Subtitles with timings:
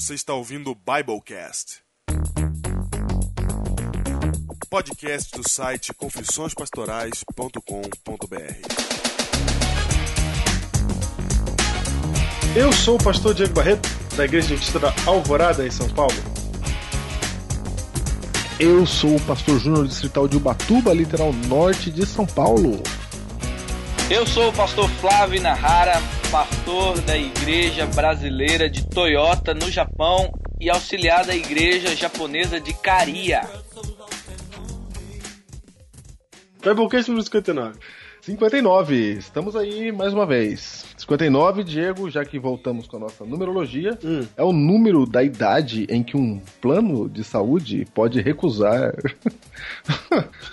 [0.00, 1.80] Você está ouvindo o Biblecast.
[4.70, 7.58] Podcast do site confissõespastorais.com.br.
[12.54, 16.14] Eu sou o pastor Diego Barreto, da Igreja Adventista da Alvorada, em São Paulo.
[18.60, 22.80] Eu sou o pastor Júnior Distrital de Ubatuba, literal norte de São Paulo.
[24.08, 26.00] Eu sou o pastor Flávio Nahara,
[26.30, 33.48] pastor da Igreja Brasileira de Toyota, no Japão, e auxiliar da Igreja Japonesa de Caria.
[36.62, 37.78] Biblecast número 59.
[38.20, 40.84] 59, estamos aí mais uma vez.
[40.98, 44.26] 59, Diego, já que voltamos com a nossa numerologia, Hum.
[44.36, 48.92] é o número da idade em que um plano de saúde pode recusar.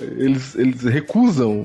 [0.00, 1.64] eles, eles recusam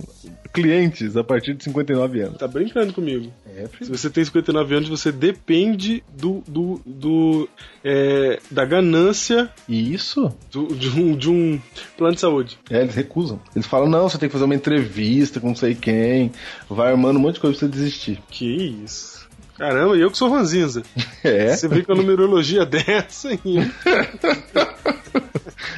[0.52, 2.38] clientes a partir de 59 anos.
[2.38, 3.32] Tá brincando comigo.
[3.56, 7.50] É, Se você tem 59 anos, você depende do, do, do
[7.84, 10.32] é, da ganância isso?
[10.52, 11.60] do- de, um, de um
[11.98, 12.58] plano de saúde.
[12.70, 13.40] É, eles recusam.
[13.56, 16.32] Eles falam, não, você tem que fazer uma entrevista com não sei quem,
[16.70, 18.20] vai armando um monte de coisa pra você desistir.
[18.30, 18.46] Que
[18.84, 19.22] isso.
[19.58, 20.82] Caramba, e eu que sou ranzinza.
[21.24, 21.56] É.
[21.56, 23.40] Você vem com a numerologia dessa aí.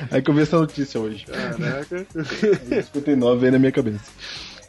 [0.09, 1.25] Aí que eu vi essa notícia hoje.
[1.25, 2.05] Caraca.
[2.93, 3.99] 59 aí na minha cabeça.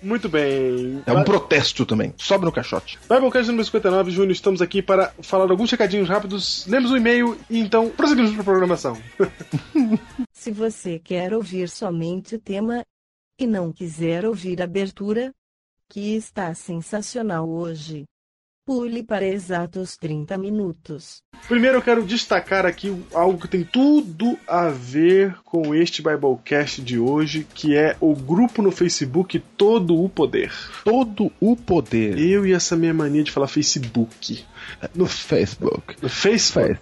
[0.05, 1.03] Muito bem.
[1.07, 2.13] É um protesto também.
[2.19, 2.99] Sobe no caixote.
[3.09, 6.67] Biblecast número 59, Júnior, estamos aqui para falar alguns recadinhos rápidos.
[6.67, 8.99] Lemos o e-mail e então prosseguimos para a programação.
[10.33, 12.85] Se você quer ouvir somente o tema
[13.41, 15.33] e não quiser ouvir a abertura,
[15.89, 18.05] que está sensacional hoje,
[18.65, 21.23] pule para exatos 30 minutos.
[21.47, 26.99] Primeiro eu quero destacar aqui algo que tem tudo a ver com este Biblecast de
[26.99, 30.53] hoje, que é o grupo no Facebook Todo o Poder.
[30.83, 32.19] Todo o poder.
[32.19, 34.45] Eu e essa minha mania de falar Facebook.
[34.95, 35.97] No Facebook.
[36.03, 36.79] No Facebook.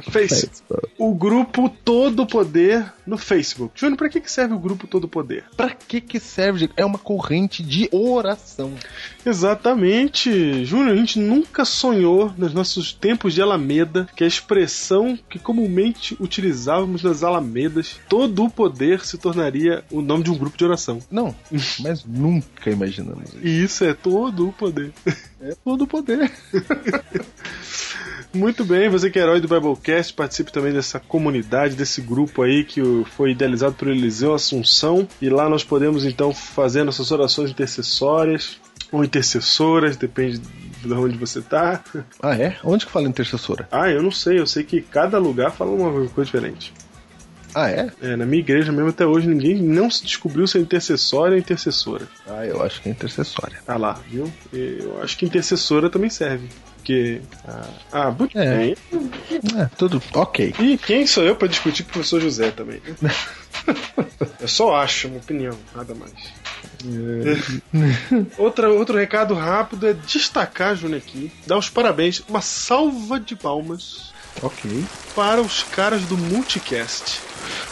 [0.00, 0.28] Facebook.
[0.28, 0.88] Facebook.
[0.98, 3.78] O grupo Todo Poder no Facebook.
[3.78, 5.44] Júnior, pra que que serve o grupo Todo Poder?
[5.56, 6.70] Pra que que serve?
[6.76, 8.72] É uma corrente de oração.
[9.24, 10.64] Exatamente.
[10.64, 16.16] Júnior, a gente nunca sonhou nos nossos tempos de Alameda que a expressão que comumente
[16.20, 21.00] utilizávamos nas Alamedas, todo o poder se tornaria o nome de um grupo de oração.
[21.10, 21.34] Não,
[21.80, 23.46] mas nunca imaginamos isso.
[23.46, 24.92] E isso é todo o poder.
[25.42, 26.30] É todo o poder.
[28.32, 32.64] Muito bem, você que é herói do Biblecast, participe também dessa comunidade, desse grupo aí
[32.64, 32.80] que
[33.14, 35.06] foi idealizado por Eliseu Assunção.
[35.20, 38.58] E lá nós podemos então fazer nossas orações intercessórias
[38.90, 41.82] ou intercessoras, depende de onde você tá.
[42.22, 42.56] Ah, é?
[42.64, 43.68] Onde que fala intercessora?
[43.70, 46.72] Ah, eu não sei, eu sei que cada lugar fala uma coisa diferente.
[47.54, 47.90] Ah, é?
[48.00, 51.38] É, na minha igreja mesmo até hoje ninguém não se descobriu se é intercessória ou
[51.38, 52.08] intercessora.
[52.26, 53.58] Ah, eu acho que é intercessória.
[53.66, 54.32] Ah lá, viu?
[54.52, 56.48] Eu acho que intercessora também serve.
[56.76, 57.20] Porque.
[57.46, 58.56] Ah, ah muito É.
[58.56, 58.76] bem.
[59.56, 60.54] É, tudo ok.
[60.58, 62.80] E quem sou eu pra discutir com o professor José também?
[64.40, 66.12] eu só acho uma opinião, nada mais.
[68.36, 74.12] Outra, outro recado rápido é destacar, Júnior, aqui, dar os parabéns, uma salva de palmas
[74.42, 74.84] Ok.
[75.14, 77.20] para os caras do Multicast.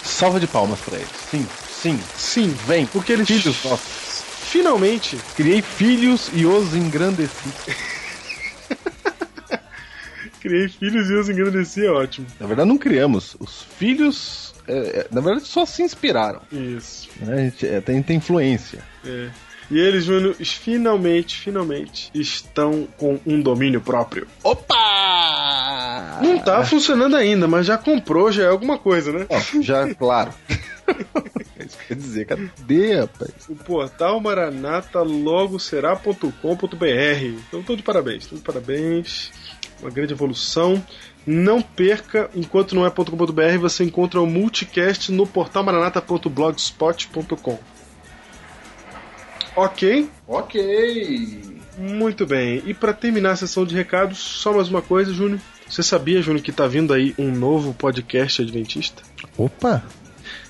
[0.02, 1.08] Salva de palmas pra eles.
[1.30, 2.00] Sim, sim.
[2.16, 4.22] Sim, Vem, porque eles filhos nossos.
[4.42, 7.48] finalmente Criei filhos e os engrandeci.
[10.40, 12.26] criei filhos e os engrandeci, é ótimo.
[12.38, 13.36] Na verdade, não criamos.
[13.38, 16.40] Os filhos, é, é, na verdade, só se inspiraram.
[16.50, 17.08] Isso.
[17.20, 17.34] né?
[17.34, 18.82] A gente, é, tem, tem influência.
[19.04, 19.28] É.
[19.70, 24.26] E eles, Júnior, finalmente, finalmente estão com um domínio próprio.
[24.42, 26.18] Opa!
[26.22, 29.26] Não tá funcionando ainda, mas já comprou, já é alguma coisa, né?
[29.28, 30.32] Ó, já, claro.
[31.60, 33.30] É Isso quer dizer, cadê, rapaz?
[33.48, 36.24] O portal maranata logo será.com.br.
[37.48, 39.30] Então, tô de parabéns, tô de parabéns.
[39.80, 40.82] Uma grande evolução.
[41.26, 47.58] Não perca, enquanto não é .com.br, você encontra o multicast no portalmaranata.blogspot.com.
[49.64, 50.08] Ok?
[50.26, 51.42] Ok.
[51.76, 52.62] Muito bem.
[52.64, 55.38] E para terminar a sessão de recados, só mais uma coisa, Júnior.
[55.68, 59.02] Você sabia, Júnior, que tá vindo aí um novo podcast adventista?
[59.36, 59.84] Opa!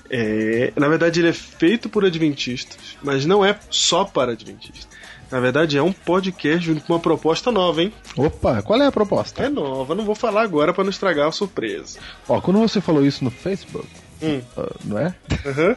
[0.09, 4.87] É, na verdade, ele é feito por adventistas, mas não é só para adventistas.
[5.29, 7.93] Na verdade, é um podcast Júnior, com uma proposta nova, hein?
[8.15, 9.43] Opa, qual é a proposta?
[9.43, 11.99] É nova, não vou falar agora para não estragar a surpresa.
[12.29, 13.87] Ó, quando você falou isso no Facebook,
[14.23, 14.41] Hum.
[14.57, 15.15] ah, não é?
[15.45, 15.75] Aham.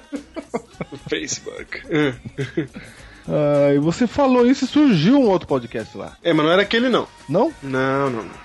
[0.92, 1.82] No Facebook.
[1.90, 2.12] Hum.
[3.28, 6.16] Ah, e você falou isso e surgiu um outro podcast lá.
[6.22, 7.06] É, mas não era aquele não.
[7.28, 7.52] Não?
[7.62, 8.44] Não, não, não.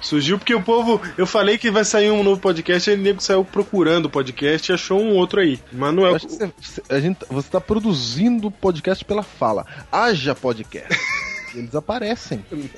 [0.00, 1.00] Surgiu porque o povo.
[1.16, 4.74] Eu falei que vai sair um novo podcast, o nego saiu procurando o podcast e
[4.74, 5.58] achou um outro aí.
[5.72, 6.18] Mas não é o.
[6.18, 6.52] você-
[6.88, 9.66] a gente, você tá produzindo podcast pela fala.
[9.90, 10.96] Haja podcast.
[11.54, 12.44] Eles aparecem.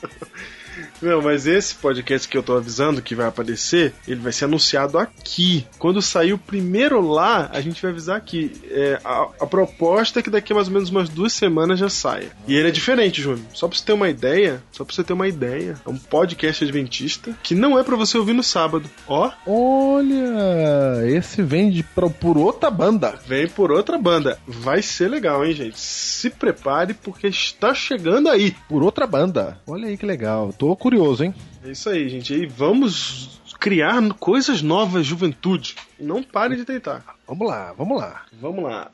[1.02, 4.99] Não, mas esse podcast que eu tô avisando que vai aparecer, ele vai ser anunciado
[4.99, 5.67] aqui.
[5.78, 8.52] Quando sair o primeiro lá, a gente vai avisar aqui.
[8.70, 11.88] É, a, a proposta é que daqui a mais ou menos umas duas semanas já
[11.88, 12.31] saia.
[12.46, 13.44] E ele é diferente, Júnior.
[13.55, 16.62] Só pra você ter uma ideia, só pra você ter uma ideia, é um podcast
[16.64, 18.88] adventista que não é pra você ouvir no sábado.
[19.08, 23.19] Ó, Olha, esse vem de, pro- por outra banda.
[23.26, 24.38] vem por outra banda.
[24.46, 25.78] Vai ser legal, hein, gente?
[25.78, 28.55] Se prepare porque está chegando aí.
[28.69, 29.58] Por outra banda.
[29.66, 30.52] Olha aí que legal.
[30.61, 31.35] Tô curioso, hein?
[31.65, 32.35] É isso aí, gente.
[32.35, 35.75] E vamos criar coisas novas, juventude.
[35.99, 37.03] E não pare de tentar.
[37.27, 38.27] Vamos lá, vamos lá.
[38.39, 38.91] Vamos lá.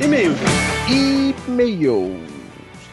[0.00, 0.32] E-mail.
[1.46, 2.20] E-mail.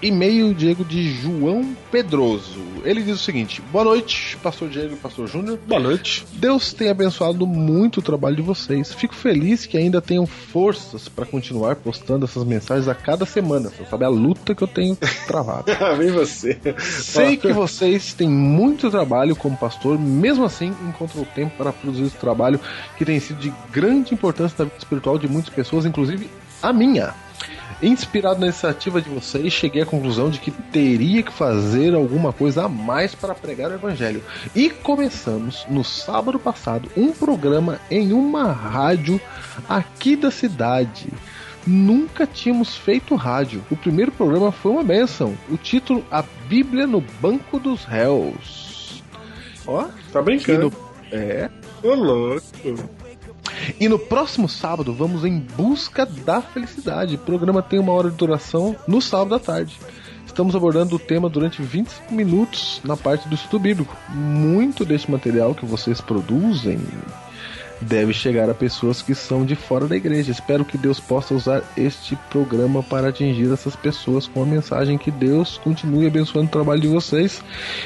[0.03, 2.70] E-mail, Diego, de João Pedroso.
[2.83, 5.59] Ele diz o seguinte: Boa noite, Pastor Diego e Pastor Júnior.
[5.67, 6.25] Boa noite.
[6.33, 8.93] Deus tem abençoado muito o trabalho de vocês.
[8.93, 13.69] Fico feliz que ainda tenham forças para continuar postando essas mensagens a cada semana.
[13.69, 14.97] Você sabe a luta que eu tenho
[15.27, 15.65] travado.
[15.97, 16.59] Vem você.
[16.79, 22.17] Sei que vocês têm muito trabalho como pastor, mesmo assim encontram tempo para produzir esse
[22.17, 22.59] trabalho
[22.97, 26.29] que tem sido de grande importância na vida espiritual de muitas pessoas, inclusive
[26.61, 27.13] a minha.
[27.81, 32.65] Inspirado na iniciativa de vocês, cheguei à conclusão de que teria que fazer alguma coisa
[32.65, 34.23] a mais para pregar o evangelho.
[34.55, 39.19] E começamos no sábado passado um programa em uma rádio
[39.67, 41.09] aqui da cidade.
[41.65, 43.63] Nunca tínhamos feito rádio.
[43.71, 45.35] O primeiro programa foi uma benção.
[45.49, 49.03] O título A Bíblia no Banco dos Réus.
[49.65, 50.71] Ó, Tá brincando.
[50.71, 51.49] no, é,
[51.83, 52.41] Ô, louco.
[53.79, 57.15] E no próximo sábado vamos em busca da felicidade.
[57.15, 59.77] O programa tem uma hora de duração no sábado à tarde.
[60.25, 63.95] Estamos abordando o tema durante 25 minutos na parte do estudo bíblico.
[64.09, 66.79] Muito deste material que vocês produzem
[67.81, 70.31] deve chegar a pessoas que são de fora da igreja.
[70.31, 75.11] Espero que Deus possa usar este programa para atingir essas pessoas com a mensagem que
[75.11, 77.43] Deus continue abençoando o trabalho de vocês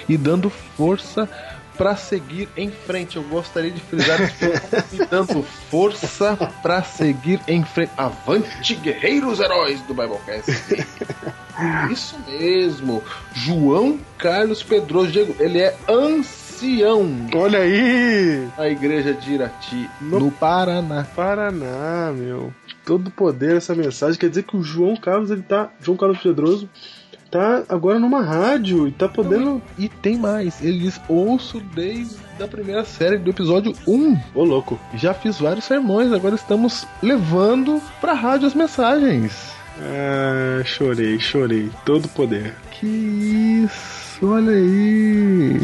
[0.07, 1.29] e dando força
[1.77, 3.17] para seguir em frente.
[3.17, 7.91] Eu gostaria de frisar isso, e dando força para seguir em frente.
[7.97, 10.51] Avante, guerreiros heróis do Biblecast.
[11.91, 13.03] Isso mesmo.
[13.33, 18.47] João Carlos Pedroso Diego, ele é ancião Olha aí.
[18.57, 21.05] na igreja de Irati, no Paraná.
[21.15, 22.53] Paraná, meu.
[22.85, 24.19] Todo poder essa mensagem.
[24.19, 25.69] Quer dizer que o João Carlos, ele tá.
[25.81, 26.69] João Carlos Pedroso
[27.35, 29.61] tá agora numa rádio e tá podendo.
[29.77, 34.17] E tem mais, ele diz: ouço desde a primeira série do episódio 1.
[34.33, 34.79] Ô, louco.
[34.93, 39.53] Já fiz vários sermões, agora estamos levando pra rádio as mensagens.
[39.81, 41.69] Ah, chorei, chorei.
[41.85, 42.55] Todo poder.
[42.71, 42.87] Que
[43.65, 45.59] isso, olha aí.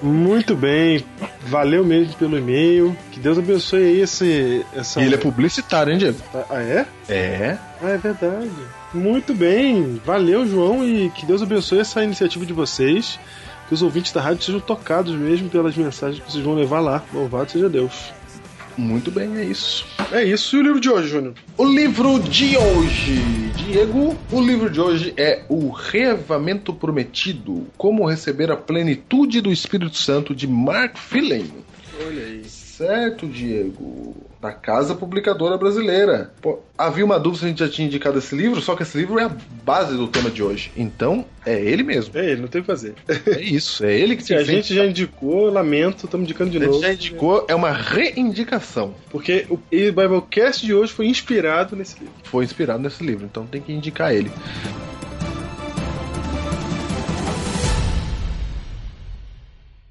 [0.00, 1.04] Muito bem.
[1.42, 2.96] Valeu mesmo pelo e-mail.
[3.10, 4.64] Que Deus abençoe aí esse.
[4.74, 5.02] Essa...
[5.02, 6.18] E ele é publicitário, hein, Diego?
[6.48, 6.86] Ah, é?
[7.08, 7.58] É.
[7.82, 8.50] Ah, é verdade.
[8.94, 10.00] Muito bem.
[10.04, 13.18] Valeu, João, e que Deus abençoe essa iniciativa de vocês.
[13.68, 17.02] Que os ouvintes da rádio sejam tocados mesmo pelas mensagens que vocês vão levar lá.
[17.12, 18.12] Louvado seja Deus.
[18.76, 19.86] Muito bem, é isso.
[20.10, 20.56] É isso.
[20.56, 21.34] E o livro de hoje, Júnior?
[21.56, 23.16] O livro de hoje,
[23.56, 29.96] Diego, o livro de hoje é O Reavamento Prometido: Como Receber a Plenitude do Espírito
[29.96, 31.44] Santo, de Mark Phelan.
[32.06, 32.44] Olha aí.
[32.44, 34.16] Certo, Diego.
[34.42, 36.32] Da Casa Publicadora Brasileira.
[36.42, 38.98] Pô, havia uma dúvida se a gente já tinha indicado esse livro, só que esse
[38.98, 39.30] livro é a
[39.64, 40.72] base do tema de hoje.
[40.76, 42.18] Então, é ele mesmo.
[42.18, 42.94] É ele, não tem o que fazer.
[43.24, 46.60] É isso, é ele que Se a gente já indicou, lamento, estamos indicando de A
[46.60, 46.82] gente novo.
[46.82, 48.96] já indicou, é uma reindicação.
[49.10, 52.14] Porque o Biblecast de hoje foi inspirado nesse livro.
[52.24, 54.32] Foi inspirado nesse livro, então tem que indicar ele.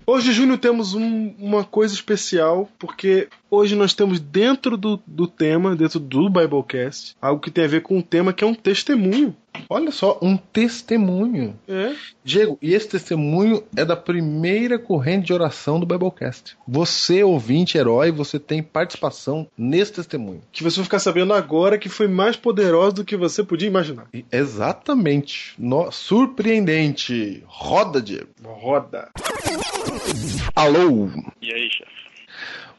[0.06, 5.76] Hoje, Júnior, temos um- uma coisa especial, porque hoje nós temos dentro do, do tema,
[5.76, 9.36] dentro do Biblecast, algo que tem a ver com um tema que é um testemunho.
[9.70, 11.56] Olha só, um testemunho.
[11.68, 11.94] É.
[12.24, 16.56] Diego, e esse testemunho é da primeira corrente de oração do Biblecast.
[16.68, 20.42] Você, ouvinte, herói, você tem participação nesse testemunho.
[20.52, 24.08] Que você vai ficar sabendo agora que foi mais poderosa do que você podia imaginar.
[24.14, 25.54] E- Exatamente.
[25.60, 27.44] No- surpreendente.
[27.46, 28.30] Roda, Diego.
[28.44, 29.10] Roda.
[30.56, 31.10] Alô.
[31.42, 32.02] E aí, chefe?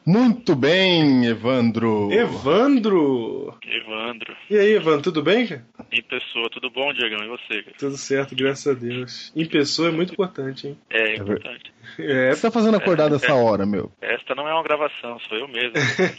[0.05, 2.11] Muito bem, Evandro.
[2.11, 3.57] Evandro!
[3.65, 4.35] Evandro.
[4.49, 5.65] E aí, Evandro, tudo bem, cara?
[5.93, 7.23] Em pessoa, tudo bom, Diegão?
[7.23, 7.77] E você, cara?
[7.77, 9.31] Tudo certo, graças a Deus.
[9.33, 10.77] Em pessoa é muito importante, hein?
[10.89, 11.71] É importante.
[11.97, 13.91] O É, você tá fazendo acordado essa hora, meu?
[14.01, 15.71] Esta não é uma gravação, sou eu mesmo,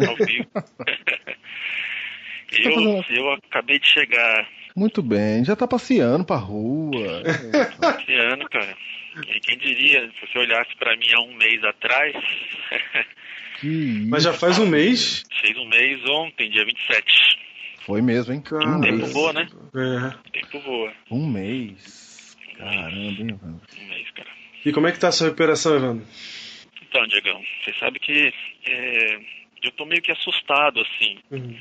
[0.09, 0.49] ao vivo.
[0.55, 0.65] tá
[2.53, 3.05] eu, fazendo?
[3.11, 7.23] eu acabei de chegar Muito bem, já tá passeando pra rua.
[8.01, 8.75] esse ano, cara.
[9.29, 12.15] E quem diria, se você olhasse pra mim há um mês atrás,
[13.61, 15.25] Que mas já faz um mês.
[15.41, 17.39] fez um mês ontem, dia 27.
[17.87, 18.43] Foi mesmo, hein?
[18.53, 19.13] Um Tempo mês.
[19.13, 19.49] boa, né?
[19.75, 20.31] É.
[20.41, 20.93] Tempo voa.
[21.11, 22.37] Um mês.
[22.59, 23.61] Caramba, hein, Evandro?
[23.81, 24.31] Um mês, cara.
[24.65, 26.07] E como é que tá a sua recuperação, Evandro?
[26.83, 28.33] Então, Diegão, você sabe que
[28.67, 29.21] é,
[29.63, 31.19] eu tô meio que assustado, assim.
[31.31, 31.57] Uhum.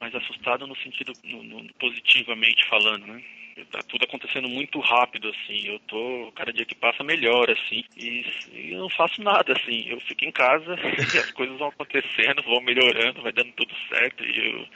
[0.00, 3.22] Mas assustado no sentido, no- no- positivamente falando, né?
[3.66, 5.66] Tá tudo acontecendo muito rápido, assim.
[5.66, 7.84] Eu tô, cada dia que passa, melhor, assim.
[7.96, 9.88] E, e eu não faço nada, assim.
[9.88, 10.76] Eu fico em casa
[11.14, 14.24] e as coisas vão acontecendo, vão melhorando, vai dando tudo certo.
[14.24, 14.66] E eu,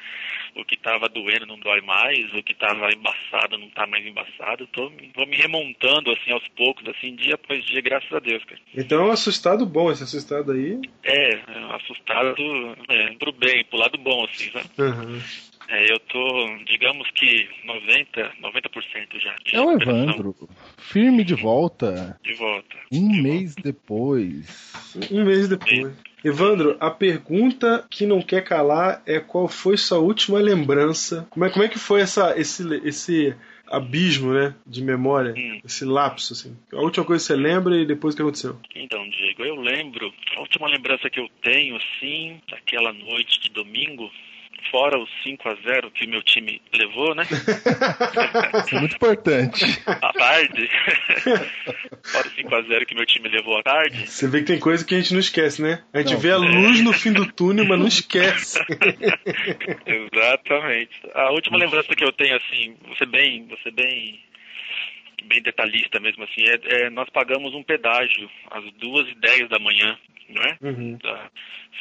[0.56, 4.64] o que tava doendo não dói mais, o que tava embaçado não tá mais embaçado.
[4.64, 8.18] Eu tô, me- vou me remontando, assim, aos poucos, assim, dia após dia, graças a
[8.18, 8.60] Deus, cara.
[8.74, 10.80] Então é um assustado bom, esse assustado aí.
[11.02, 11.40] É, é,
[11.74, 14.68] assustado é, pro bem, pro lado bom, assim, sabe?
[14.78, 15.20] Uhum.
[15.68, 19.34] É, eu tô, digamos que 90, 90% já.
[19.44, 20.34] de É o Evandro.
[20.76, 22.18] Firme de volta.
[22.22, 22.76] De volta.
[22.92, 24.72] Um De mês depois.
[25.10, 25.92] Um mês depois.
[26.24, 31.26] Evandro, a pergunta que não quer calar é qual foi sua última lembrança?
[31.28, 35.34] Como é, como é que foi essa, esse, esse abismo, né, de memória?
[35.36, 35.60] Hum.
[35.62, 36.56] Esse lapso, assim.
[36.72, 38.58] A última coisa que você lembra e depois o que aconteceu?
[38.74, 44.10] Então, Diego, eu lembro, a última lembrança que eu tenho, assim, daquela noite de domingo,
[44.70, 47.24] fora os 5 a 0 que meu time levou, né?
[48.64, 49.64] Isso é muito importante.
[49.86, 50.68] À tarde.
[52.04, 54.06] fora os 5 a 0 que meu time levou à tarde.
[54.06, 55.82] Você vê que tem coisa que a gente não esquece, né?
[55.92, 56.20] A gente Não.
[56.20, 58.58] vê a luz no fim do túnel, mas não esquece.
[59.86, 60.94] Exatamente.
[61.14, 64.20] A última lembrança que eu tenho, assim, você bem, você bem,
[65.24, 69.58] bem detalhista mesmo, assim, é, é nós pagamos um pedágio às duas e dez da
[69.58, 70.58] manhã, não é?
[70.62, 70.98] Uhum.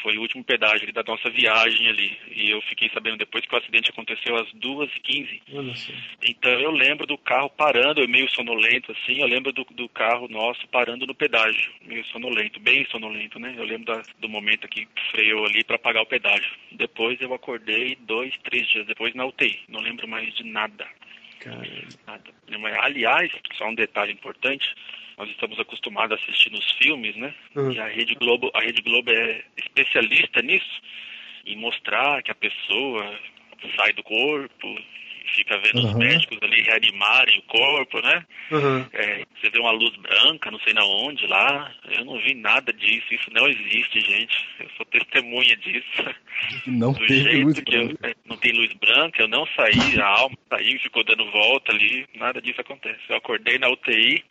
[0.02, 2.18] Foi o último pedágio da nossa viagem ali.
[2.36, 5.42] E eu fiquei sabendo depois que o acidente aconteceu às duas e quinze.
[5.54, 5.94] Olha só.
[6.28, 10.28] Então eu lembro do carro parando, eu meio sonolento assim, eu lembro do, do carro
[10.28, 13.54] nosso parando no pedágio, meio sonolento, bem sonolento, né?
[13.58, 16.52] Eu lembro da- do momento que freou ali para pagar o pedágio.
[16.72, 20.88] Depois eu acordei dois, três dias depois na UTI, não lembro mais de nada,
[21.40, 21.68] Caramba.
[22.08, 22.24] nada.
[22.82, 24.74] Aliás, só um detalhe importante,
[25.18, 27.34] nós estamos acostumados a assistir nos filmes, né?
[27.56, 27.72] Uhum.
[27.72, 30.82] E a Rede Globo, a Rede Globo é especialista nisso,
[31.46, 33.20] em mostrar que a pessoa
[33.76, 34.68] sai do corpo,
[35.26, 36.00] e fica vendo os Uhum.
[36.00, 38.26] médicos ali reanimarem o corpo, né?
[38.52, 38.86] Uhum.
[38.92, 41.74] É, você vê uma luz branca, não sei na onde lá.
[41.90, 44.46] Eu não vi nada disso, isso não existe, gente.
[44.60, 45.84] Eu sou testemunha disso.
[46.68, 50.06] Não Do jeito luz que eu, é, não tem luz branca, eu não saí, a
[50.06, 53.00] alma saiu e ficou dando volta ali, nada disso acontece.
[53.08, 54.24] Eu acordei na UTI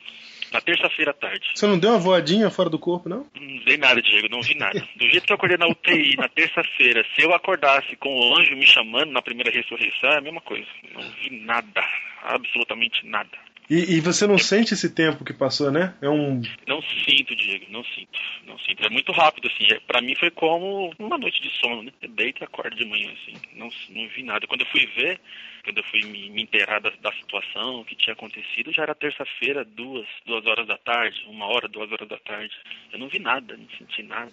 [0.53, 1.51] na terça-feira à tarde.
[1.55, 3.27] Você não deu uma voadinha fora do corpo, não?
[3.35, 4.81] Não vi nada, Diego, não vi nada.
[4.97, 8.57] Do jeito que eu acordei na UTI na terça-feira, se eu acordasse com o anjo
[8.57, 10.67] me chamando na primeira ressurreição, é a mesma coisa.
[10.95, 11.83] Não vi nada,
[12.23, 13.31] absolutamente nada.
[13.71, 15.95] E, e você não sente esse tempo que passou, né?
[16.03, 16.43] É um.
[16.67, 18.85] Não sinto, Diego, não sinto, não sinto.
[18.85, 19.73] É muito rápido, assim.
[19.73, 21.93] É, pra mim foi como uma noite de sono, né?
[22.03, 23.35] Eu deito e acordo de manhã, assim.
[23.55, 24.47] Não, não vi nada.
[24.47, 25.21] Quando eu fui ver,
[25.65, 28.95] quando eu fui me, me inteirar da, da situação, o que tinha acontecido, já era
[28.95, 32.55] terça-feira, duas, duas horas da tarde, uma hora, duas horas da tarde.
[32.93, 34.33] Eu não vi nada, não senti nada.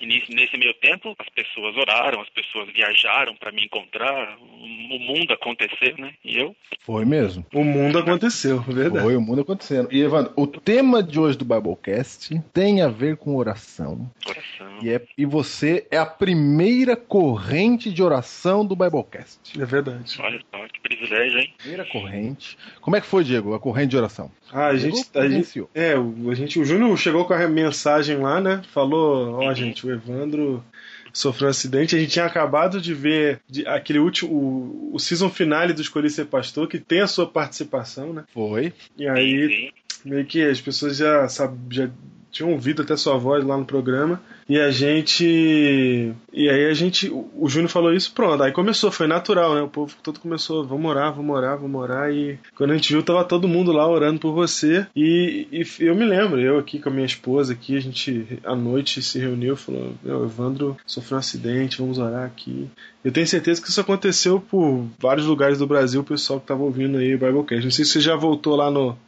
[0.00, 4.96] E nesse, nesse meio tempo, as pessoas oraram, as pessoas viajaram pra me encontrar, o,
[4.96, 6.14] o mundo aconteceu, né?
[6.24, 7.44] E eu Foi mesmo.
[7.52, 9.04] O mundo aconteceu, verdade.
[9.04, 9.88] Foi o mundo acontecendo.
[9.92, 14.10] E, Evandro, o tema de hoje do Biblecast tem a ver com oração.
[14.24, 14.78] coração.
[14.82, 19.60] E, é, e você é a primeira corrente de oração do Biblecast.
[19.60, 20.16] É verdade.
[20.20, 21.52] Olha só, que privilégio, hein?
[21.58, 22.56] Primeira corrente.
[22.80, 24.30] Como é que foi, Diego, a corrente de oração?
[24.52, 28.16] Ah, a gente, a gente, é, o, a gente, o Júnior chegou com a mensagem
[28.18, 28.62] lá, né?
[28.72, 30.64] Falou, ó, gente, o Evandro
[31.12, 31.96] sofreu um acidente.
[31.96, 36.08] A gente tinha acabado de ver de- aquele último, o, o season finale do Escolhi
[36.10, 38.24] Ser Pastor, que tem a sua participação, né?
[38.32, 38.72] Foi.
[38.96, 39.72] E aí,
[40.04, 41.90] meio que as pessoas já, sabe, já
[42.30, 44.22] tinham ouvido até sua voz lá no programa.
[44.50, 46.12] E a gente.
[46.32, 47.08] E aí a gente.
[47.08, 48.42] O Júnior falou isso, pronto.
[48.42, 49.62] Aí começou, foi natural, né?
[49.62, 52.10] O povo todo começou, vamos orar, vamos orar, vamos orar.
[52.10, 54.84] E quando a gente viu, tava todo mundo lá orando por você.
[54.96, 58.56] E, e eu me lembro, eu aqui com a minha esposa aqui, a gente à
[58.56, 62.68] noite se reuniu, falou: Meu, Evandro sofreu um acidente, vamos orar aqui.
[63.04, 66.64] Eu tenho certeza que isso aconteceu por vários lugares do Brasil, o pessoal que tava
[66.64, 67.62] ouvindo aí o Biblecast.
[67.62, 68.98] Não sei se você já voltou lá no,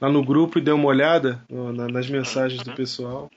[0.00, 1.40] lá no grupo e deu uma olhada
[1.90, 3.30] nas mensagens do pessoal.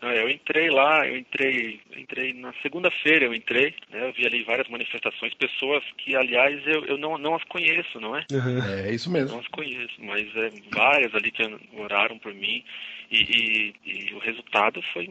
[0.50, 4.68] Eu entrei lá, eu entrei, entrei na segunda-feira, eu entrei, né, eu vi ali várias
[4.68, 8.26] manifestações, pessoas que, aliás, eu, eu não, não as conheço, não é?
[8.32, 8.60] Uhum.
[8.88, 9.40] É isso Não mesmo.
[9.40, 11.44] as conheço, mas é, várias ali que
[11.78, 12.64] oraram por mim
[13.12, 13.18] e,
[13.86, 15.08] e- e o resultado foi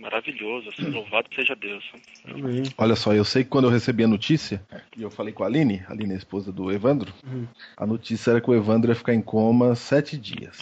[0.00, 1.84] maravilhoso, assim, louvado seja Deus.
[2.24, 2.64] Amém.
[2.76, 4.60] Olha só, eu sei que quando eu recebi a notícia,
[4.96, 7.46] e eu falei com a Aline, a Aline é a esposa do Evandro, Uhum.
[7.76, 10.58] a notícia era que o Evandro ia ficar em coma sete dias,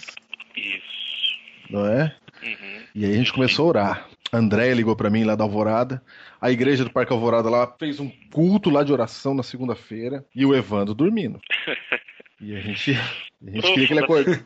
[0.55, 1.39] Isso.
[1.71, 2.15] não é?
[2.43, 2.83] Uhum.
[2.95, 4.09] E aí a gente começou a orar.
[4.33, 6.03] A Andréia ligou pra mim lá da Alvorada.
[6.41, 10.25] A igreja do Parque Alvorada lá fez um culto lá de oração na segunda-feira.
[10.35, 11.41] E o Evandro dormindo.
[12.45, 14.43] E a gente, a gente queria que ele acordasse.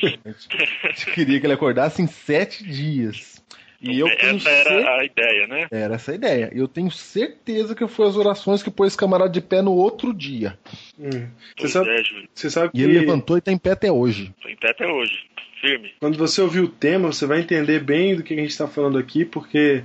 [0.85, 3.43] A gente queria que ele acordasse em sete dias.
[3.81, 5.67] E eu tenho Essa era cer- a ideia, né?
[5.71, 6.51] era essa a ideia.
[6.55, 10.13] Eu tenho certeza que foi as orações que pôs esse camarada de pé no outro
[10.13, 10.59] dia.
[10.99, 11.27] Hum.
[11.59, 12.03] Você sabe, é,
[12.35, 14.31] você sabe que E ele levantou e tá em pé até hoje.
[14.43, 15.25] Tô em pé até hoje.
[15.61, 15.93] Firme.
[15.99, 18.99] quando você ouvir o tema, você vai entender bem do que a gente está falando
[18.99, 19.83] aqui, porque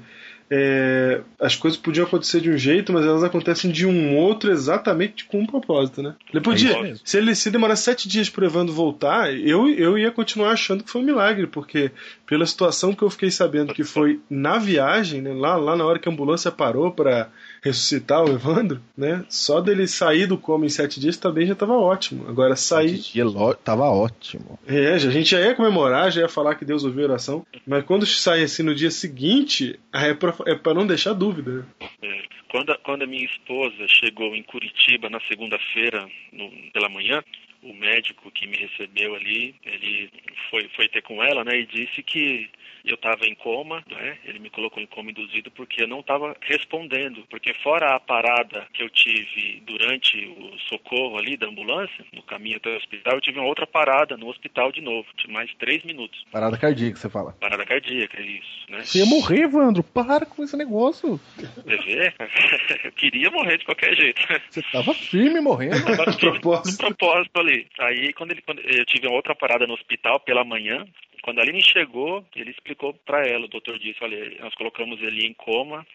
[0.54, 5.24] é, as coisas podiam acontecer de um jeito, mas elas acontecem de um outro exatamente
[5.24, 6.14] com um propósito, né?
[6.30, 7.00] Ele podia, isso mesmo.
[7.06, 10.92] se ele se demorar sete dias pro Evandro voltar, eu, eu ia continuar achando que
[10.92, 11.90] foi um milagre, porque
[12.26, 16.00] pela situação que eu fiquei sabendo que foi na viagem, né, lá, lá na hora
[16.00, 17.30] que a ambulância parou para
[17.62, 19.24] ressuscitar o Evandro, né?
[19.30, 22.28] Só dele sair do coma em sete dias também já estava ótimo.
[22.28, 23.24] Agora sair dia
[23.64, 24.58] tava ótimo.
[24.68, 27.46] é, já- a gente já ia comemorar, já ia falar que Deus ouviu a oração,
[27.68, 31.66] mas quando sai assim no dia seguinte, aí é pra, é pra não deixar dúvida.
[32.02, 37.24] É, Quando, a, quando a minha esposa chegou em Curitiba na segunda-feira no- pela manhã,
[37.64, 40.10] o médico que me recebeu ali, ele
[40.50, 42.50] foi, foi ter com ela, né, e disse que
[42.84, 46.36] eu estava em coma, né, ele me colocou em coma induzido porque eu não estava
[46.42, 52.24] respondendo, porque fora a parada que eu tive durante o socorro ali da ambulância, no
[52.24, 55.54] caminho até o hospital, eu tive uma outra parada no hospital de novo, de mais
[55.56, 56.26] três minutos.
[56.32, 57.34] Parada cardíaca, você fala.
[57.40, 58.84] Parada cardíaca, isso, né?
[58.84, 59.84] Você ia morrer, Evandro.
[59.84, 61.20] Para com esse negócio.
[61.38, 62.14] Você?
[62.86, 64.22] Eu queria morrer de qualquer jeito.
[64.50, 65.84] Você tava firme morrendo.
[65.84, 66.72] Tava De propósito.
[66.72, 67.51] de propósito ali.
[67.80, 70.86] Aí quando ele quando eu tive uma outra parada no hospital pela manhã,
[71.22, 75.26] quando a Aline chegou, ele explicou pra ela, o doutor disse, olha, nós colocamos ele
[75.26, 75.86] em coma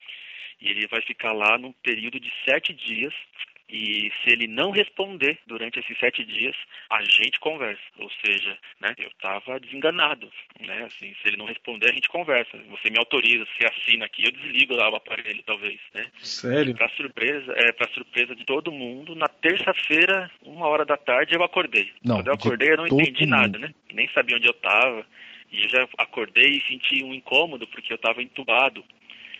[0.60, 3.12] e ele vai ficar lá num período de sete dias.
[3.68, 6.54] E se ele não responder durante esses sete dias,
[6.88, 7.82] a gente conversa.
[7.98, 10.30] Ou seja, né, eu estava desenganado.
[10.60, 12.56] Né, assim, se ele não responder, a gente conversa.
[12.70, 15.80] Você me autoriza, você assina aqui, eu desligo lá o aparelho, talvez.
[15.92, 16.06] Né?
[16.20, 16.74] Sério?
[16.76, 21.42] Pra surpresa, é, pra surpresa de todo mundo, na terça-feira, uma hora da tarde, eu
[21.42, 21.90] acordei.
[22.04, 23.74] Não, Quando eu de acordei, eu não entendi nada, né?
[23.92, 25.04] Nem sabia onde eu tava.
[25.50, 28.84] E eu já acordei e senti um incômodo, porque eu tava entubado.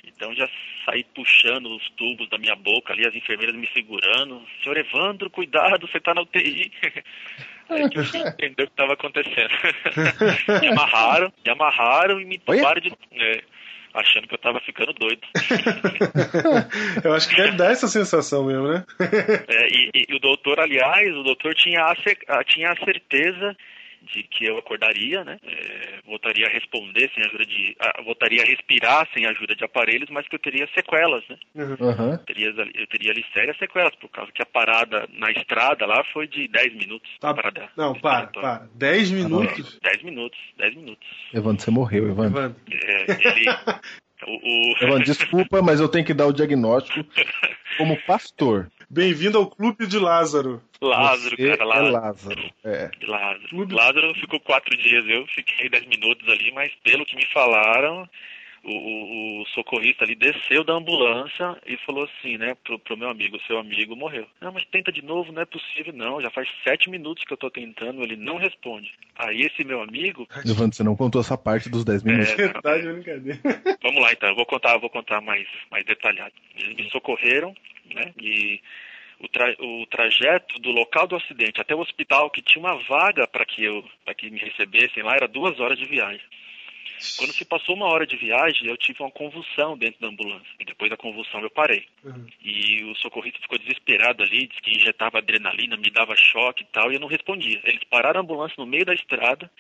[0.07, 0.49] Então já
[0.85, 4.43] saí puxando os tubos da minha boca ali, as enfermeiras me segurando.
[4.63, 6.71] Senhor Evandro, cuidado, você tá na UTI.
[7.69, 9.51] Aí que eu fui entender o que estava acontecendo.
[10.63, 12.93] me amarraram, me amarraram e me entubaram de.
[13.13, 13.43] é,
[13.93, 15.21] achando que eu tava ficando doido.
[17.03, 18.85] Eu acho que deve dar essa sensação mesmo, né?
[19.49, 23.57] É, e, e o doutor, aliás, o doutor tinha a- tinha a certeza
[24.13, 25.39] de que eu acordaria, né?
[25.43, 27.77] É, voltaria a responder sem ajuda de.
[27.81, 31.37] a- voltaria a respirar sem ajuda de aparelhos, mas que eu teria sequelas, né?
[31.81, 32.13] Aham.
[32.13, 36.05] Eu teria, eu teria ali sérias sequelas, por causa que a parada na estrada lá
[36.13, 37.11] foi de 10 minutos.
[37.21, 38.69] Tá- parada Não, para, para.
[38.75, 39.79] 10 minutos.
[39.83, 41.09] 10 minutos, 10 minutos.
[41.35, 42.39] Evandro, você morreu, Evandro.
[42.41, 42.61] Evandro.
[42.73, 43.45] É, ele.
[44.27, 44.33] o,
[44.73, 47.05] o- Evandro, desculpa, mas eu tenho que dar o diagnóstico
[47.79, 48.71] como pastor.
[48.89, 50.63] Bem-vindo ao Clube de Lázaro.
[50.81, 51.93] Lázaro, Você cara, é Lázaro.
[51.93, 52.51] Lázaro.
[52.65, 52.91] É.
[53.03, 53.49] Lázaro.
[53.49, 58.09] Clube- Lázaro ficou quatro dias, eu fiquei dez minutos ali, mas pelo que me falaram,
[58.67, 63.09] o, o- o socorrista ali desceu da ambulância e falou assim, né, pro, pro meu
[63.09, 64.27] amigo, seu amigo morreu.
[64.41, 66.21] Não, mas tenta de novo, não é possível, não.
[66.21, 68.93] Já faz sete minutos que eu tô tentando, ele não responde.
[69.17, 72.31] Aí esse meu amigo, Evandro, você não contou essa parte dos 10 minutos.
[72.33, 73.41] É, Verdade, brincadeira.
[73.83, 76.33] Vamos lá então, eu vou contar, eu vou contar mais, mais detalhado.
[76.57, 77.55] Eles me socorreram,
[77.95, 78.13] né?
[78.21, 78.61] E
[79.21, 83.27] o, tra o trajeto do local do acidente até o hospital, que tinha uma vaga
[83.27, 86.21] para que eu, para que me recebessem lá, era duas horas de viagem.
[87.17, 90.49] Quando se passou uma hora de viagem, eu tive uma convulsão dentro da ambulância.
[90.59, 91.87] E depois da convulsão eu parei.
[92.05, 92.27] Uhum.
[92.43, 96.91] E o socorrista ficou desesperado ali, disse que injetava adrenalina, me dava choque e tal,
[96.91, 97.61] e eu não respondia.
[97.65, 99.51] Eles pararam a ambulância no meio da estrada,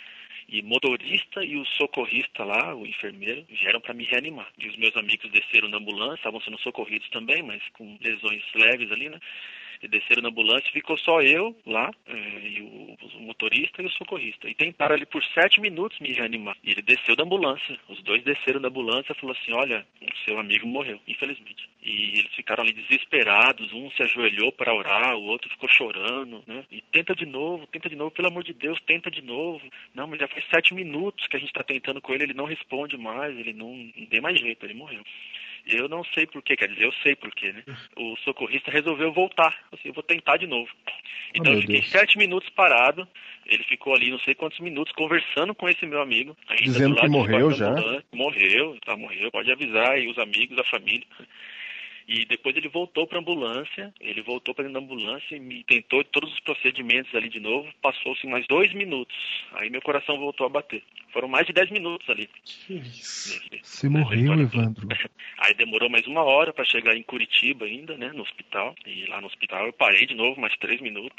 [0.48, 4.48] e motorista e o socorrista lá, o enfermeiro, vieram para me reanimar.
[4.58, 8.90] E os meus amigos desceram na ambulância, estavam sendo socorridos também, mas com lesões leves
[8.92, 9.18] ali, né?
[9.82, 14.48] Desceram na ambulância, ficou só eu lá, eh, e o, o motorista e o socorrista.
[14.48, 16.56] E tentaram ali por sete minutos me reanimar.
[16.62, 17.78] E ele desceu da ambulância.
[17.88, 21.68] Os dois desceram da ambulância e falou assim, olha, o seu amigo morreu, infelizmente.
[21.82, 26.64] E eles ficaram ali desesperados, um se ajoelhou para orar, o outro ficou chorando, né?
[26.70, 29.62] E tenta de novo, tenta de novo, pelo amor de Deus, tenta de novo.
[29.94, 32.44] Não, mas já faz sete minutos que a gente está tentando com ele, ele não
[32.44, 35.02] responde mais, ele não, não tem mais jeito, ele morreu.
[35.66, 37.64] Eu não sei porquê, quer dizer, eu sei porquê, né?
[37.96, 39.52] O socorrista resolveu voltar.
[39.72, 40.70] Assim, eu vou tentar de novo.
[41.34, 41.90] Então Oh, eu fiquei Deus.
[41.90, 43.06] sete minutos parado.
[43.46, 46.36] Ele ficou ali não sei quantos minutos conversando com esse meu amigo.
[46.62, 47.74] Dizendo do que morreu já?
[48.12, 49.30] Morreu, tá, morreu.
[49.30, 51.06] Pode avisar aí os amigos, a família.
[52.08, 56.04] E depois ele voltou para ambulância, ele voltou para dentro da ambulância e me tentou
[56.04, 57.68] todos os procedimentos ali de novo.
[57.82, 59.16] Passou-se mais dois minutos.
[59.54, 60.82] Aí meu coração voltou a bater.
[61.12, 62.28] Foram mais de dez minutos ali.
[62.44, 63.40] Que isso?
[63.50, 64.82] nesse- Você morreu, Evandro.
[64.82, 64.96] toda.
[65.38, 68.74] Aí demorou mais uma hora para chegar em Curitiba ainda, né, no hospital.
[68.86, 71.16] E lá no hospital eu parei de novo mais três minutos.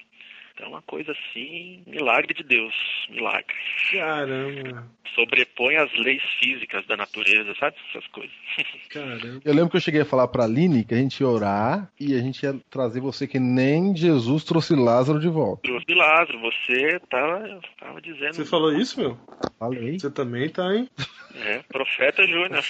[0.57, 2.73] Então uma coisa assim, milagre de Deus,
[3.11, 3.53] milagre.
[3.91, 7.75] Caramba, Sobrepõe as leis físicas da natureza, sabe?
[7.89, 8.35] Essas coisas.
[8.89, 9.39] caramba.
[9.45, 12.15] Eu lembro que eu cheguei a falar pra Aline que a gente ia orar e
[12.15, 15.61] a gente ia trazer você que nem Jesus trouxe Lázaro de volta.
[15.63, 18.33] Trouxe Lázaro, você tava, tava dizendo.
[18.33, 19.17] Você falou isso, meu?
[19.59, 19.99] Falei.
[19.99, 20.89] Você também tá, hein?
[21.35, 22.63] É, profeta Júnior.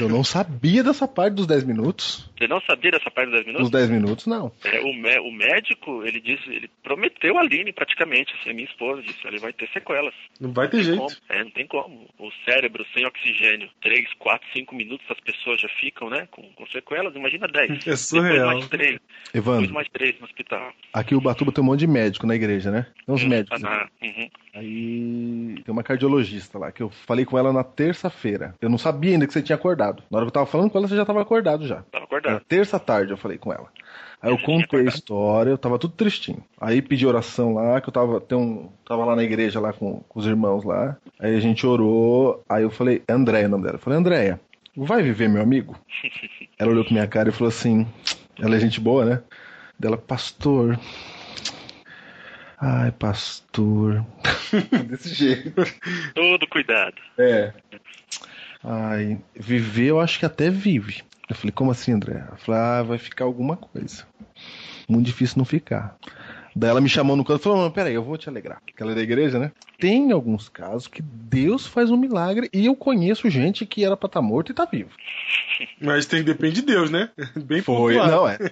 [0.00, 2.28] Eu não sabia dessa parte dos 10 minutos.
[2.36, 3.70] Você não sabia dessa parte dos 10 minutos?
[3.70, 4.52] Dos 10 minutos, não.
[4.64, 8.66] É, o, mé- o médico, ele disse, ele prometeu a Aline praticamente, assim, a minha
[8.66, 10.14] esposa disse, ele vai ter sequelas.
[10.40, 10.98] Não vai ter Não tem jeito.
[11.02, 11.16] como.
[11.28, 12.08] É, não tem como.
[12.18, 16.66] O cérebro sem oxigênio, 3, 4, 5 minutos as pessoas já ficam, né, com, com
[16.66, 17.86] sequelas, imagina 10.
[17.86, 18.34] É surreal.
[18.34, 18.90] Depois mais 3,
[19.32, 20.72] depois Evandro, mais 3 no hospital.
[20.92, 22.86] aqui o Batuba tem um monte de médico na igreja, né?
[23.06, 23.60] Tem uns Hum, médicos.
[23.60, 23.76] tá né?
[23.76, 24.30] na- uhum.
[24.54, 28.54] Aí tem uma cardiologista lá, que eu falei com ela na terça-feira.
[28.60, 30.02] Eu não sabia ainda que você tinha acordado.
[30.10, 31.82] Na hora que eu tava falando com ela, você já tava acordado já.
[31.84, 32.44] Tava Na acordado.
[32.46, 33.70] terça tarde eu falei com ela.
[34.20, 36.44] Aí eu contei a história, eu tava tudo tristinho.
[36.60, 40.00] Aí pedi oração lá, que eu tava, tem um, tava lá na igreja lá com,
[40.08, 40.96] com os irmãos lá.
[41.18, 43.74] Aí a gente orou, aí eu falei, é Andréia o nome dela.
[43.74, 44.40] Eu falei, Andréia,
[44.76, 45.76] vai viver meu amigo?
[46.56, 47.84] Ela olhou com minha cara e falou assim,
[48.38, 49.22] ela é gente boa, né?
[49.78, 50.78] Dela, pastor.
[52.60, 54.06] Ai, pastor.
[54.88, 55.64] Desse jeito.
[56.14, 56.94] Todo cuidado.
[57.18, 57.52] É.
[58.62, 61.02] Ai, viver eu acho que até vive.
[61.32, 62.24] Eu falei, como assim, André?
[62.26, 64.04] Ela falou, ah, vai ficar alguma coisa.
[64.86, 65.96] Muito difícil não ficar.
[66.54, 68.60] Daí ela me chamou no canto e falou, não, peraí, eu vou te alegrar.
[68.64, 69.52] Porque ela é da igreja, né?
[69.78, 74.06] Tem alguns casos que Deus faz um milagre e eu conheço gente que era pra
[74.06, 74.90] estar morto e tá vivo.
[75.80, 77.10] Mas tem depende de Deus, né?
[77.36, 78.10] Bem Foi, pontuado.
[78.12, 78.38] não é.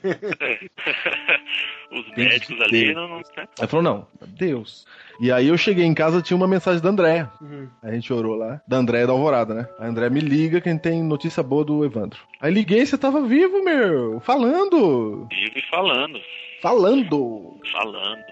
[1.92, 3.08] Os Tem médicos ali não.
[3.08, 3.24] não né?
[3.58, 4.86] Ela falou, não, Deus.
[5.20, 7.30] E aí eu cheguei em casa, tinha uma mensagem da Andréia.
[7.40, 7.68] Uhum.
[7.82, 8.60] A gente orou lá.
[8.66, 9.68] Da Andréia da Alvorada, né?
[9.78, 12.20] A Andréia me liga que a gente tem notícia boa do Evandro.
[12.40, 14.20] Aí liguei, você tava vivo, meu.
[14.20, 15.26] Falando.
[15.30, 16.20] Vive falando.
[16.60, 17.58] Falando.
[17.72, 18.24] falando,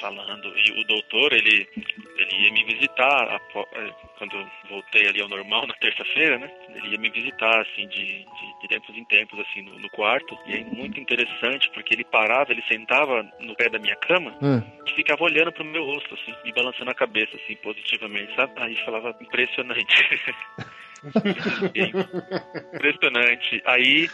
[0.00, 0.52] falando.
[0.56, 1.68] E o doutor, ele,
[2.16, 6.50] ele ia me visitar apo- eh, quando eu voltei ali ao normal na terça-feira, né?
[6.74, 10.36] Ele ia me visitar, assim, de, de, de tempos em tempos, assim, no, no quarto.
[10.46, 14.64] E é muito interessante, porque ele parava, ele sentava no pé da minha cama Hã?
[14.86, 18.52] e ficava olhando pro meu rosto, assim, e balançando a cabeça, assim, positivamente, sabe?
[18.56, 19.86] Aí falava, impressionante.
[22.74, 23.62] impressionante.
[23.64, 24.08] Aí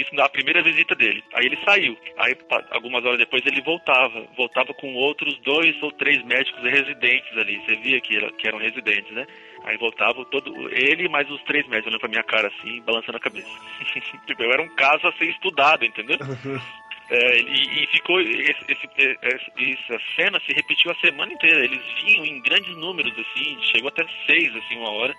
[0.00, 1.22] isso na primeira visita dele.
[1.34, 1.96] Aí ele saiu.
[2.18, 2.36] Aí
[2.70, 4.26] algumas horas depois ele voltava.
[4.36, 7.56] Voltava com outros dois ou três médicos residentes ali.
[7.64, 9.26] Você via que, era- que eram residentes, né?
[9.64, 13.20] Aí voltava todo ele mais os três médicos olhando pra minha cara assim, balançando a
[13.20, 13.48] cabeça.
[14.26, 16.18] tipo, eu era um caso a ser estudado, entendeu?
[17.10, 21.64] É, e, e ficou esse, esse, essa cena se repetiu a semana inteira.
[21.64, 25.14] Eles vinham em grandes números, assim, chegou até seis, assim, uma hora.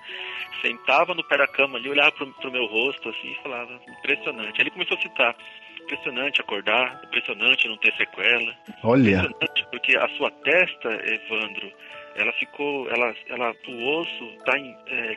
[0.61, 4.53] Sentava no pé da cama ali, olhava pro, pro meu rosto, assim, e falava, impressionante.
[4.55, 5.35] Aí ele começou a citar,
[5.81, 9.09] impressionante acordar, impressionante não ter sequela, Olha.
[9.09, 11.71] impressionante porque a sua testa, Evandro,
[12.15, 14.53] ela ficou, ela, ela, o osso está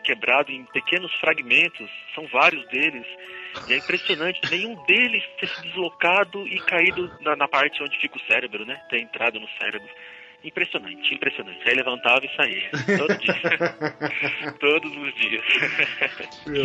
[0.02, 3.06] quebrado em pequenos fragmentos, são vários deles,
[3.68, 8.18] e é impressionante, nenhum deles ter se deslocado e caído na, na parte onde fica
[8.18, 8.80] o cérebro, né?
[8.90, 9.88] Ter entrado no cérebro.
[10.44, 11.68] Impressionante, impressionante.
[11.68, 13.34] Aí levantava e saía, todo dia,
[14.60, 15.44] todos os dias.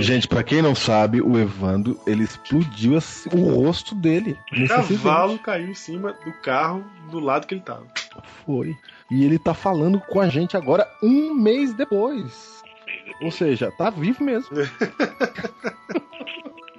[0.06, 3.00] Gente, pra quem não sabe, o Evandro, ele explodiu
[3.34, 4.38] o rosto dele.
[4.52, 7.88] nesse Cavalo caiu em cima do carro do lado que ele tava.
[8.46, 8.76] Foi.
[9.10, 12.62] E ele tá falando com a gente agora um mês depois.
[13.22, 14.50] Ou seja, tá vivo mesmo.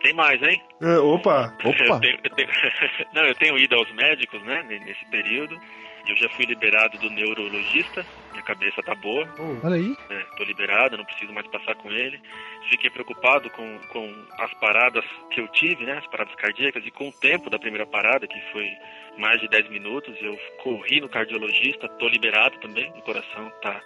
[0.03, 0.63] Tem mais, hein?
[0.83, 1.57] É, opa!
[1.65, 1.99] Eu Opa!
[2.01, 2.49] tenho- eu tenho-
[3.15, 5.59] Não, eu tenho ido aos médicos, né, nesse período.
[6.07, 9.27] Eu já fui liberado do neurologista, minha cabeça tá boa,
[9.63, 9.97] Olha aí.
[10.11, 12.21] né, tô liberado, não preciso mais passar com ele.
[12.69, 17.09] Fiquei preocupado com, com as paradas que eu tive, né, as paradas cardíacas, e com
[17.09, 18.69] o tempo da primeira parada, que foi
[19.17, 23.81] mais de 10 minutos, eu corri no cardiologista, tô liberado também, o coração tá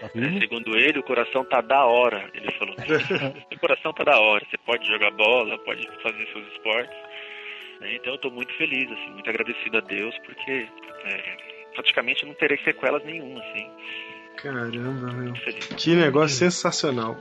[0.00, 2.74] Tá é, segundo ele, o coração tá da hora, ele falou.
[3.54, 6.96] o coração tá da hora, você pode jogar bola, pode fazer seus esportes.
[7.80, 7.96] né?
[7.96, 10.66] Então eu tô muito feliz, assim, muito agradecido a Deus, porque
[11.04, 11.36] é,
[11.74, 13.66] praticamente não terei sequelas nenhuma, assim.
[14.36, 15.34] Caramba, meu.
[15.76, 17.16] Que negócio sensacional.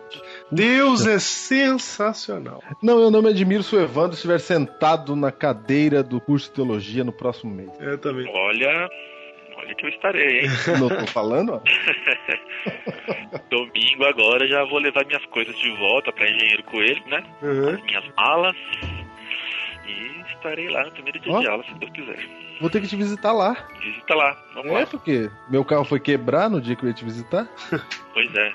[0.50, 2.64] Deus é sensacional.
[2.82, 6.56] Não, eu não me admiro se o Evandro estiver sentado na cadeira do curso de
[6.56, 7.70] teologia no próximo mês.
[7.82, 8.26] Eu também.
[8.34, 8.90] Olha,
[9.58, 10.48] olha que eu estarei, hein?
[10.80, 11.62] Não tô falando, ó.
[13.52, 17.22] Domingo agora já vou levar minhas coisas de volta para Engenheiro Coelho, né?
[17.42, 17.84] Uhum.
[17.84, 18.56] minhas malas
[19.90, 21.40] E estarei lá no primeiro dia Ó.
[21.40, 22.20] de aula, se Deus quiser.
[22.62, 23.56] Vou ter que te visitar lá.
[23.82, 24.86] Visita lá, vamos É, lá.
[24.86, 27.48] porque meu carro foi quebrar no dia que eu ia te visitar.
[28.14, 28.54] Pois é.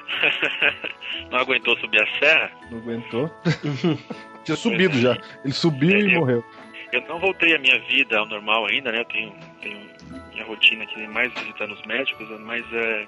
[1.31, 2.51] Não aguentou subir a serra?
[2.71, 3.31] Não aguentou.
[4.45, 5.17] Tinha subido já.
[5.43, 6.45] Ele subiu e É, eu- morreu.
[6.93, 9.01] Eu não voltei à minha vida ao normal ainda, né?
[9.01, 9.81] Eu tenho, tenho
[10.33, 13.07] minha rotina aqui, mais visitando os médicos, mas é,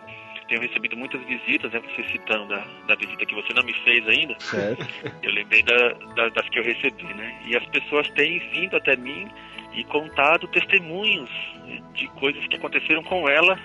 [0.49, 1.81] tenho recebido muitas visitas, né?
[1.81, 4.35] Você citando da, da visita que você não me fez ainda.
[4.41, 4.87] Certo.
[5.23, 7.43] Eu lembrei da, da- das que eu recebi, né?
[7.47, 9.29] E as pessoas têm vindo até mim
[9.75, 11.29] e contado testemunhos
[11.95, 13.59] de coisas que aconteceram com ela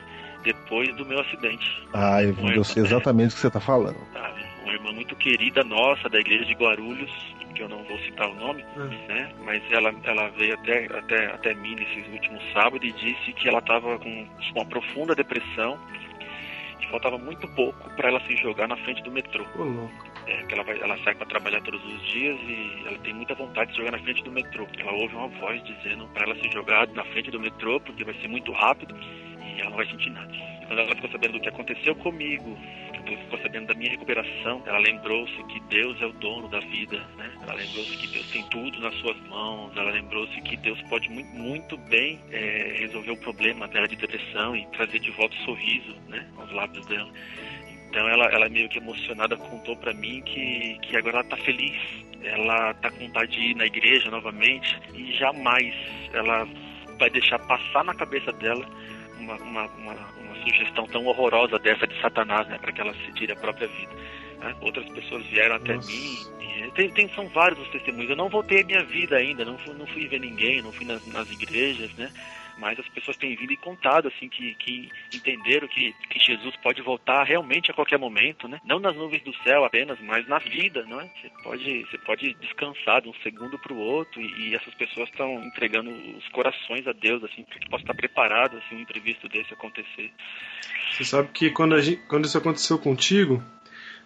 [0.44, 1.66] depois do meu acidente.
[1.94, 3.98] Ah, eu, eu sei exatamente o que você tá falando.
[4.12, 4.42] sabe?
[4.64, 7.12] Uma irmã muito querida nossa da igreja de Guarulhos,
[7.56, 8.64] que eu não vou citar o nome,
[9.08, 9.32] né?
[9.46, 13.60] Mas ela, ela veio até, até, até mim nesses últimos sábados e disse que ela
[13.60, 15.78] estava com uma profunda depressão
[16.82, 19.46] e faltava muito pouco para ela se jogar na frente do metrô.
[20.28, 23.34] É, que ela, vai, ela sai para trabalhar todos os dias e ela tem muita
[23.36, 24.68] vontade de jogar na frente do metrô.
[24.78, 28.14] Ela ouve uma voz dizendo para ela se jogar na frente do metrô porque vai
[28.16, 30.32] ser muito rápido e ela não vai sentir nada.
[30.72, 32.58] Ela ficou sabendo do que aconteceu comigo,
[33.06, 37.30] ficou sabendo da minha recuperação, ela lembrou-se que Deus é o dono da vida, né?
[37.44, 39.76] Ela lembrou-se que Deus tem tudo nas suas mãos.
[39.76, 44.56] Ela lembrou-se que Deus pode muito, muito bem é, resolver o problema dela de depressão
[44.56, 46.26] e trazer de volta o sorriso, né?
[46.38, 47.12] Aos lábios dela.
[47.90, 51.78] Então ela, ela meio que emocionada contou pra mim que, que agora ela tá feliz.
[52.24, 55.76] Ela tá com vontade de ir na igreja novamente e jamais
[56.14, 56.48] ela
[56.98, 58.66] vai deixar passar na cabeça dela
[59.20, 59.94] uma, uma, uma,
[60.32, 62.58] uma sugestão tão horrorosa dessa de Satanás, né?
[62.58, 63.94] Para que ela se tire a própria vida.
[64.40, 64.56] né?
[64.62, 65.92] Outras pessoas vieram até Nossa.
[65.92, 68.10] mim e tem, tem- são vários os testemunhos.
[68.10, 70.86] Eu não voltei a minha vida ainda, não fui, não fui ver ninguém, não fui
[70.86, 72.12] nas, nas igrejas, né?
[72.62, 76.80] Mas as pessoas têm vindo e contado, assim, que, que entenderam que, que Jesus pode
[76.84, 78.60] voltar realmente a qualquer momento, né?
[78.64, 81.10] Não nas nuvens do céu apenas, mas na vida, não é?
[81.20, 85.10] Você pode, você pode descansar de um segundo para o outro e, e essas pessoas
[85.10, 89.28] estão entregando os corações a Deus, assim, para que possa estar preparado, assim, um imprevisto
[89.28, 90.12] desse acontecer.
[90.92, 93.44] Você sabe que quando, gente- quando isso aconteceu contigo,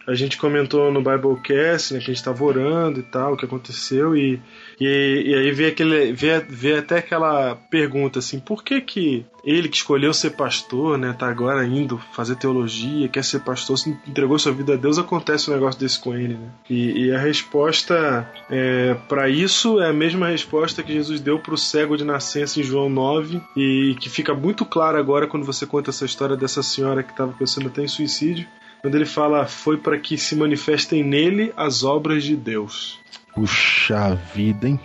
[0.08, 3.46] a gente comentou no Biblecast, né, que a gente estava orando e tal, o que
[3.46, 4.40] aconteceu, e,
[4.80, 9.70] e, e aí veio, aquele, veio, veio até aquela pergunta assim, por que que ele
[9.70, 14.40] que escolheu ser pastor, né, tá agora indo fazer teologia, quer ser pastor, se entregou
[14.40, 16.50] sua vida a Deus, acontece um negócio desse com ele, né?
[16.70, 21.54] E, e a resposta é, para isso é a mesma resposta que Jesus deu para
[21.54, 25.66] o cego de nascença em João 9 e que fica muito clara agora quando você
[25.66, 28.48] conta essa história dessa senhora que estava pensando até em suicídio,
[28.86, 33.00] quando ele fala foi para que se manifestem nele as obras de Deus.
[33.34, 34.80] Puxa vida, hein?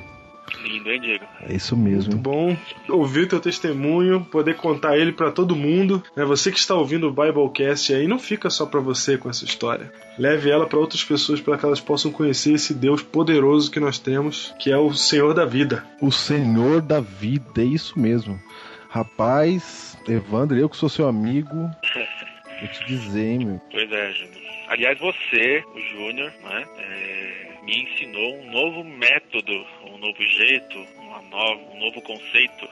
[0.63, 1.25] Lindo, hein, Diego?
[1.43, 2.15] É isso mesmo.
[2.15, 2.57] Muito bom
[2.89, 6.03] ouvir teu testemunho, poder contar ele para todo mundo.
[6.17, 6.25] Né?
[6.25, 9.93] Você que está ouvindo o Biblecast aí, não fica só para você com essa história.
[10.19, 13.99] Leve ela para outras pessoas para que elas possam conhecer esse Deus poderoso que nós
[13.99, 15.85] temos, que é o Senhor da vida.
[16.01, 18.41] O Senhor da vida, é isso mesmo.
[18.89, 21.71] Rapaz, Evandro, eu que sou seu amigo,
[22.61, 23.61] vou te dizer, hein, meu.
[23.71, 24.41] Pois é, Júnior.
[24.69, 29.53] Aliás, você, o Júnior, né, é, me ensinou um novo método,
[29.85, 32.69] um novo jeito, uma nova, um novo conceito.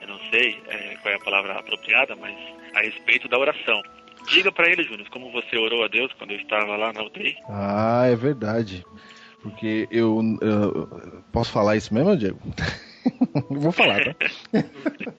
[0.00, 2.36] Eu não sei é, qual é a palavra apropriada, mas
[2.74, 3.80] a respeito da oração.
[4.28, 7.36] Diga pra ele, Júnior, como você orou a Deus quando eu estava lá na UTI.
[7.48, 8.84] Ah, é verdade.
[9.42, 12.38] Porque eu, eu- Posso falar isso mesmo, Diego?
[13.50, 14.14] Vou falar, tá?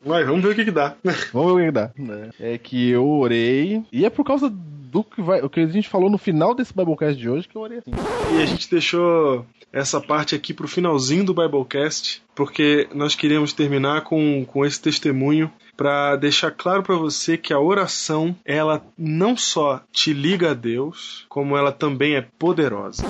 [0.05, 0.95] Vai, vamos ver o que, que dá.
[1.31, 1.91] Vamos ver o que dá.
[2.39, 3.83] É que eu orei.
[3.91, 4.49] E é por causa
[4.93, 7.55] do que, vai, o que a gente falou no final desse Biblecast de hoje que
[7.55, 7.91] eu orei assim.
[8.37, 14.01] E a gente deixou essa parte aqui pro finalzinho do Biblecast, porque nós queríamos terminar
[14.01, 19.81] com, com esse testemunho para deixar claro para você que a oração, ela não só
[19.91, 23.03] te liga a Deus, como ela também é poderosa.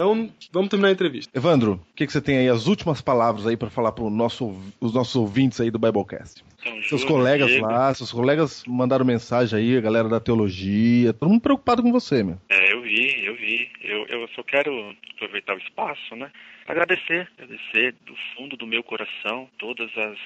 [0.00, 1.30] Então, vamos terminar a entrevista.
[1.36, 4.58] Evandro, o que, que você tem aí, as últimas palavras aí pra falar para nosso,
[4.80, 6.42] os nossos ouvintes aí do Biblecast?
[6.58, 11.28] Então, Seus colegas Diego, lá, seus colegas mandaram mensagem aí, a galera da teologia, todo
[11.28, 12.38] mundo preocupado com você, meu.
[12.48, 13.68] É, eu vi, eu vi.
[13.82, 16.30] Eu, eu só quero aproveitar o espaço, né?
[16.66, 20.18] Agradecer, agradecer do fundo do meu coração todas as,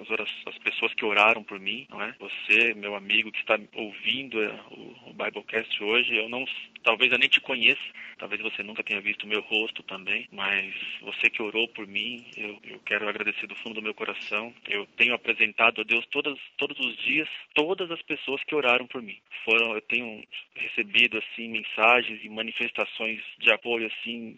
[0.00, 2.14] as, as, pessoas que oraram por mim, não é?
[2.18, 6.44] Você, meu amigo que está ouvindo é, o, o Biblecast hoje, eu não,
[6.82, 7.82] talvez eu nem te conheça,
[8.18, 12.24] talvez você nunca tenha visto o meu rosto também, mas você que orou por mim,
[12.36, 14.52] eu, eu quero agradecer do fundo do meu coração.
[14.68, 19.02] Eu tenho apresentado a Deus todas, todos os dias, todas as pessoas que oraram por
[19.02, 19.18] mim.
[19.44, 20.22] Foram, eu tenho
[20.54, 24.36] recebido assim mensagens e manifestações de apoio assim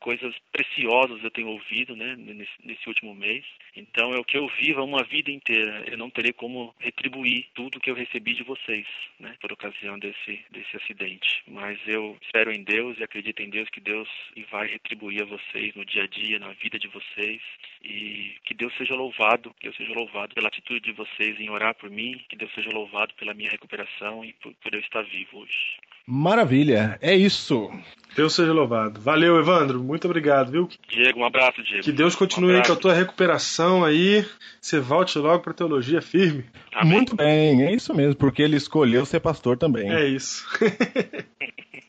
[0.00, 3.44] coisas preciosas eu tenho ouvido, né, nesse, nesse último mês.
[3.74, 5.84] Então é o que eu vivo uma vida inteira.
[5.86, 8.86] Eu não terei como retribuir tudo que eu recebi de vocês,
[9.18, 11.42] né, por ocasião desse desse acidente.
[11.46, 14.08] Mas eu espero em Deus e acredito em Deus que Deus
[14.50, 17.40] vai retribuir a vocês no dia a dia, na vida de vocês
[17.82, 21.74] e que Deus seja louvado, que Deus seja louvado pela atitude de vocês em orar
[21.74, 25.38] por mim, que Deus seja louvado pela minha recuperação e por, por eu estar vivo
[25.38, 25.78] hoje.
[26.06, 27.70] Maravilha, é isso.
[28.16, 28.98] Deus seja louvado.
[28.98, 29.82] Valeu, Evandro.
[29.82, 30.68] Muito obrigado, viu?
[30.88, 31.82] Diego, um abraço, Diego.
[31.82, 34.24] Que Deus continue um aí com a tua recuperação aí.
[34.58, 36.46] Você volte logo pra teologia firme.
[36.72, 36.92] Amém.
[36.92, 39.92] Muito bem, é isso mesmo, porque ele escolheu ser pastor também.
[39.92, 40.46] É isso.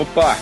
[0.00, 0.36] Opa!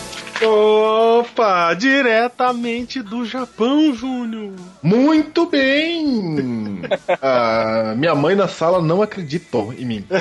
[0.45, 4.51] Opa, diretamente do Japão, Júnior.
[4.83, 6.81] Muito bem!
[7.21, 10.05] Ah, minha mãe na sala não acreditou em mim.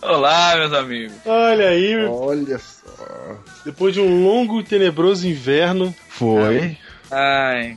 [0.00, 1.14] Olá, meus amigos.
[1.26, 3.36] Olha aí, Olha só.
[3.64, 6.78] depois de um longo e tenebroso inverno, Foi,
[7.10, 7.74] Ai,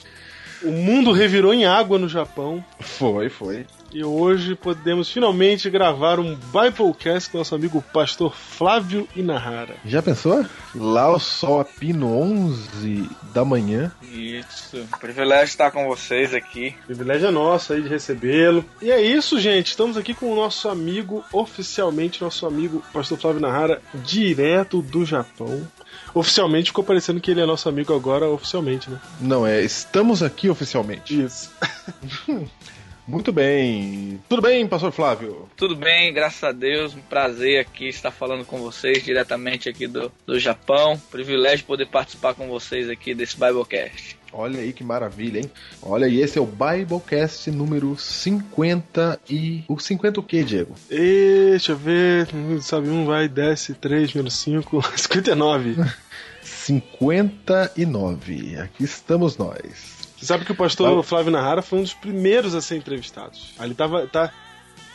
[0.64, 2.64] o mundo revirou em água no Japão.
[2.80, 3.66] foi, foi.
[3.94, 9.76] E hoje podemos finalmente gravar um Biblecast com nosso amigo pastor Flávio Inahara.
[9.86, 10.46] Já pensou?
[10.76, 13.92] Lá o sol a pino 11 da manhã.
[14.04, 14.86] isso.
[15.00, 16.76] Privilégio estar com vocês aqui.
[16.86, 18.64] Privilégio é nosso aí de recebê-lo.
[18.82, 19.68] E é isso, gente.
[19.68, 25.66] Estamos aqui com o nosso amigo, oficialmente nosso amigo pastor Flávio Nahara, direto do Japão.
[26.14, 29.00] Oficialmente ficou parecendo que ele é nosso amigo agora, oficialmente, né?
[29.22, 31.24] Não, é, estamos aqui oficialmente.
[31.24, 31.52] Isso.
[33.08, 34.20] Muito bem.
[34.28, 35.48] Tudo bem, pastor Flávio?
[35.56, 36.94] Tudo bem, graças a Deus.
[36.94, 41.02] Um prazer aqui estar falando com vocês diretamente aqui do, do Japão.
[41.10, 44.18] Privilégio poder participar com vocês aqui desse Biblecast.
[44.34, 45.50] Olha aí que maravilha, hein?
[45.82, 49.64] Olha aí, esse é o Biblecast número 50 e...
[49.70, 50.76] O 50 o quê, Diego?
[50.92, 52.28] E, deixa eu ver.
[52.62, 55.78] Sabe, um vai, desce, 3 menos 5, 59.
[56.42, 58.58] 59.
[58.58, 59.97] Aqui estamos nós.
[60.18, 61.04] Você sabe que o pastor Vai.
[61.04, 63.54] Flávio Nahara foi um dos primeiros a ser entrevistados.
[63.60, 64.34] Ali tava, tá,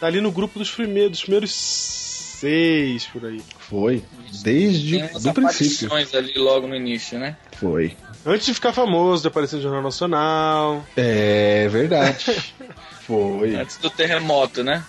[0.01, 3.41] tá ali no grupo dos primeiros, dos primeiros seis por aí.
[3.59, 4.03] Foi.
[4.43, 5.31] Desde o princípio.
[5.31, 7.37] aparições ali logo no início, né?
[7.53, 7.97] Foi.
[8.27, 10.85] Antes de ficar famoso, de aparecer no Jornal Nacional.
[10.97, 12.53] É verdade.
[13.07, 13.55] Foi.
[13.55, 14.85] Antes do terremoto, né?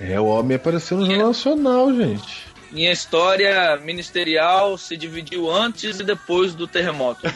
[0.00, 2.51] É, o homem apareceu no Jornal Nacional, gente.
[2.72, 7.22] Minha história ministerial se dividiu antes e depois do terremoto.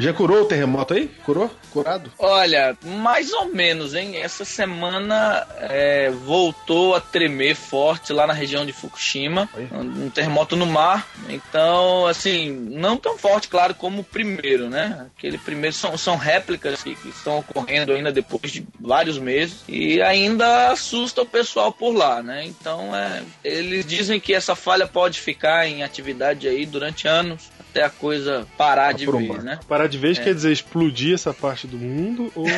[0.00, 1.08] Já curou o terremoto aí?
[1.24, 1.50] Curou?
[1.70, 2.12] Curado?
[2.18, 4.16] Olha, mais ou menos, hein?
[4.16, 9.68] Essa semana é, voltou a tremer forte lá na região de Fukushima, Oi.
[9.72, 11.08] um, um terremoto no mar.
[11.28, 15.06] Então, assim, não tão forte, claro, como o primeiro, né?
[15.16, 20.00] Aquele primeiro são, são réplicas que, que estão ocorrendo ainda depois de vários meses e
[20.00, 22.46] ainda assusta o pessoal por lá, né?
[22.46, 27.84] Então, é, eles dizem que essa falha pode ficar em atividade aí durante anos até
[27.84, 29.58] a coisa parar de vez, né?
[29.68, 30.22] Parar de vez É.
[30.22, 32.46] quer dizer explodir essa parte do mundo ou.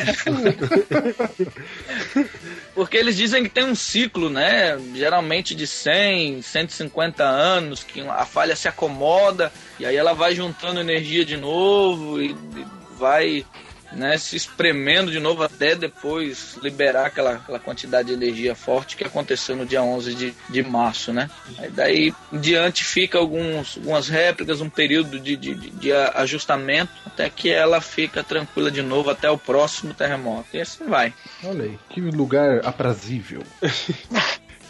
[2.73, 4.79] Porque eles dizem que tem um ciclo, né?
[4.95, 10.79] Geralmente de 100, 150 anos, que a falha se acomoda e aí ela vai juntando
[10.79, 12.65] energia de novo e e
[12.97, 13.45] vai
[13.91, 19.03] né, se espremendo de novo até depois liberar aquela, aquela quantidade de energia forte que
[19.03, 21.29] aconteceu no dia 11 de, de março, né?
[21.57, 27.29] Aí daí em diante fica alguns, algumas réplicas, um período de, de, de- ajustamento até
[27.29, 30.47] que ela fica tranquila de novo até o próximo terremoto.
[30.53, 31.13] E assim vai.
[31.43, 31.79] Olha aí.
[31.89, 33.41] Que lugar aprazível.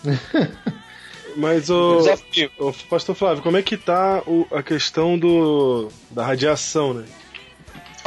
[1.36, 2.00] Mas o.
[2.58, 7.06] Ô, Pastor Flávio, como é que tá o- a questão do da radiação, né?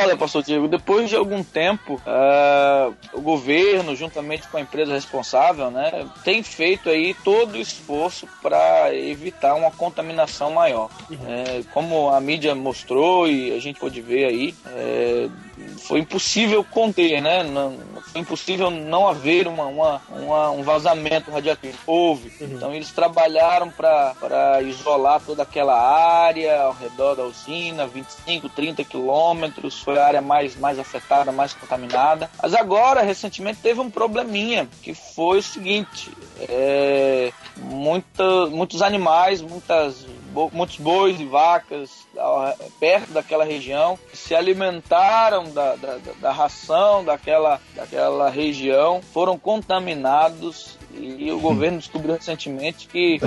[0.03, 5.71] Olha, pastor Diego, depois de algum tempo, ah, o governo, juntamente com a empresa responsável,
[5.71, 10.91] né, tem feito aí todo o esforço para evitar uma contaminação maior.
[11.25, 15.29] É, como a mídia mostrou e a gente pôde ver aí, é,
[15.79, 17.43] foi impossível conter, né?
[17.43, 17.79] Não,
[18.13, 21.77] foi impossível não haver uma, uma, uma um vazamento radioativo.
[21.87, 22.33] Houve.
[22.41, 22.53] Uhum.
[22.53, 29.81] Então eles trabalharam para isolar toda aquela área ao redor da usina, 25, 30 quilômetros,
[29.81, 32.31] foi a área mais, mais afetada, mais contaminada.
[32.43, 36.11] Mas agora, recentemente, teve um probleminha, que foi o seguinte,
[36.49, 40.07] é, muita, muitos animais, muitas
[40.53, 42.07] muitos bois e vacas
[42.81, 51.31] perto daquela região se alimentaram da, da, da ração daquela, daquela região, foram contaminados e
[51.33, 53.21] o governo descobriu recentemente que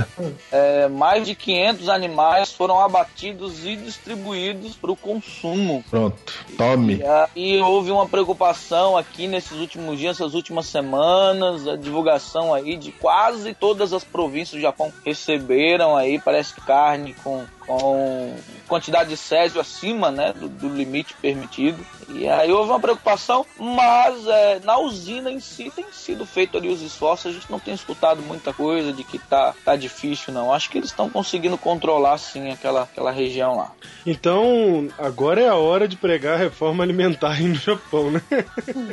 [0.52, 5.84] é, mais de 500 animais foram abatidos e distribuídos para o consumo.
[5.90, 6.18] Pronto,
[6.58, 7.02] tome.
[7.36, 12.78] E, e, houve uma preocupação aqui nesses últimos dias, essas últimas semanas, a divulgação aí
[12.78, 18.36] de quase todas as províncias do Japão receberam aí, parece que carne com com
[18.68, 21.86] quantidade de césio acima né, do, do, limite permitido.
[22.10, 26.70] E aí houve uma preocupação, mas é, na usina em si tem sido feito ali
[26.70, 27.32] os esforços.
[27.32, 30.54] A gente não tem escutado muita coisa de que tá, tá difícil, não.
[30.54, 33.72] Acho que eles estão conseguindo controlar sim aquela, aquela região lá.
[34.06, 38.22] Então, agora é a hora de pregar a reforma alimentar no Japão, né?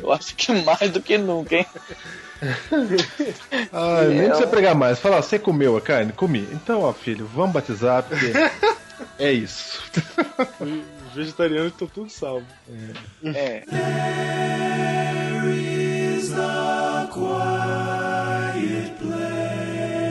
[0.03, 1.67] Eu acho que mais do que nunca, hein?
[3.73, 4.99] ah, nem precisa pregar mais.
[4.99, 6.13] Fala, você comeu a carne?
[6.13, 6.49] Comi.
[6.53, 8.33] Então, ó, filho, vamos batizar, porque
[9.19, 9.81] é isso.
[10.61, 12.49] Os vegetarianos estão tudo salvos.
[13.25, 13.31] É.
[13.31, 13.63] é.
[13.71, 20.09] There is a quiet place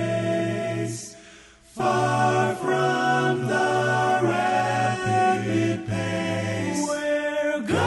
[1.63, 7.81] far from the rapid pace where God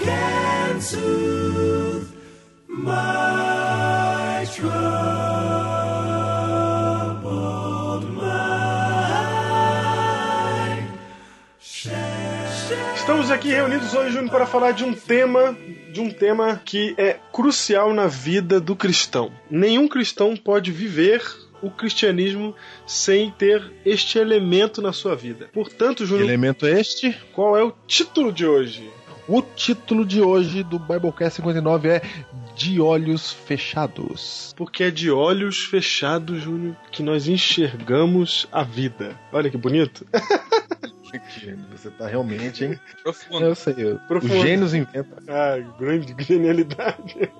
[0.00, 0.80] can
[12.96, 15.56] Estamos aqui reunidos hoje, Júnior, para falar de um tema,
[15.92, 19.32] de um tema que é crucial na vida do cristão.
[19.50, 21.22] Nenhum cristão pode viver
[21.62, 22.54] o cristianismo
[22.86, 25.48] sem ter este elemento na sua vida.
[25.52, 26.28] Portanto, Júnior.
[26.28, 27.16] Elemento este?
[27.32, 28.90] Qual é o título de hoje?
[29.26, 32.02] O título de hoje do Biblecast 59 é
[32.58, 34.52] De Olhos Fechados.
[34.56, 39.16] Porque é de olhos fechados, Júnior, que nós enxergamos a vida.
[39.32, 40.04] Olha que bonito.
[41.70, 42.80] Você tá realmente, hein?
[43.02, 43.44] Profundo.
[43.44, 43.74] Eu sei.
[43.76, 43.96] Eu.
[44.08, 44.34] Profundo.
[44.34, 45.18] Os gênios inventam.
[45.28, 47.30] Ah, grande genialidade.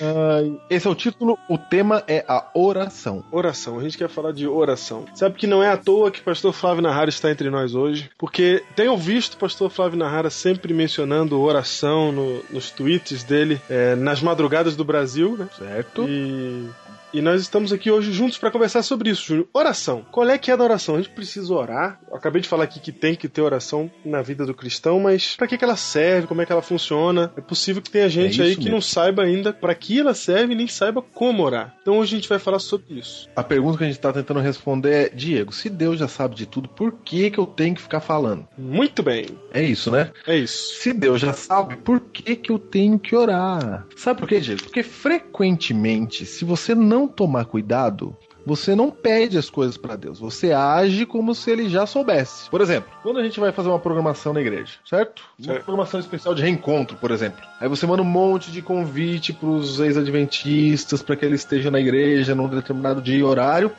[0.00, 0.40] Ah,
[0.70, 1.38] esse é o título.
[1.48, 3.24] O tema é a oração.
[3.30, 3.78] Oração.
[3.78, 5.04] A gente quer falar de oração.
[5.14, 8.10] Sabe que não é à toa que o pastor Flávio Nahara está entre nós hoje,
[8.18, 13.94] porque tenho visto o pastor Flávio Nahara sempre mencionando oração no, nos tweets dele é,
[13.94, 15.48] nas madrugadas do Brasil, né?
[15.58, 16.06] Certo.
[16.08, 16.68] E
[17.14, 19.46] e nós estamos aqui hoje juntos para conversar sobre isso, Júnior.
[19.54, 20.04] Oração.
[20.10, 20.96] Qual é que é a oração?
[20.96, 22.00] A gente precisa orar.
[22.10, 25.36] Eu acabei de falar aqui que tem que ter oração na vida do cristão, mas
[25.36, 26.26] para que, que ela serve?
[26.26, 27.32] Como é que ela funciona?
[27.36, 28.72] É possível que tenha gente é aí que mesmo.
[28.72, 31.76] não saiba ainda para que ela serve nem saiba como orar.
[31.80, 33.28] Então hoje a gente vai falar sobre isso.
[33.36, 36.46] A pergunta que a gente está tentando responder é: Diego, se Deus já sabe de
[36.46, 38.44] tudo, por que, que eu tenho que ficar falando?
[38.58, 39.26] Muito bem.
[39.52, 40.10] É isso, né?
[40.26, 40.80] É isso.
[40.80, 43.86] Se Deus já sabe, por que, que eu tenho que orar?
[43.94, 44.64] Sabe por quê, Diego?
[44.64, 50.18] Porque frequentemente, se você não não tomar cuidado, você não pede as coisas para Deus,
[50.18, 52.50] você age como se ele já soubesse.
[52.50, 55.22] Por exemplo, quando a gente vai fazer uma programação na igreja, certo?
[55.38, 55.64] Uma certo.
[55.64, 57.42] programação especial de reencontro, por exemplo.
[57.60, 61.80] Aí você manda um monte de convite para os ex-adventistas para que eles estejam na
[61.80, 63.70] igreja num determinado dia e horário.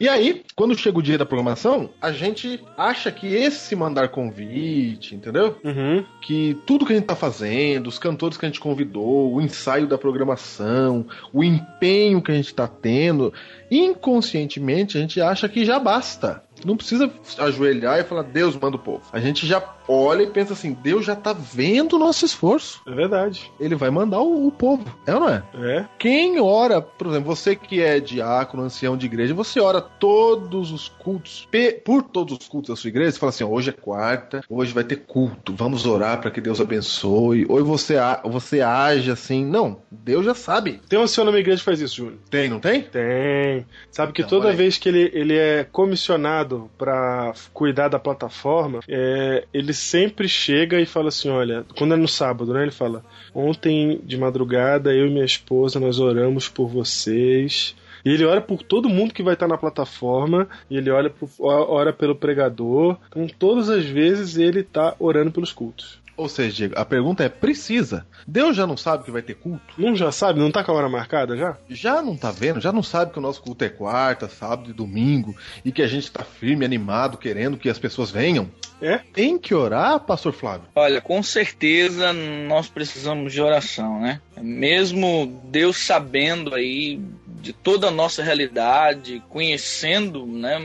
[0.00, 5.14] E aí, quando chega o dia da programação, a gente acha que esse mandar convite,
[5.14, 5.58] entendeu?
[5.62, 6.02] Uhum.
[6.22, 9.86] Que tudo que a gente tá fazendo, os cantores que a gente convidou, o ensaio
[9.86, 13.30] da programação, o empenho que a gente tá tendo,
[13.70, 16.42] inconscientemente a gente acha que já basta.
[16.64, 19.02] Não precisa ajoelhar e falar, Deus manda o povo.
[19.12, 22.80] A gente já olha e pensa assim: Deus já tá vendo o nosso esforço.
[22.86, 23.50] É verdade.
[23.58, 24.84] Ele vai mandar o, o, povo.
[25.06, 25.42] É ou não é?
[25.54, 25.84] É.
[25.98, 30.88] Quem ora, por exemplo, você que é diácono, ancião de igreja, você ora todos os
[30.88, 31.48] cultos,
[31.84, 34.84] por todos os cultos da sua igreja, você fala assim: hoje é quarta, hoje vai
[34.84, 37.46] ter culto, vamos orar para que Deus abençoe.
[37.48, 39.44] Ou você, você age assim.
[39.44, 40.80] Não, Deus já sabe.
[40.88, 42.18] Tem um ancião na minha igreja que faz isso, Júlio.
[42.30, 42.82] Tem, não tem?
[42.82, 43.66] Tem.
[43.90, 49.44] Sabe que então, toda vez que ele, ele é comissionado para cuidar da plataforma, é,
[49.52, 52.62] ele sempre chega e fala assim: olha, quando é no sábado, né?
[52.62, 53.04] Ele fala:
[53.34, 57.74] ontem de madrugada eu e minha esposa nós oramos por vocês.
[58.04, 61.28] E ele ora por todo mundo que vai estar na plataforma, e ele olha por,
[61.38, 62.96] ora pelo pregador.
[63.10, 65.99] Então, todas as vezes ele está orando pelos cultos.
[66.16, 68.06] Ou seja, Diego, a pergunta é: precisa?
[68.26, 69.74] Deus já não sabe que vai ter culto?
[69.78, 70.40] Não já sabe?
[70.40, 71.56] Não tá com a hora marcada já?
[71.68, 72.60] Já não tá vendo?
[72.60, 75.86] Já não sabe que o nosso culto é quarta, sábado e domingo e que a
[75.86, 78.50] gente tá firme, animado, querendo que as pessoas venham?
[78.80, 78.98] É?
[78.98, 80.68] Tem que orar, Pastor Flávio?
[80.74, 84.20] Olha, com certeza nós precisamos de oração, né?
[84.40, 90.58] Mesmo Deus sabendo aí de toda a nossa realidade, conhecendo né,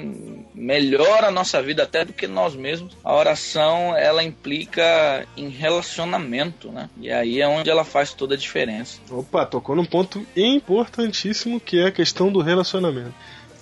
[0.56, 6.72] melhor a nossa vida até do que nós mesmos, a oração ela implica em relacionamento,
[6.72, 6.90] né?
[7.00, 9.00] E aí é onde ela faz toda a diferença.
[9.12, 13.14] Opa, tocou num ponto importantíssimo que é a questão do relacionamento.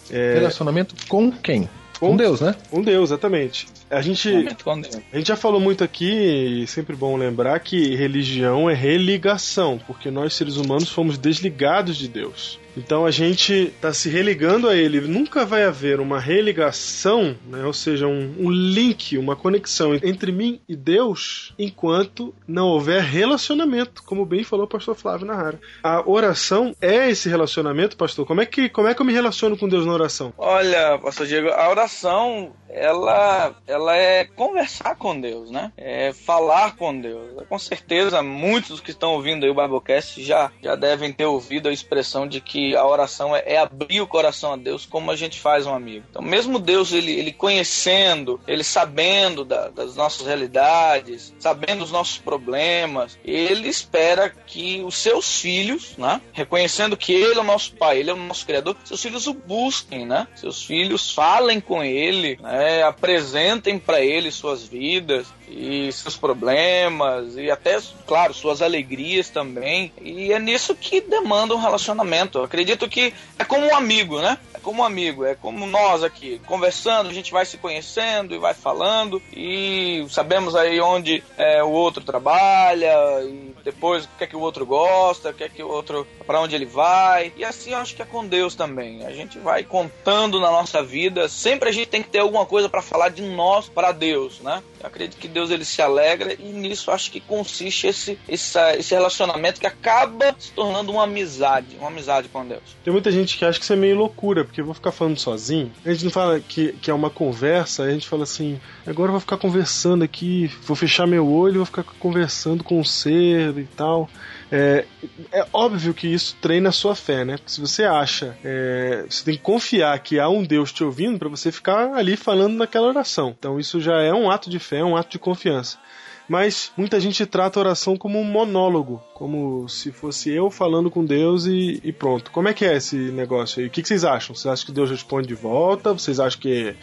[0.10, 1.70] É, Relacionamento com quem?
[2.00, 2.54] Com Com- Deus, né?
[2.72, 3.68] um Deus, exatamente.
[3.90, 4.30] A gente,
[4.64, 9.80] com a gente já falou muito aqui, e sempre bom lembrar que religião é religação,
[9.88, 12.60] porque nós seres humanos fomos desligados de Deus.
[12.76, 15.00] Então a gente está se religando a Ele.
[15.02, 17.64] Nunca vai haver uma religação, né?
[17.66, 24.04] ou seja, um, um link, uma conexão entre mim e Deus, enquanto não houver relacionamento,
[24.04, 25.60] como bem falou o pastor Flávio Nahara.
[25.84, 28.26] A oração é esse relacionamento, pastor.
[28.26, 30.34] Como é que, como é que eu me relaciono com Deus na oração?
[30.38, 35.72] Olha, pastor Diego, a oração, ela, ela é conversar com Deus, né?
[35.78, 37.44] É falar com Deus.
[37.48, 41.74] Com certeza, muitos que estão ouvindo aí o Biblecast já, já devem ter ouvido a
[41.74, 45.40] expressão de que a oração é, é abrir o coração a Deus como a gente
[45.40, 46.06] faz um amigo.
[46.10, 52.18] Então, mesmo Deus, ele, ele conhecendo, ele sabendo da- das nossas realidades, sabendo os nossos
[52.18, 56.22] problemas, ele espera que os seus filhos, né?
[56.32, 59.34] Reconhecendo que ele é o nosso pai, ele é o nosso criador, seus filhos o
[59.34, 60.28] busquem, né?
[60.36, 62.84] Seus filhos falem com ele, né?
[62.84, 69.92] apresentem para ele suas vidas e seus problemas e até, claro, suas alegrias também.
[70.02, 72.40] E é nisso que demanda um relacionamento.
[72.54, 74.38] Acredito que é como um amigo, né?
[74.64, 79.22] Como amigo, é como nós aqui, conversando, a gente vai se conhecendo e vai falando
[79.32, 84.40] e sabemos aí onde é, o outro trabalha e depois o que é que o
[84.40, 87.32] outro gosta, o que é que o outro para onde ele vai.
[87.36, 89.06] E assim eu acho que é com Deus também.
[89.06, 92.70] A gente vai contando na nossa vida, sempre a gente tem que ter alguma coisa
[92.70, 94.64] para falar de nós para Deus, né?
[94.80, 98.94] Eu acredito que Deus ele se alegra e nisso acho que consiste esse, essa- esse
[98.94, 102.62] relacionamento que acaba se tornando uma amizade, uma amizade com Deus.
[102.84, 105.18] Tem muita gente que acha que isso é meio loucura, porque eu vou ficar falando
[105.18, 105.72] sozinho.
[105.84, 109.14] A gente não fala que, que é uma conversa, a gente fala assim, agora eu
[109.14, 113.64] vou ficar conversando aqui, vou fechar meu olho vou ficar conversando com o ser e
[113.64, 114.08] tal.
[114.52, 114.86] É,
[115.32, 117.38] é óbvio que isso treina a sua fé, né?
[117.38, 121.18] Porque se você acha, é, você tem que confiar que há um Deus te ouvindo
[121.18, 123.36] para você ficar ali falando naquela oração.
[123.38, 125.80] Então isso já é um ato de fé, é um ato de confiança.
[126.28, 131.04] Mas muita gente trata a oração como um monólogo, como se fosse eu falando com
[131.04, 132.32] Deus e, e pronto.
[132.32, 133.68] Como é que é esse negócio aí?
[133.68, 134.36] O que, que vocês acham?
[134.36, 135.94] Vocês acham que Deus responde de volta?
[135.94, 136.76] Vocês acham que,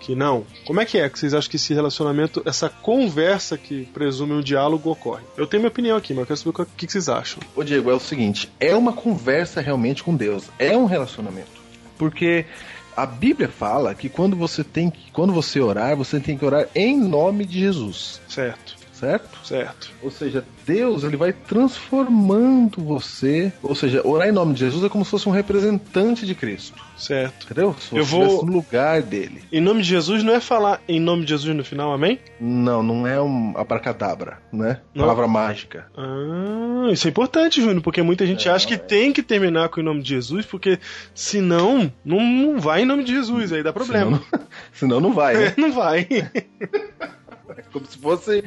[0.00, 0.44] que não?
[0.66, 4.40] Como é que é que vocês acham que esse relacionamento, essa conversa que presume um
[4.40, 5.22] diálogo ocorre?
[5.36, 7.40] Eu tenho minha opinião aqui, mas eu quero saber o que, que vocês acham.
[7.54, 11.58] Ô Diego, é o seguinte, é uma conversa realmente com Deus, é um relacionamento.
[11.96, 12.46] Porque
[12.96, 16.68] a Bíblia fala que quando você tem que, quando você orar, você tem que orar
[16.74, 19.38] em nome de Jesus, Certo, certo?
[19.46, 19.90] certo.
[20.02, 24.88] Ou seja, Deus ele vai transformando você, ou seja, orar em nome de Jesus é
[24.88, 27.44] como se fosse um representante de Cristo, Certo.
[27.44, 27.74] entendeu?
[27.78, 29.42] Se Eu vou- no lugar dele.
[29.52, 32.18] Em nome de Jesus não é falar em nome de Jesus no final, amém?
[32.40, 34.80] Não, não é um abracadabra, né?
[34.94, 35.02] Não.
[35.04, 35.86] Palavra mágica.
[35.96, 39.84] Ah, isso é importante, Júnior, porque muita gente acha que tem que terminar com o
[39.84, 40.78] nome de Jesus, porque
[41.14, 44.20] senão não, não vai em nome de Jesus, aí dá problema.
[44.30, 45.54] Senão, senão não vai, né?
[45.58, 46.06] não vai.
[47.56, 48.44] É como se fosse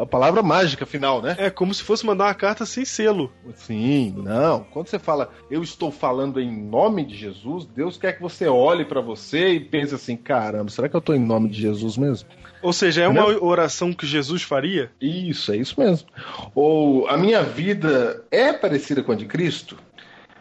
[0.00, 1.36] a palavra mágica final, né?
[1.38, 3.32] É como se fosse mandar uma carta sem selo.
[3.54, 4.64] Sim, não.
[4.64, 8.84] Quando você fala, eu estou falando em nome de Jesus, Deus quer que você olhe
[8.84, 12.28] pra você e pense assim: caramba, será que eu estou em nome de Jesus mesmo?
[12.60, 14.90] Ou seja, é uma oração que Jesus faria?
[15.00, 16.08] Isso, é isso mesmo.
[16.54, 19.76] Ou a minha vida é parecida com a de Cristo?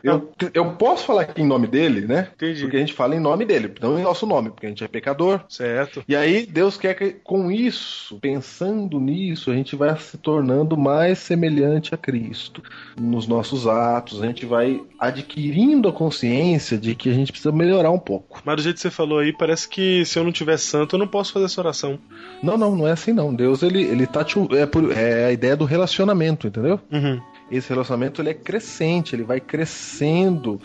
[0.04, 2.30] Eu, eu posso falar aqui em nome dele, né?
[2.36, 2.62] Entendi.
[2.62, 4.88] Porque a gente fala em nome dele, não em nosso nome, porque a gente é
[4.88, 5.42] pecador.
[5.50, 6.04] Certo.
[6.08, 11.20] E aí Deus quer que com isso, pensando nisso, a gente vai se tornando mais
[11.20, 12.62] semelhante a Cristo
[13.00, 17.92] nos nossos atos, a gente vai adquirindo a consciência de que a gente precisa melhorar
[17.92, 18.42] um pouco.
[18.46, 21.00] Mas do jeito que você falou aí, parece que se eu não tiver santo, eu
[21.00, 22.00] não posso fazer essa oração.
[22.42, 23.34] Não, não, não é assim não.
[23.34, 26.80] Deus ele ele tá é, por, é a ideia do relacionamento, entendeu?
[26.92, 27.22] Uhum.
[27.52, 30.60] Esse relacionamento ele é crescente, ele vai crescendo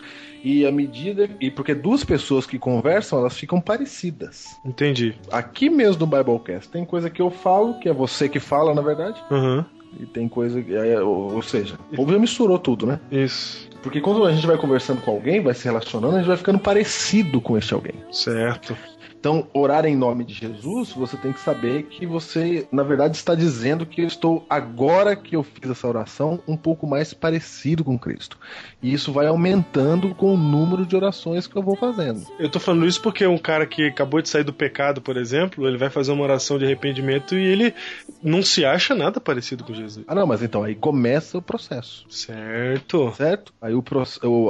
[0.45, 4.59] e à medida e porque duas pessoas que conversam, elas ficam parecidas.
[4.65, 5.15] Entendi.
[5.31, 8.83] Aqui mesmo no Biblecast tem coisa que eu falo, que é você que fala, na
[8.83, 9.65] verdade, Uhum.
[10.01, 12.99] e tem coisa que é, ou, ou seja, o povo já misturou tudo, né?
[13.11, 13.71] Isso.
[13.83, 16.59] Porque quando a gente vai conversando com alguém, vai se relacionando, a gente vai ficando
[16.59, 17.95] parecido com este alguém.
[18.13, 18.77] Certo.
[19.23, 23.37] Então, orar em nome de Jesus, você tem que saber que você, na verdade, está
[23.37, 27.97] dizendo que eu estou, agora que eu fiz essa oração, um pouco mais parecido com
[27.97, 28.37] Cristo.
[28.83, 32.27] E isso vai aumentando com o número de orações que eu vou fazendo.
[32.37, 35.69] Eu tô falando isso porque um cara que acabou de sair do pecado, por exemplo,
[35.69, 37.73] ele vai fazer uma oração de arrependimento e ele
[38.21, 40.05] não se acha nada parecido com Jesus.
[40.09, 42.05] Ah, não, mas então aí começa o processo.
[42.09, 43.15] Certo.
[43.15, 43.55] Certo?
[43.63, 43.85] Aí o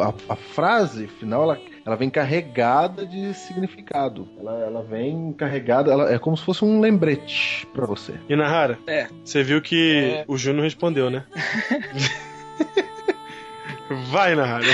[0.01, 4.29] a, a frase final, ela ela vem carregada de significado.
[4.39, 8.15] Ela, ela vem carregada, ela é como se fosse um lembrete para você.
[8.29, 8.79] E Nahara?
[8.87, 9.09] É.
[9.25, 10.25] Você viu que é.
[10.29, 11.25] o Júnior respondeu, né?
[14.11, 14.65] Vai, Nahara.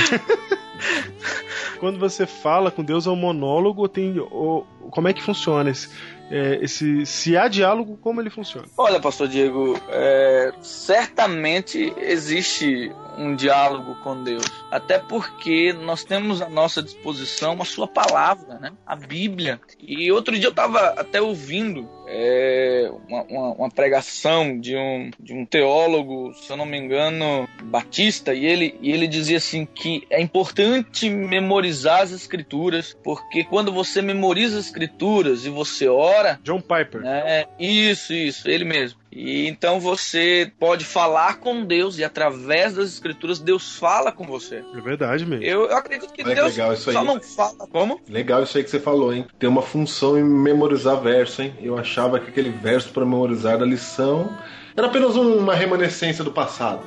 [1.80, 5.88] Quando você fala com Deus é um monólogo, tem ou, como é que funciona esse
[6.30, 8.66] é, esse se há diálogo, como ele funciona?
[8.76, 16.48] Olha, Pastor Diego, é, certamente existe um diálogo com Deus, até porque nós temos à
[16.48, 18.72] nossa disposição a Sua palavra, né?
[18.86, 19.60] A Bíblia.
[19.80, 25.34] E outro dia eu estava até ouvindo é, uma, uma, uma, pregação de um, de
[25.34, 30.06] um teólogo, se eu não me engano, batista, e ele, e ele dizia assim que
[30.10, 36.40] é importante memorizar as escrituras, porque quando você memoriza as escrituras e você ora.
[36.42, 37.02] John Piper.
[37.02, 38.98] Né, isso, isso, ele mesmo.
[39.10, 44.62] E então você pode falar com Deus e através das escrituras Deus fala com você.
[44.74, 45.44] É verdade mesmo.
[45.44, 47.66] Eu, eu acredito que Deus legal isso só não fala.
[47.70, 48.00] Como?
[48.08, 49.26] Legal isso aí que você falou, hein?
[49.38, 51.54] Tem uma função em memorizar verso, hein?
[51.60, 54.30] Eu achava que aquele verso para memorizar da lição
[54.76, 56.82] era apenas uma remanescência do passado.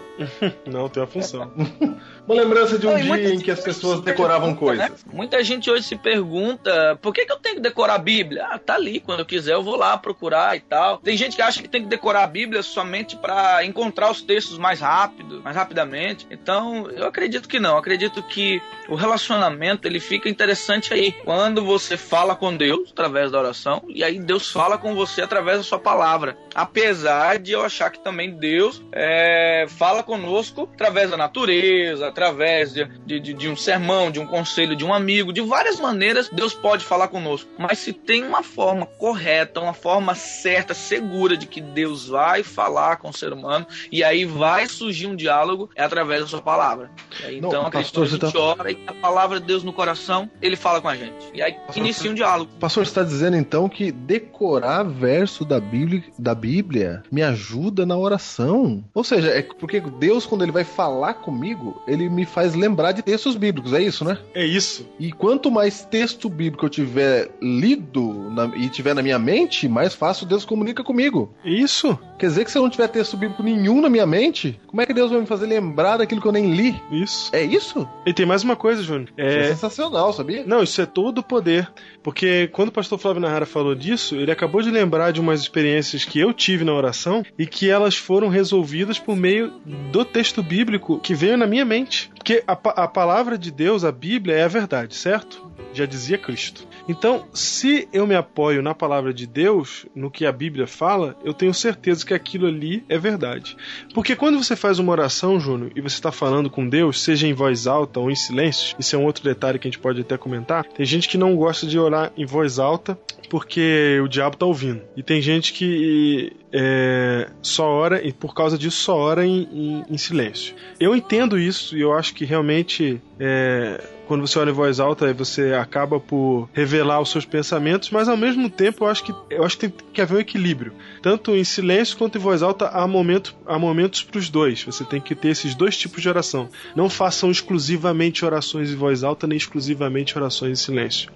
[0.65, 1.51] Não, tem uma função.
[2.27, 4.89] uma lembrança de um Não, dia em que as pessoas decoravam coisas.
[4.89, 4.95] Né?
[5.13, 8.47] Muita gente hoje se pergunta por que, que eu tenho que decorar a Bíblia?
[8.49, 10.97] Ah, tá ali, quando eu quiser eu vou lá procurar e tal.
[10.97, 14.57] Tem gente que acha que tem que decorar a Bíblia somente para encontrar os textos
[14.57, 16.27] mais rápido, mais rapidamente.
[16.29, 17.71] Então, eu acredito que não.
[17.71, 23.31] Eu acredito que o relacionamento ele fica interessante aí quando você fala com Deus através
[23.31, 26.37] da oração e aí Deus fala com você através da sua palavra.
[26.53, 32.85] Apesar de eu achar que também Deus é, fala conosco através da natureza, através de,
[33.05, 36.83] de, de, um sermão, de um conselho de um amigo, de várias maneiras Deus pode
[36.83, 37.49] falar conosco.
[37.57, 42.97] Mas se tem uma forma correta, uma forma certa, segura de que Deus vai falar
[42.97, 46.89] com o ser humano e aí vai surgir um diálogo, é através da sua palavra.
[47.23, 48.39] Aí, Não, então, pastor, a gente tá...
[48.39, 51.31] ora e a palavra de Deus no coração, ele fala com a gente.
[51.33, 52.51] E aí pastor, inicia um diálogo.
[52.59, 57.85] Pastor, você está dizendo então que decorar verso da Bíblia, da Bíblia me ajuda ajuda
[57.85, 58.83] na oração.
[58.93, 63.01] Ou seja, é porque Deus, quando ele vai falar comigo, ele me faz lembrar de
[63.01, 64.17] textos bíblicos, é isso, né?
[64.33, 64.87] É isso.
[64.99, 69.93] E quanto mais texto bíblico eu tiver lido na, e tiver na minha mente, mais
[69.93, 71.33] fácil Deus comunica comigo.
[71.43, 71.97] Isso.
[72.17, 74.85] Quer dizer que se eu não tiver texto bíblico nenhum na minha mente, como é
[74.85, 76.79] que Deus vai me fazer lembrar daquilo que eu nem li?
[76.91, 77.29] Isso.
[77.33, 77.87] É isso?
[78.05, 79.09] E tem mais uma coisa, Júnior.
[79.17, 79.39] É...
[79.39, 80.43] é sensacional, sabia?
[80.45, 81.71] Não, isso é todo o poder.
[82.03, 86.05] Porque quando o pastor Flávio Nahara falou disso, ele acabou de lembrar de umas experiências
[86.05, 89.53] que eu tive na oração e que elas foram resolvidas por meio
[89.91, 92.11] do texto bíblico que veio na minha mente.
[92.15, 95.51] Porque a, a palavra de Deus, a Bíblia, é a verdade, certo?
[95.73, 96.67] Já dizia Cristo.
[96.87, 101.33] Então, se eu me apoio na palavra de Deus, no que a Bíblia fala, eu
[101.33, 103.55] tenho certeza que aquilo ali é verdade.
[103.93, 107.33] Porque quando você faz uma oração, Júnior, e você está falando com Deus, seja em
[107.33, 110.17] voz alta ou em silêncio, isso é um outro detalhe que a gente pode até
[110.17, 110.65] comentar.
[110.65, 112.97] Tem gente que não gosta de orar em voz alta
[113.31, 114.81] porque o diabo está ouvindo.
[114.93, 119.85] E tem gente que é, só ora, e por causa disso só ora em, em,
[119.89, 120.53] em, silêncio.
[120.77, 123.81] Eu entendo isso e eu acho que realmente é,
[124.11, 128.17] quando você ora em voz alta você acaba por revelar os seus pensamentos, mas ao
[128.17, 130.73] mesmo tempo eu acho que eu acho que tem que haver um equilíbrio.
[131.01, 134.63] Tanto em silêncio quanto em voz alta há, momento, há momentos para os dois.
[134.65, 136.49] Você tem que ter esses dois tipos de oração.
[136.75, 141.09] Não façam exclusivamente orações em voz alta, nem exclusivamente orações em silêncio.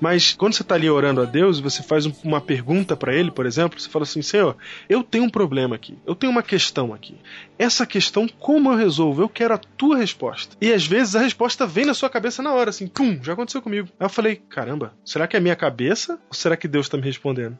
[0.00, 3.46] Mas quando você está ali orando a Deus, você faz uma pergunta para Ele, por
[3.46, 4.56] exemplo, você fala assim: Senhor,
[4.88, 7.14] eu tenho um problema aqui, eu tenho uma questão aqui.
[7.60, 9.20] Essa questão, como eu resolvo?
[9.20, 10.56] Eu quero a tua resposta.
[10.62, 13.60] E às vezes a resposta vem na sua cabeça na hora, assim, pum, já aconteceu
[13.60, 13.86] comigo.
[14.00, 17.02] Aí eu falei: caramba, será que é minha cabeça ou será que Deus está me
[17.02, 17.58] respondendo?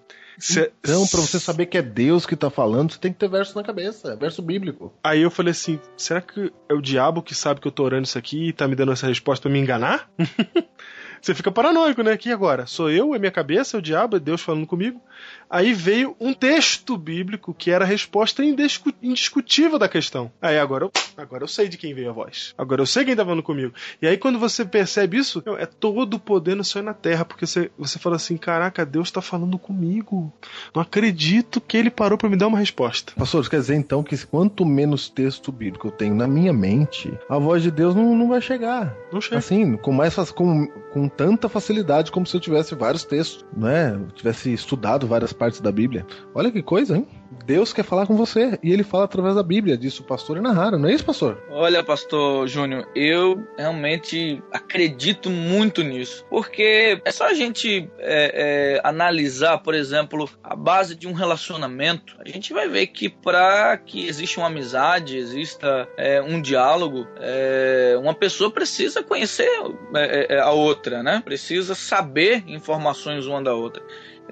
[0.82, 3.55] Então, para você saber que é Deus que tá falando, você tem que ter verso
[3.55, 4.90] na cabeça, verso bíblico.
[5.05, 8.05] Aí eu falei assim: será que é o diabo que sabe que eu tô orando
[8.05, 10.11] isso aqui e tá me dando essa resposta para me enganar?
[11.20, 12.12] você fica paranoico, né?
[12.12, 14.98] Aqui agora, sou eu, é minha cabeça, é o diabo, é Deus falando comigo.
[15.51, 20.30] Aí veio um texto bíblico que era a resposta indiscutível da questão.
[20.40, 22.55] Aí agora eu, agora eu sei de quem veio a voz.
[22.57, 23.74] Agora eu sei quem tá falando comigo.
[24.01, 27.24] E aí quando você percebe isso, é todo o poder no céu e na terra,
[27.24, 30.32] porque você, você fala assim: caraca, Deus tá falando comigo.
[30.72, 33.12] Não acredito que ele parou para me dar uma resposta.
[33.16, 37.38] Pastor, quer dizer então que quanto menos texto bíblico eu tenho na minha mente, a
[37.38, 38.94] voz de Deus não, não vai chegar.
[39.12, 39.38] Não chega.
[39.38, 43.94] Assim, com mais com, com tanta facilidade como se eu tivesse vários textos, né?
[43.94, 46.07] Eu tivesse estudado várias partes da Bíblia.
[46.34, 47.09] Olha que coisa, hein?
[47.47, 50.76] Deus quer falar com você e ele fala através da Bíblia, disse o pastor Inahara,
[50.76, 51.43] não é isso, pastor?
[51.49, 58.80] Olha, pastor Júnior, eu realmente acredito muito nisso, porque é só a gente é, é,
[58.84, 64.07] analisar, por exemplo, a base de um relacionamento, a gente vai ver que para que
[64.07, 69.49] exista uma amizade, exista é, um diálogo, é, uma pessoa precisa conhecer
[69.95, 71.22] é, é, a outra, né?
[71.24, 73.82] Precisa saber informações uma da outra.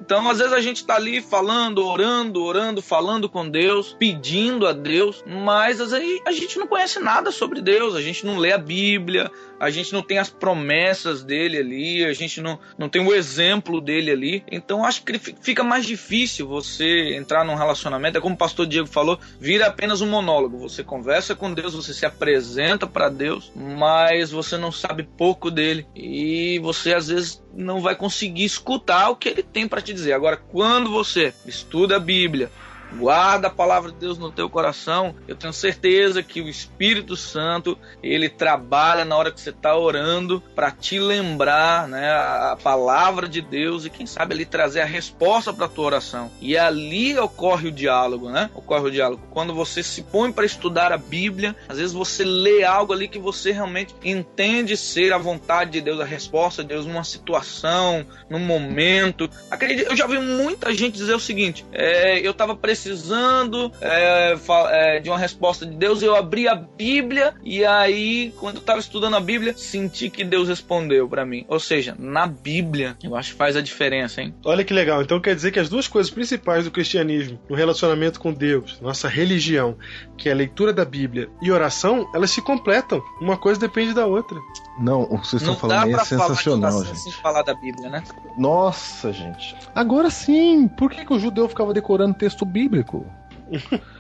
[0.01, 4.73] Então, às vezes a gente está ali falando, orando, orando, falando com Deus, pedindo a
[4.73, 8.53] Deus, mas às vezes a gente não conhece nada sobre Deus, a gente não lê
[8.53, 13.05] a Bíblia, a gente não tem as promessas dele ali, a gente não, não tem
[13.05, 14.45] o exemplo dele ali.
[14.51, 18.19] Então acho que fica mais difícil você entrar num relacionamento.
[18.19, 20.59] É como o pastor Diego falou, vira apenas um monólogo.
[20.59, 25.87] Você conversa com Deus, você se apresenta para Deus, mas você não sabe pouco dele
[25.95, 30.13] e você às vezes não vai conseguir escutar o que ele tem para te dizer.
[30.13, 32.51] Agora, quando você estuda a Bíblia,
[32.97, 37.79] guarda a palavra de Deus no teu coração, eu tenho certeza que o Espírito Santo,
[38.03, 43.41] ele trabalha na hora que você está orando para te lembrar, né, a palavra de
[43.41, 46.31] Deus e quem sabe ali trazer a resposta para tua oração.
[46.41, 48.51] E ali ocorre o diálogo, né?
[48.55, 49.23] Ocorre o diálogo.
[49.31, 53.19] Quando você se põe para estudar a Bíblia, às vezes você lê algo ali que
[53.19, 58.39] você realmente entende ser a vontade de Deus, a resposta de Deus numa situação, num
[58.39, 59.29] momento.
[59.51, 64.37] Acredito, eu já vi muita gente dizer o seguinte: é, eu estava precisando precisando é,
[64.71, 68.79] é, de uma resposta de Deus, eu abri a Bíblia e aí, quando eu estava
[68.79, 71.45] estudando a Bíblia, senti que Deus respondeu para mim.
[71.49, 74.35] Ou seja, na Bíblia, eu acho que faz a diferença, hein?
[74.45, 75.03] Olha que legal.
[75.03, 79.09] Então quer dizer que as duas coisas principais do cristianismo, no relacionamento com Deus, nossa
[79.09, 79.77] religião,
[80.17, 83.03] que é a leitura da Bíblia e oração, elas se completam.
[83.21, 84.39] Uma coisa depende da outra.
[84.79, 86.99] Não, o que vocês estão falando aí é sensacional, falar gente.
[87.01, 88.05] Sem falar da Bíblia, né?
[88.37, 89.57] Nossa, gente.
[89.75, 92.68] Agora sim, por que, que o judeu ficava decorando texto bíblico?
[92.69, 93.07] Bíblico.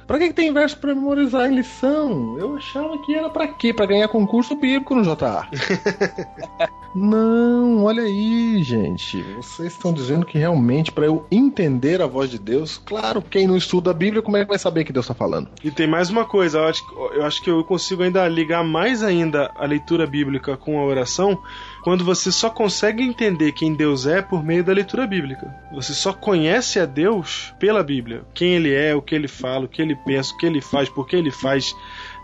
[0.07, 2.39] pra que, que tem verso pra memorizar em lição?
[2.39, 3.73] Eu achava que era pra quê?
[3.73, 5.49] Pra ganhar concurso bíblico no JA.
[6.95, 9.23] Não, olha aí, gente.
[9.35, 13.57] Vocês estão dizendo que realmente para eu entender a voz de Deus, claro, quem não
[13.57, 15.51] estuda a Bíblia, como é que vai saber que Deus está falando?
[15.63, 16.83] E tem mais uma coisa, eu acho,
[17.15, 21.39] eu acho que eu consigo ainda ligar mais ainda a leitura bíblica com a oração,
[21.83, 25.55] quando você só consegue entender quem Deus é por meio da leitura bíblica.
[25.73, 28.23] Você só conhece a Deus pela Bíblia.
[28.35, 30.89] Quem ele é, o que ele fala, o que ele pensa, o que ele faz,
[30.89, 31.75] por que ele faz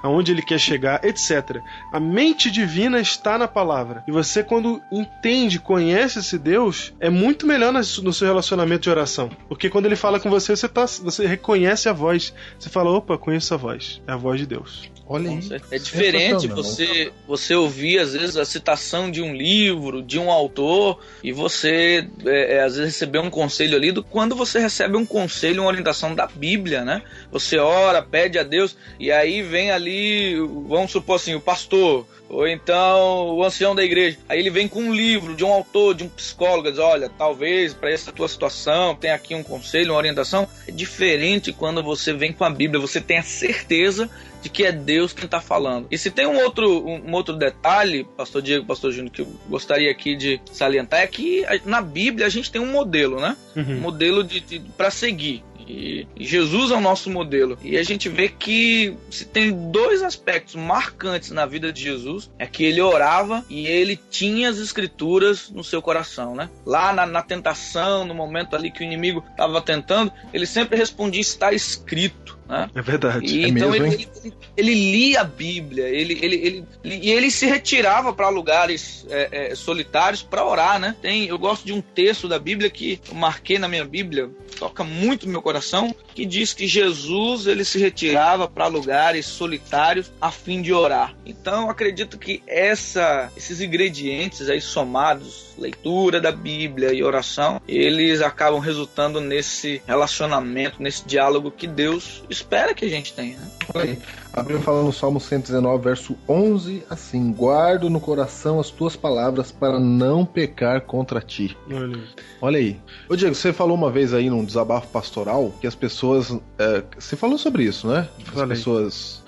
[0.05, 1.62] aonde ele quer chegar, etc.
[1.90, 4.05] A mente divina está na palavra.
[4.07, 9.30] E você, quando entende, conhece esse Deus, é muito melhor no seu relacionamento de oração.
[9.48, 12.34] Porque quando ele fala com você, você, tá, você reconhece a voz.
[12.59, 14.02] Você fala, opa, conheço a voz.
[14.07, 14.93] É a voz de Deus.
[15.07, 15.62] Olha aí.
[15.70, 20.98] É diferente você, você ouvir, às vezes, a citação de um livro, de um autor,
[21.22, 25.05] e você, é, é, às vezes, receber um conselho ali, do quando você recebe um
[25.05, 27.02] conselho, uma orientação da Bíblia, né?
[27.30, 30.36] Você ora, pede a Deus, e aí vem ali,
[30.66, 34.16] vamos supor assim, o pastor, ou então o ancião da igreja.
[34.28, 37.74] Aí ele vem com um livro de um autor, de um psicólogo, diz: olha, talvez
[37.74, 40.48] para essa tua situação tem aqui um conselho, uma orientação.
[40.66, 44.11] É diferente quando você vem com a Bíblia, você tem a certeza
[44.45, 45.86] de que é Deus quem está falando.
[45.90, 49.90] E se tem um outro, um, outro detalhe, Pastor Diego, Pastor Júnior, que eu gostaria
[49.90, 53.38] aqui de salientar, é que na Bíblia a gente tem um modelo, né?
[53.57, 53.78] Uhum.
[53.78, 55.42] Um modelo de, de para seguir.
[55.66, 57.59] E Jesus é o nosso modelo.
[57.62, 62.47] E a gente vê que se tem dois aspectos marcantes na vida de Jesus, é
[62.47, 66.51] que ele orava e ele tinha as escrituras no seu coração, né?
[66.66, 71.20] Lá na, na tentação, no momento ali que o inimigo estava tentando, ele sempre respondia:
[71.20, 72.34] está escrito.
[72.49, 72.70] Né?
[72.74, 73.26] É verdade.
[73.26, 77.30] E, é então mesmo, ele, ele, ele, lia a Bíblia, ele, ele, ele, e ele
[77.30, 80.95] se retirava para lugares é, é, solitários para orar, né?
[81.01, 84.84] Tem, eu gosto de um texto da Bíblia que eu marquei na minha Bíblia, toca
[84.84, 90.30] muito no meu coração, que diz que Jesus ele se retirava para lugares solitários a
[90.30, 91.14] fim de orar.
[91.24, 98.20] Então eu acredito que essa, esses ingredientes aí somados, leitura da Bíblia e oração, eles
[98.20, 102.43] acabam resultando nesse relacionamento, nesse diálogo que Deus espera
[102.74, 103.36] que a gente tenha.
[103.36, 103.51] Né?
[103.74, 103.99] Olha aí.
[104.32, 109.53] A Bíblia fala no Salmo 119, verso 11, assim: Guardo no coração as tuas palavras
[109.53, 111.57] para não pecar contra ti.
[111.70, 112.03] Olha aí.
[112.40, 112.80] Olha aí.
[113.09, 116.36] Ô Diego, você falou uma vez aí num desabafo pastoral que as pessoas.
[116.59, 118.09] É, você falou sobre isso, né?
[118.18, 118.49] As Falei.
[118.57, 119.23] pessoas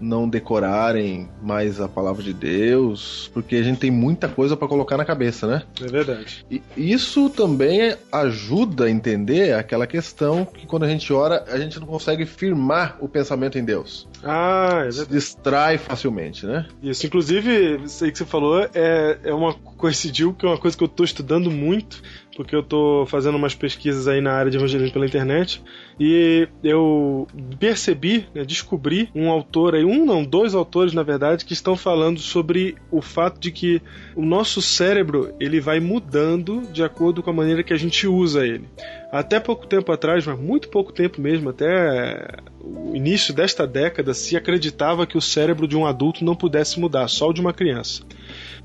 [0.00, 4.96] não decorarem mais a palavra de Deus, porque a gente tem muita coisa para colocar
[4.96, 5.62] na cabeça, né?
[5.80, 6.44] É verdade.
[6.50, 11.78] E isso também ajuda a entender aquela questão que quando a gente ora, a gente
[11.80, 14.08] não consegue firmar o pensamento em Deus.
[14.22, 15.18] Ah, é Se verdade.
[15.18, 16.66] distrai facilmente, né?
[16.82, 20.76] Isso, inclusive, isso aí que você falou é, é uma coincidiu que é uma coisa
[20.76, 22.02] que eu tô estudando muito,
[22.36, 25.62] porque eu tô fazendo umas pesquisas aí na área de evangelismo pela internet,
[25.98, 27.26] e eu
[27.58, 32.20] percebi, né, descobri um autor aí, um não, dois autores na verdade, que estão falando
[32.20, 33.80] sobre o fato de que
[34.14, 38.46] o nosso cérebro ele vai mudando de acordo com a maneira que a gente usa
[38.46, 38.68] ele.
[39.10, 44.36] Até pouco tempo atrás, mas muito pouco tempo mesmo, até o início desta década, se
[44.36, 48.02] acreditava que o cérebro de um adulto não pudesse mudar, só o de uma criança.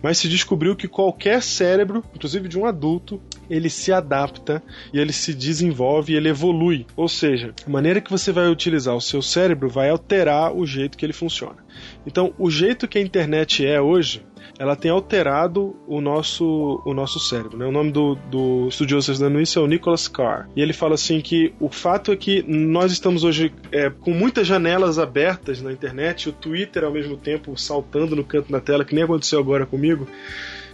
[0.01, 3.21] Mas se descobriu que qualquer cérebro, inclusive de um adulto,
[3.51, 6.85] ele se adapta e ele se desenvolve e ele evolui.
[6.95, 10.97] Ou seja, a maneira que você vai utilizar o seu cérebro vai alterar o jeito
[10.97, 11.57] que ele funciona.
[12.05, 14.23] Então, o jeito que a internet é hoje,
[14.57, 17.57] ela tem alterado o nosso, o nosso cérebro.
[17.57, 17.65] Né?
[17.65, 20.47] O nome do, do estudioso dando isso é o Nicholas Carr.
[20.55, 24.47] E ele fala assim que o fato é que nós estamos hoje é, com muitas
[24.47, 28.95] janelas abertas na internet, o Twitter ao mesmo tempo saltando no canto da tela, que
[28.95, 30.07] nem aconteceu agora comigo.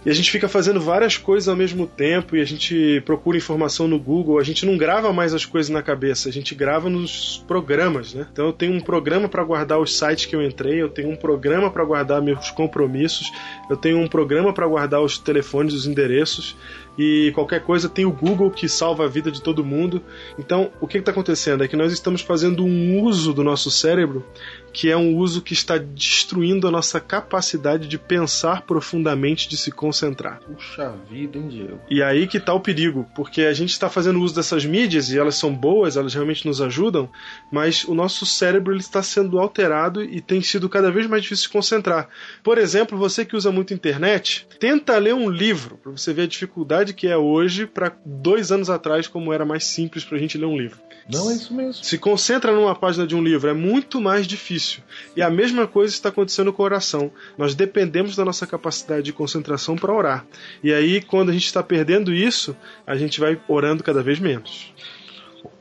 [0.04, 3.88] E a gente fica fazendo várias coisas ao mesmo tempo e a gente procura informação
[3.88, 4.38] no Google.
[4.38, 8.26] A gente não grava mais as coisas na cabeça, a gente grava nos programas, né?
[8.32, 11.16] Então eu tenho um programa para guardar os sites que eu entrei, eu tenho um
[11.16, 13.30] programa para guardar meus compromissos,
[13.68, 16.56] eu tenho um programa para guardar os telefones, os endereços
[16.98, 20.02] e qualquer coisa tem o Google que salva a vida de todo mundo.
[20.36, 24.26] Então, o que está acontecendo é que nós estamos fazendo um uso do nosso cérebro
[24.72, 29.70] que é um uso que está destruindo a nossa capacidade de pensar profundamente, de se
[29.70, 30.40] concentrar.
[30.40, 31.80] Puxa vida, hein, Diego?
[31.90, 35.18] E aí que está o perigo, porque a gente está fazendo uso dessas mídias e
[35.18, 37.10] elas são boas, elas realmente nos ajudam,
[37.50, 41.52] mas o nosso cérebro está sendo alterado e tem sido cada vez mais difícil se
[41.52, 42.08] concentrar.
[42.42, 46.26] Por exemplo, você que usa muito internet, tenta ler um livro para você ver a
[46.26, 50.38] dificuldade que é hoje para dois anos atrás, como era mais simples para a gente
[50.38, 50.78] ler um livro.
[51.10, 51.82] Não é isso mesmo.
[51.82, 54.57] Se concentra numa página de um livro, é muito mais difícil.
[55.16, 57.10] E a mesma coisa está acontecendo com oração.
[57.36, 60.26] Nós dependemos da nossa capacidade de concentração para orar.
[60.62, 62.56] E aí, quando a gente está perdendo isso,
[62.86, 64.72] a gente vai orando cada vez menos.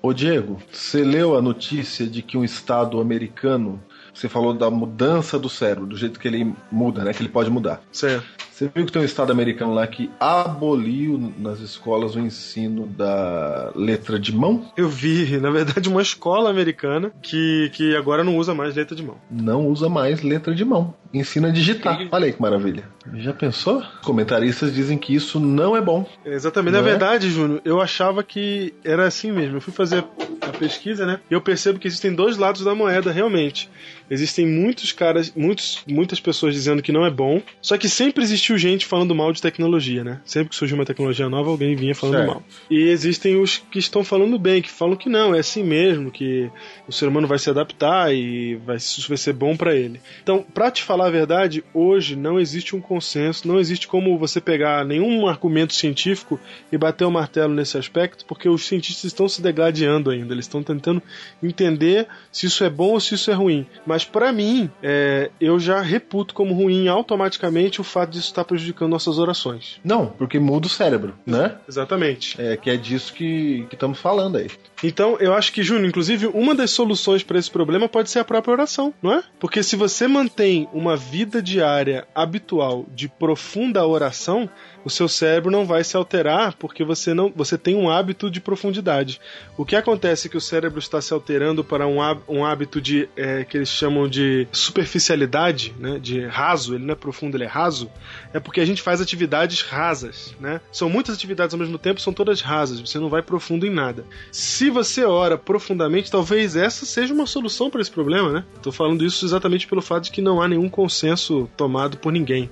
[0.02, 3.82] Ô Diego, você leu a notícia de que um estado americano,
[4.14, 7.14] você falou da mudança do cérebro, do jeito que ele muda, né?
[7.14, 7.82] Que ele pode mudar.
[7.92, 8.47] Certo.
[8.58, 13.72] Você viu que tem um estado americano lá que aboliu nas escolas o ensino da
[13.76, 14.72] letra de mão?
[14.76, 19.04] Eu vi, na verdade, uma escola americana que, que agora não usa mais letra de
[19.04, 19.18] mão.
[19.30, 20.96] Não usa mais letra de mão.
[21.14, 22.08] Ensina a digitar.
[22.12, 22.84] Olha aí que maravilha.
[23.14, 23.84] Já pensou?
[24.04, 26.10] Comentaristas dizem que isso não é bom.
[26.26, 26.74] Exatamente.
[26.74, 26.90] Não Na é?
[26.90, 29.58] verdade, Júnior, eu achava que era assim mesmo.
[29.58, 30.04] Eu fui fazer
[30.42, 31.20] a pesquisa, né?
[31.30, 33.70] E eu percebo que existem dois lados da moeda, realmente.
[34.10, 37.42] Existem muitos caras, muitos, muitas pessoas dizendo que não é bom.
[37.62, 40.22] Só que sempre existiu gente falando mal de tecnologia, né?
[40.26, 42.28] Sempre que surgiu uma tecnologia nova, alguém vinha falando Certo.
[42.28, 42.44] mal.
[42.70, 46.50] E existem os que estão falando bem, que falam que não, é assim mesmo, que
[46.88, 50.00] o ser humano vai se adaptar e vai, isso vai ser bom pra ele.
[50.24, 54.40] Então, pra te falar a verdade, hoje não existe um consenso, não existe como você
[54.40, 56.40] pegar nenhum argumento científico
[56.72, 60.64] e bater o martelo nesse aspecto, porque os cientistas estão se degladiando ainda, eles estão
[60.64, 61.02] tentando
[61.42, 63.66] entender se isso é bom ou se isso é ruim.
[63.86, 68.44] Mas pra mim, é, eu já reputo como ruim automaticamente o fato de isso estar
[68.44, 69.80] prejudicando nossas orações.
[69.84, 71.56] Não, porque muda o cérebro, né?
[71.68, 72.40] Exatamente.
[72.42, 74.50] É que é disso que que estamos falando aí.
[74.84, 78.26] Então, eu acho que, Júnior, inclusive, uma das soluções para esse problema pode ser a
[78.26, 79.24] própria oração, não é?
[79.40, 84.50] Porque se você mantém uma vida diária habitual de profunda oração,
[84.88, 88.40] o seu cérebro não vai se alterar porque você não você tem um hábito de
[88.40, 89.20] profundidade.
[89.58, 93.10] O que acontece é que o cérebro está se alterando para um, um hábito de
[93.18, 97.48] é, que eles chamam de superficialidade, né, de raso, ele não é profundo, ele é
[97.48, 97.92] raso,
[98.34, 100.62] é porque a gente faz atividades rasas, né?
[100.72, 104.06] São muitas atividades ao mesmo tempo, são todas rasas, você não vai profundo em nada.
[104.32, 108.46] Se você ora profundamente, talvez essa seja uma solução para esse problema, né?
[108.64, 112.50] Tô falando isso exatamente pelo fato de que não há nenhum consenso tomado por ninguém.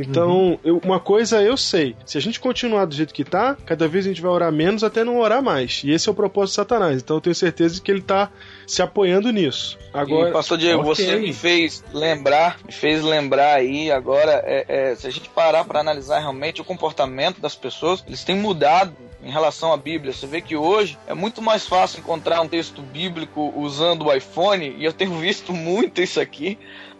[0.00, 3.88] Então, eu- uma coisa eu sei: se a gente continuar do jeito que tá, cada
[3.88, 5.82] vez a gente vai orar menos até não orar mais.
[5.84, 7.02] E esse é o propósito de Satanás.
[7.02, 8.30] Então, eu tenho certeza de que ele tá
[8.66, 9.78] se apoiando nisso.
[9.92, 10.94] Agora, e, pastor Diego, ok.
[10.94, 15.64] você me fez lembrar, me fez lembrar aí agora, é, é, se a gente parar
[15.64, 18.92] para analisar realmente o comportamento das pessoas, eles têm mudado
[19.22, 20.12] em relação à Bíblia.
[20.12, 24.76] Você vê que hoje é muito mais fácil encontrar um texto bíblico usando o iPhone,
[24.78, 26.58] e eu tenho visto muito isso aqui,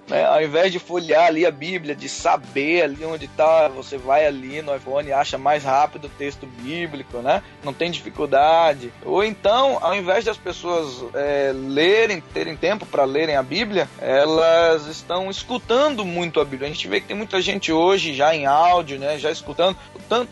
[0.09, 0.25] Né?
[0.25, 4.63] Ao invés de folhear ali a Bíblia, de saber ali onde está, você vai ali
[4.63, 7.43] no iPhone e acha mais rápido o texto bíblico, né?
[7.63, 8.93] Não tem dificuldade.
[9.05, 14.87] Ou então, ao invés das pessoas é, lerem, terem tempo para lerem a Bíblia, elas
[14.87, 16.69] estão escutando muito a Bíblia.
[16.69, 19.19] A gente vê que tem muita gente hoje já em áudio, né?
[19.19, 19.77] Já escutando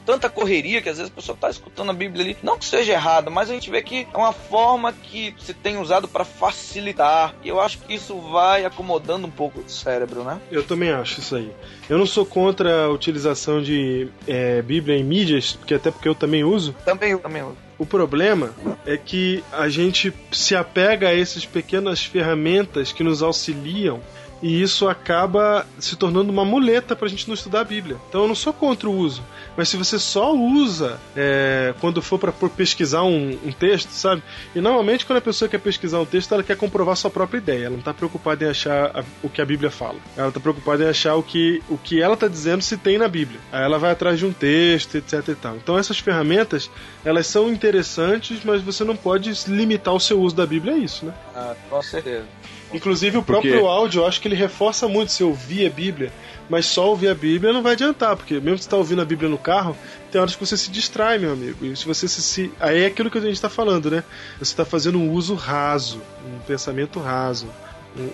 [0.06, 2.38] tanta correria que às vezes a pessoa está escutando a Bíblia ali.
[2.42, 5.76] Não que seja errado, mas a gente vê que é uma forma que se tem
[5.76, 7.34] usado para facilitar.
[7.42, 10.40] E eu acho que isso vai acomodando um pouco cérebro, né?
[10.50, 11.50] Eu também acho isso aí.
[11.88, 16.14] Eu não sou contra a utilização de é, Bíblia em mídias, porque até porque eu
[16.14, 16.74] também uso.
[16.84, 17.56] Também eu também uso.
[17.78, 18.54] O problema
[18.86, 24.00] é que a gente se apega a essas pequenas ferramentas que nos auxiliam
[24.42, 27.96] e isso acaba se tornando uma muleta para a gente não estudar a Bíblia.
[28.08, 29.22] Então eu não sou contra o uso,
[29.56, 34.22] mas se você só usa é, quando for para pesquisar um, um, texto, sabe?
[34.54, 37.66] E normalmente quando a pessoa quer pesquisar um texto, ela quer comprovar sua própria ideia.
[37.66, 39.96] Ela não está preocupada em achar a, o que a Bíblia fala.
[40.16, 43.08] Ela está preocupada em achar o que, o que ela está dizendo se tem na
[43.08, 43.40] Bíblia.
[43.50, 45.28] Aí ela vai atrás de um texto, etc.
[45.28, 45.56] E tal.
[45.56, 46.70] Então essas ferramentas
[47.04, 51.06] elas são interessantes, mas você não pode limitar o seu uso da Bíblia a isso,
[51.06, 51.14] né?
[51.34, 52.26] Ah, com certeza.
[52.72, 53.66] Inclusive o próprio porque...
[53.66, 56.12] áudio, eu acho que ele reforça muito se ouvir a Bíblia,
[56.48, 59.04] mas só ouvir a Bíblia não vai adiantar, porque mesmo que você está ouvindo a
[59.04, 59.76] Bíblia no carro,
[60.10, 61.64] tem horas que você se distrai, meu amigo.
[61.64, 62.22] E se você se.
[62.22, 62.52] se...
[62.60, 64.04] Aí é aquilo que a gente está falando, né?
[64.38, 67.46] Você está fazendo um uso raso, um pensamento raso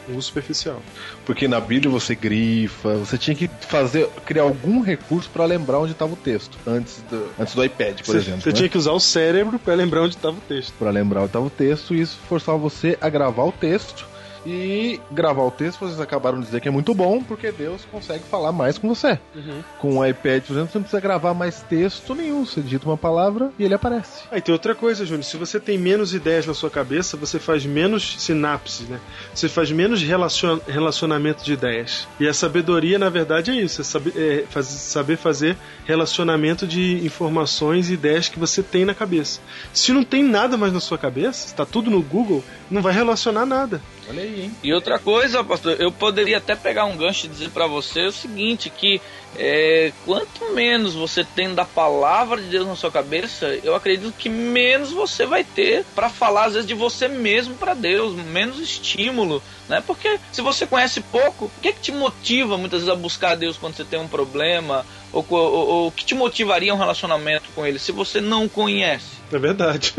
[0.09, 0.81] um, uso superficial.
[1.25, 5.93] Porque na Bíblia você grifa, você tinha que fazer, criar algum recurso para lembrar onde
[5.93, 8.41] estava o texto antes do, antes do iPad, por você, exemplo.
[8.43, 8.55] Você né?
[8.55, 10.73] tinha que usar o cérebro para lembrar onde estava o texto.
[10.79, 14.12] Para lembrar onde estava o texto, e isso forçava você a gravar o texto
[14.45, 18.25] e gravar o texto, vocês acabaram de dizer que é muito bom, porque Deus consegue
[18.25, 19.19] falar mais com você.
[19.35, 19.63] Uhum.
[19.79, 22.45] Com o iPad, por exemplo, você não precisa gravar mais texto nenhum.
[22.45, 24.25] Você digita uma palavra e ele aparece.
[24.31, 25.25] Aí tem outra coisa, Júnior.
[25.25, 29.01] Se você tem menos ideias na sua cabeça, você faz menos sinapses, né?
[29.35, 30.59] Você faz menos relacion...
[30.67, 32.07] relacionamento de ideias.
[32.19, 37.91] E a sabedoria, na verdade, é isso: é saber, é saber fazer relacionamento de informações
[37.91, 39.41] e ideias que você tem na cabeça.
[39.73, 43.47] Se não tem nada mais na sua cabeça, está tudo no Google, não vai relacionar
[43.47, 43.81] nada.
[44.09, 44.57] Olha aí, hein?
[44.63, 48.13] E outra coisa, pastor, eu poderia até pegar um gancho e dizer para você o
[48.13, 49.01] seguinte, que
[49.37, 54.29] é, quanto menos você tem da palavra de Deus na sua cabeça, eu acredito que
[54.29, 59.43] menos você vai ter para falar às vezes de você mesmo para Deus, menos estímulo,
[59.69, 59.83] né?
[59.87, 63.37] Porque se você conhece pouco, o que, é que te motiva muitas vezes a buscar
[63.37, 67.65] Deus quando você tem um problema ou, ou, o que te motivaria um relacionamento com
[67.65, 69.23] Ele se você não conhece?
[69.33, 69.95] É verdade.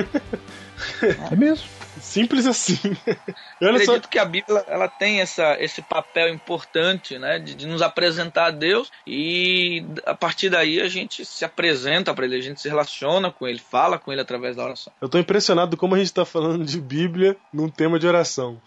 [1.32, 1.83] é mesmo.
[2.14, 2.78] Simples assim.
[3.60, 4.10] Eu acredito só...
[4.10, 8.52] que a Bíblia ela tem essa, esse papel importante, né, de, de, nos apresentar a
[8.52, 13.32] Deus e a partir daí a gente se apresenta para Ele, a gente se relaciona
[13.32, 14.94] com Ele, fala com Ele através da oração.
[15.02, 18.62] Eu estou impressionado do como a gente está falando de Bíblia num tema de oração.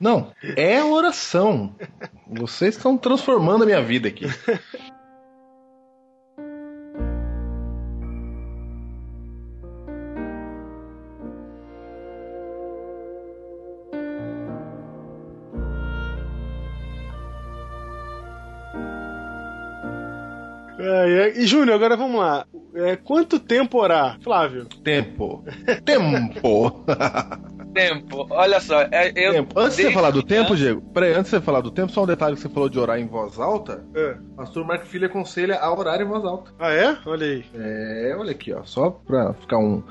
[0.00, 1.76] Não, é oração.
[2.26, 4.24] Vocês estão transformando a minha vida aqui.
[21.34, 22.46] e Júnior, agora vamos lá.
[22.74, 24.66] É, quanto tempo orar, Flávio?
[24.82, 25.44] Tempo.
[25.84, 26.84] Tempo.
[27.74, 28.26] tempo.
[28.30, 28.82] Olha só.
[28.82, 29.58] É, eu tempo.
[29.58, 32.04] Antes de você falar do tempo, Diego, peraí, antes de você falar do tempo, só
[32.04, 33.84] um detalhe que você falou de orar em voz alta.
[33.94, 34.16] É.
[34.32, 36.52] O pastor Marco Filho aconselha a orar em voz alta.
[36.58, 36.96] Ah, é?
[37.04, 37.44] Olha aí.
[37.54, 38.62] É, olha aqui, ó.
[38.64, 39.82] Só pra ficar um.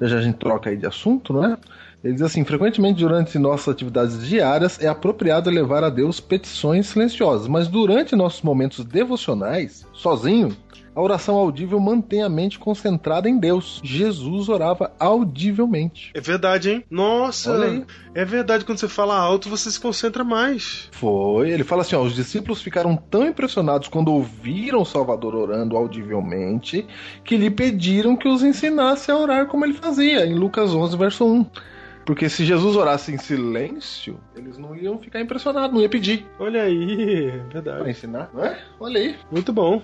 [0.00, 1.58] Já já a gente troca aí de assunto, não é?
[2.02, 7.46] Ele diz assim: frequentemente durante nossas atividades diárias é apropriado levar a Deus petições silenciosas,
[7.46, 10.56] mas durante nossos momentos devocionais, sozinho,
[10.94, 13.80] a oração audível mantém a mente concentrada em Deus.
[13.82, 16.10] Jesus orava audivelmente.
[16.12, 16.84] É verdade, hein?
[16.90, 17.86] Nossa!
[18.14, 20.90] É verdade, quando você fala alto, você se concentra mais.
[20.92, 21.50] Foi.
[21.50, 26.86] Ele fala assim: ó, os discípulos ficaram tão impressionados quando ouviram o Salvador orando audivelmente
[27.24, 31.24] que lhe pediram que os ensinasse a orar como ele fazia, em Lucas 11, verso
[31.24, 31.46] 1.
[32.04, 36.26] Porque se Jesus orasse em silêncio, eles não iam ficar impressionados, não ia pedir.
[36.38, 37.80] Olha aí, verdade.
[37.80, 38.58] Pra ensinar, não é?
[38.80, 39.16] Olha aí.
[39.30, 39.82] Muito bom.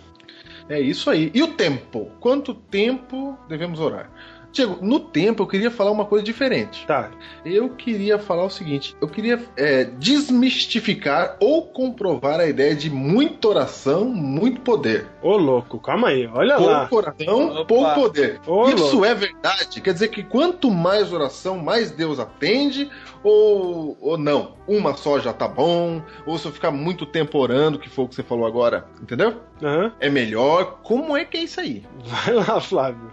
[0.69, 1.31] É isso aí.
[1.35, 2.11] E o tempo?
[2.21, 4.11] Quanto tempo devemos orar?
[4.53, 6.87] Diego, no tempo eu queria falar uma coisa diferente.
[6.87, 7.11] Tá.
[7.45, 13.49] Eu queria falar o seguinte: eu queria é, desmistificar ou comprovar a ideia de muita
[13.49, 15.07] oração, muito poder.
[15.23, 16.79] Ô, louco, calma aí, olha pouco lá.
[16.81, 18.41] Pouco oração, pouco poder.
[18.47, 19.05] Ô, Isso louco.
[19.05, 19.81] é verdade?
[19.81, 22.91] Quer dizer que quanto mais oração, mais Deus atende,
[23.23, 24.57] ou, ou não?
[24.67, 26.03] Uma só já tá bom?
[26.27, 29.41] Ou se eu ficar muito tempo orando, que foi o que você falou agora, entendeu?
[29.63, 29.91] Uhum.
[29.99, 30.79] É melhor.
[30.83, 31.85] Como é que é isso aí?
[32.05, 33.11] Vai lá, Flávio.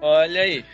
[0.00, 0.64] Olha Olha aí.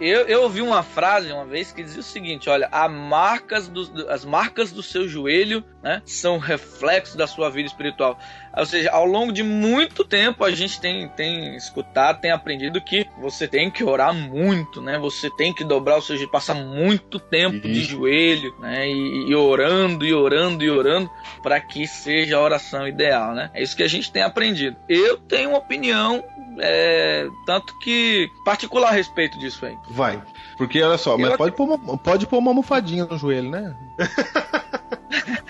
[0.00, 4.08] Eu, eu ouvi uma frase uma vez que dizia o seguinte: olha, as marcas do,
[4.08, 8.18] as marcas do seu joelho né, são reflexos da sua vida espiritual.
[8.56, 13.06] Ou seja, ao longo de muito tempo a gente tem, tem escutado, tem aprendido que
[13.18, 14.98] você tem que orar muito, né?
[14.98, 18.86] Você tem que dobrar o seu joelho, passar muito tempo de joelho, né?
[18.88, 21.10] E, e orando, e orando, e orando,
[21.42, 23.50] para que seja a oração ideal, né?
[23.54, 24.76] É isso que a gente tem aprendido.
[24.88, 26.22] Eu tenho uma opinião
[26.58, 29.76] é, tanto que particular a respeito disso aí.
[29.90, 30.22] Vai.
[30.56, 33.76] Porque olha só, mas pode pôr, uma, pode pôr uma almofadinha no joelho, né?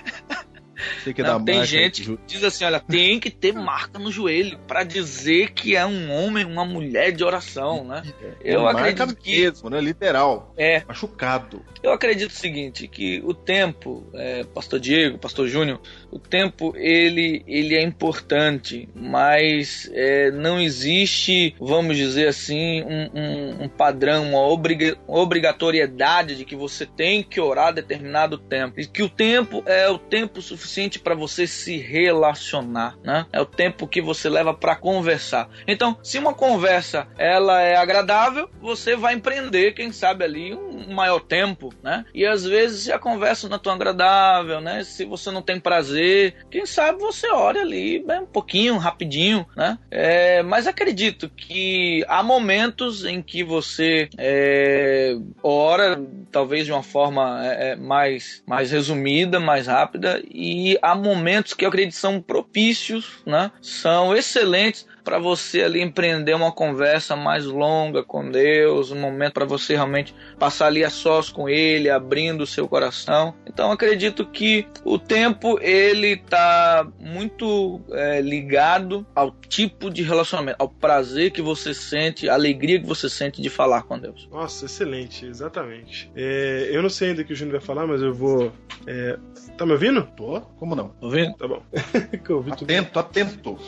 [1.12, 4.84] que não, tem gente que diz assim, olha, tem que ter marca no joelho para
[4.84, 8.02] dizer que é um homem, uma mulher de oração, né?
[8.20, 9.80] É, eu acredito que mesmo, né?
[9.80, 10.52] Literal.
[10.56, 10.84] É.
[10.86, 11.64] Machucado.
[11.82, 15.80] Eu acredito o seguinte, que o tempo, é, Pastor Diego, Pastor Júnior,
[16.12, 23.64] o tempo ele ele é importante, mas é, não existe, vamos dizer assim, um, um,
[23.64, 29.02] um padrão, uma obriga obrigatoriedade de que você tem que orar determinado tempo e que
[29.02, 33.26] o tempo é o tempo suficiente para você se relacionar, né?
[33.32, 35.48] É o tempo que você leva para conversar.
[35.66, 41.20] Então, se uma conversa ela é agradável, você vai empreender, quem sabe ali um maior
[41.20, 42.04] tempo, né?
[42.14, 44.84] E às vezes a conversa não é tão agradável, né?
[44.84, 49.78] Se você não tem prazer, quem sabe você olha ali um pouquinho, rapidinho, né?
[49.90, 57.44] É, mas acredito que há momentos em que você é, ora, talvez de uma forma
[57.46, 63.22] é, é mais, mais resumida, mais rápida, e há momentos que eu acredito são propícios,
[63.26, 63.50] né?
[63.60, 69.44] São excelentes para você ali empreender uma conversa mais longa com Deus, um momento para
[69.44, 73.34] você realmente passar ali a sós com Ele, abrindo o seu coração.
[73.46, 80.68] Então acredito que o tempo ele tá muito é, ligado ao tipo de relacionamento, ao
[80.68, 84.28] prazer que você sente, a alegria que você sente de falar com Deus.
[84.30, 86.10] Nossa, excelente, exatamente.
[86.14, 88.52] É, eu não sei ainda o que o Júnior vai falar, mas eu vou.
[88.86, 89.18] É...
[89.56, 90.02] Tá me ouvindo?
[90.16, 90.40] Tô.
[90.58, 90.94] Como não?
[91.00, 91.34] Ouvindo?
[91.34, 91.62] Tá bom.
[92.50, 93.58] atento, atento.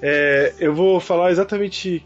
[0.00, 2.02] É, eu vou vou falar exatamente,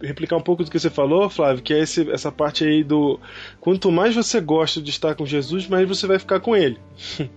[0.00, 3.18] replicar um pouco do que você falou, Flávio, que é esse, essa parte aí do.
[3.60, 6.78] Quanto mais você gosta de estar com Jesus, mais você vai ficar com ele.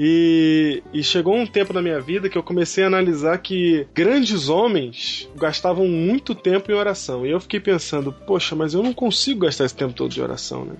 [0.00, 4.48] E, e, chegou um tempo na minha vida que eu comecei a analisar que grandes
[4.48, 7.26] homens gastavam muito tempo em oração.
[7.26, 10.64] E eu fiquei pensando, poxa, mas eu não consigo gastar esse tempo todo de oração,
[10.64, 10.76] né?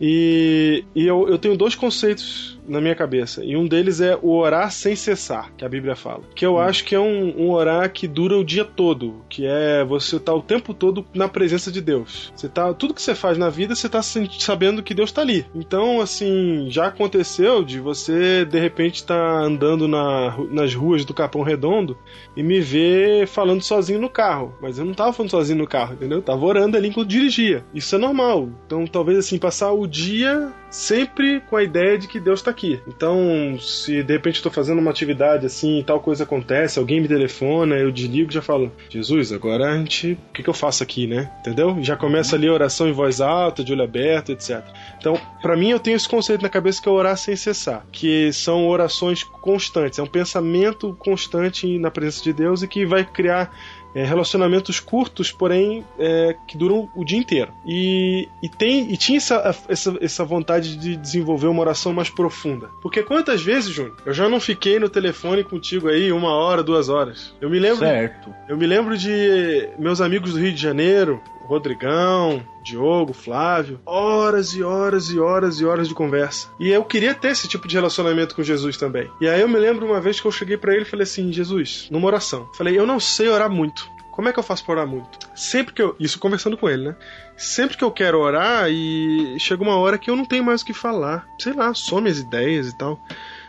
[0.00, 3.44] E, e eu, eu tenho dois conceitos na minha cabeça.
[3.44, 6.22] E um deles é o orar sem cessar, que a Bíblia fala.
[6.34, 6.58] Que eu hum.
[6.58, 10.32] acho que é um, um, orar que dura o dia todo, que é você estar
[10.32, 12.32] tá o tempo todo na presença de Deus.
[12.34, 15.46] Você tá tudo que você faz na vida, você tá sabendo que Deus está ali.
[15.54, 21.14] Então, assim, já aconteceu de você de repente estar tá andando na, nas ruas do
[21.14, 21.96] Capão Redondo
[22.36, 25.94] e me ver falando sozinho no carro, mas eu não tava falando sozinho no carro,
[25.94, 26.18] entendeu?
[26.18, 27.64] Eu tava orando ali enquanto dirigia.
[27.74, 28.48] Isso é normal.
[28.66, 32.80] Então, talvez assim passar o dia sempre com a ideia de que Deus está aqui.
[32.86, 37.08] Então, se de repente estou fazendo uma atividade assim e tal coisa acontece, alguém me
[37.08, 40.12] telefona, eu desligo e já falo: Jesus, agora a gente.
[40.30, 41.30] O que, que eu faço aqui, né?
[41.40, 41.76] Entendeu?
[41.82, 44.64] Já começa ali a oração em voz alta, de olho aberto, etc.
[44.98, 48.32] Então, para mim, eu tenho esse conceito na cabeça que é orar sem cessar, que
[48.32, 53.52] são orações constantes, é um pensamento constante na presença de Deus e que vai criar
[53.94, 57.52] é, relacionamentos curtos, porém é, que duram o dia inteiro.
[57.64, 62.68] E, e, tem, e tinha essa, essa, essa vontade de desenvolver uma oração mais profunda.
[62.82, 66.88] Porque quantas vezes, Júnior, eu já não fiquei no telefone contigo aí uma hora, duas
[66.88, 67.34] horas.
[67.40, 67.78] Eu me lembro.
[67.78, 68.34] Certo.
[68.48, 74.62] Eu me lembro de meus amigos do Rio de Janeiro, Rodrigão, Diogo, Flávio, horas e
[74.62, 76.48] horas e horas e horas de conversa.
[76.58, 79.10] E eu queria ter esse tipo de relacionamento com Jesus também.
[79.20, 81.32] E aí eu me lembro uma vez que eu cheguei para ele e falei assim:
[81.32, 82.48] Jesus, numa oração.
[82.54, 83.92] Falei, eu não sei orar muito.
[84.10, 85.18] Como é que eu faço para orar muito?
[85.34, 85.96] Sempre que eu.
[85.98, 86.96] Isso conversando com ele, né?
[87.36, 90.64] Sempre que eu quero orar e chega uma hora que eu não tenho mais o
[90.64, 91.26] que falar.
[91.38, 93.00] Sei lá, some as ideias e tal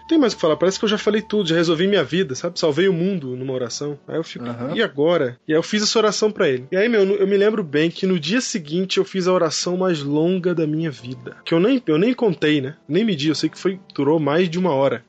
[0.07, 0.57] tem mais o que falar.
[0.57, 2.59] Parece que eu já falei tudo, já resolvi minha vida, sabe?
[2.59, 3.99] Salvei o mundo numa oração.
[4.07, 4.75] Aí eu fico, uhum.
[4.75, 5.39] e agora?
[5.47, 6.67] E aí eu fiz essa oração para ele.
[6.71, 9.77] E aí, meu, eu me lembro bem que no dia seguinte eu fiz a oração
[9.77, 11.37] mais longa da minha vida.
[11.43, 12.75] Que eu nem, eu nem contei, né?
[12.87, 15.03] Nem medi, eu sei que foi durou mais de uma hora.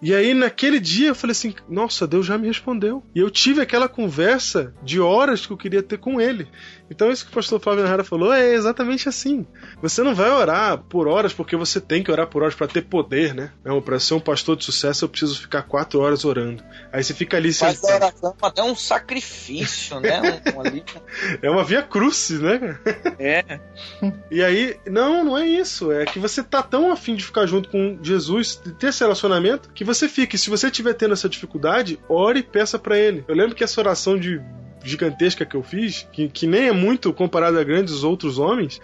[0.00, 3.02] E aí, naquele dia, eu falei assim: Nossa, Deus já me respondeu.
[3.14, 6.46] E eu tive aquela conversa de horas que eu queria ter com ele.
[6.90, 9.46] Então, isso que o pastor Flávio Narrara falou é exatamente assim.
[9.82, 12.82] Você não vai orar por horas porque você tem que orar por horas para ter
[12.82, 13.52] poder, né?
[13.64, 16.62] Não, para ser um pastor de sucesso eu preciso ficar quatro horas orando.
[16.92, 17.52] Aí você fica ali.
[17.52, 20.20] Faz a oração até um sacrifício, né?
[20.20, 20.98] Um.
[21.42, 22.78] É uma via crucis, né?
[23.18, 23.60] É.
[24.30, 25.90] E aí, não, não é isso.
[25.90, 29.70] É que você tá tão afim de ficar junto com Jesus, de ter esse relacionamento,
[29.72, 30.36] que você fica.
[30.36, 33.24] E se você estiver tendo essa dificuldade, ore e peça para ele.
[33.26, 34.40] Eu lembro que essa oração de
[34.84, 38.80] gigantesca que eu fiz, que, que nem é muito comparada a grandes outros homens,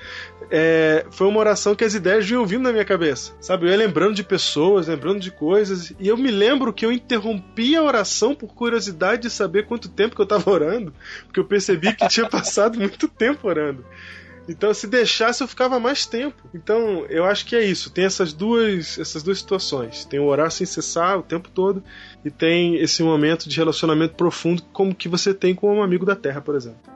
[0.51, 3.33] é, foi uma oração que as ideias vinham vindo na minha cabeça.
[3.41, 3.67] Sabe?
[3.67, 7.77] Eu ia lembrando de pessoas, lembrando de coisas, e eu me lembro que eu interrompi
[7.77, 10.93] a oração por curiosidade de saber quanto tempo que eu estava orando,
[11.25, 13.85] porque eu percebi que tinha passado muito tempo orando.
[14.49, 16.37] Então, se deixasse, eu ficava mais tempo.
[16.55, 17.91] Então, eu acho que é isso.
[17.91, 20.05] Tem essas duas, essas duas situações.
[20.05, 21.83] Tem o orar sem cessar o tempo todo
[22.25, 26.15] e tem esse momento de relacionamento profundo, como que você tem com um amigo da
[26.15, 26.94] Terra, por exemplo.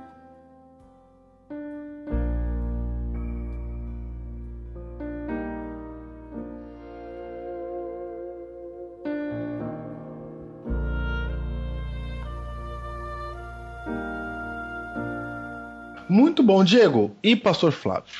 [16.09, 17.17] Muito bom, Diego.
[17.23, 18.13] E Pastor Flávio?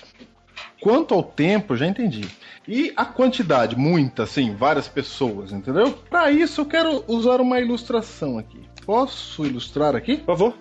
[0.81, 2.29] Quanto ao tempo, já entendi.
[2.67, 5.93] E a quantidade, muita, sim, várias pessoas, entendeu?
[6.09, 8.61] Para isso eu quero usar uma ilustração aqui.
[8.85, 10.19] Posso ilustrar aqui?
[10.19, 10.55] Por favor.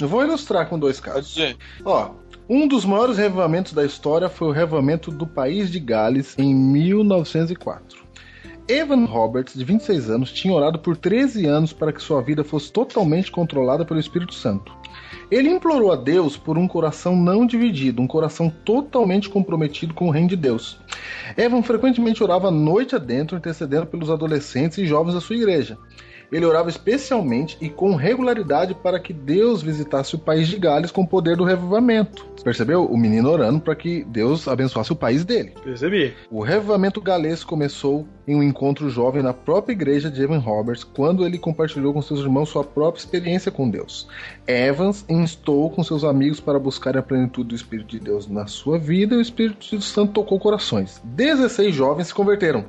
[0.00, 1.36] Eu vou ilustrar com dois casos.
[1.84, 2.10] Ó,
[2.48, 8.06] um dos maiores revivamentos da história foi o revivamento do país de Gales em 1904.
[8.68, 12.70] Evan Roberts, de 26 anos, tinha orado por 13 anos para que sua vida fosse
[12.70, 14.76] totalmente controlada pelo Espírito Santo.
[15.30, 20.10] Ele implorou a Deus por um coração não dividido, um coração totalmente comprometido com o
[20.10, 20.78] reino de Deus.
[21.36, 25.76] Evan frequentemente orava noite adentro, intercedendo pelos adolescentes e jovens da sua igreja.
[26.30, 31.02] Ele orava especialmente e com regularidade para que Deus visitasse o país de Gales com
[31.02, 32.26] o poder do revivamento.
[32.42, 32.84] Percebeu?
[32.84, 35.52] O menino orando para que Deus abençoasse o país dele.
[35.64, 36.14] Percebi.
[36.30, 41.24] O revivamento galês começou em um encontro jovem na própria igreja de Evan Roberts, quando
[41.24, 44.08] ele compartilhou com seus irmãos sua própria experiência com Deus.
[44.46, 48.78] Evans instou com seus amigos para buscar a plenitude do Espírito de Deus na sua
[48.78, 51.00] vida e o Espírito Santo tocou corações.
[51.04, 52.66] 16 jovens se converteram.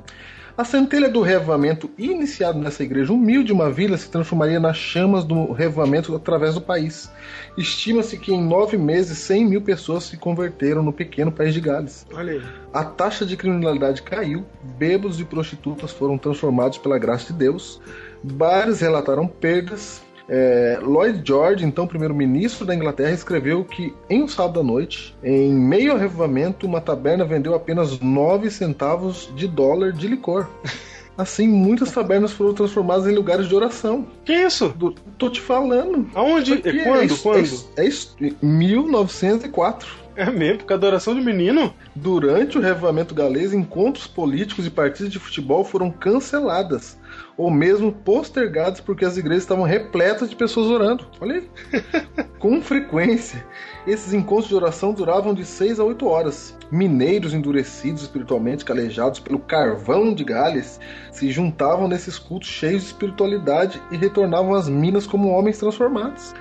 [0.58, 5.24] A centelha do revivamento iniciado nessa igreja humilde de uma vila se transformaria nas chamas
[5.24, 7.08] do revivamento através do país.
[7.56, 12.04] Estima-se que em nove meses 100 mil pessoas se converteram no pequeno país de Gales.
[12.12, 12.42] Olha aí.
[12.74, 14.44] A taxa de criminalidade caiu,
[14.76, 17.80] bêbados e prostitutas foram transformados pela graça de Deus,
[18.20, 24.60] bares relataram perdas, é, Lloyd George, então primeiro-ministro da Inglaterra, escreveu que em um sábado
[24.60, 30.06] à noite, em meio ao revivamento, uma taberna vendeu apenas 9 centavos de dólar de
[30.06, 30.46] licor.
[31.16, 34.06] Assim, muitas tabernas foram transformadas em lugares de oração.
[34.24, 34.68] Que isso?
[34.68, 36.08] Do, tô te falando.
[36.14, 36.54] Aonde?
[36.58, 37.00] Porque quando?
[37.00, 37.38] É, isso- quando?
[37.38, 39.88] é isso- é isso, em 1904.
[40.14, 41.72] É mesmo, por causa da oração do menino?
[41.94, 46.98] Durante o revivamento galês, encontros políticos e partidas de futebol foram canceladas
[47.38, 51.06] ou mesmo postergadas porque as igrejas estavam repletas de pessoas orando.
[51.20, 51.50] Olha aí.
[52.38, 53.46] Com frequência,
[53.86, 56.56] esses encontros de oração duravam de 6 a 8 horas.
[56.70, 60.78] Mineiros endurecidos espiritualmente, calejados pelo carvão de Gales,
[61.10, 66.34] se juntavam nesses cultos cheios de espiritualidade e retornavam às minas como homens transformados.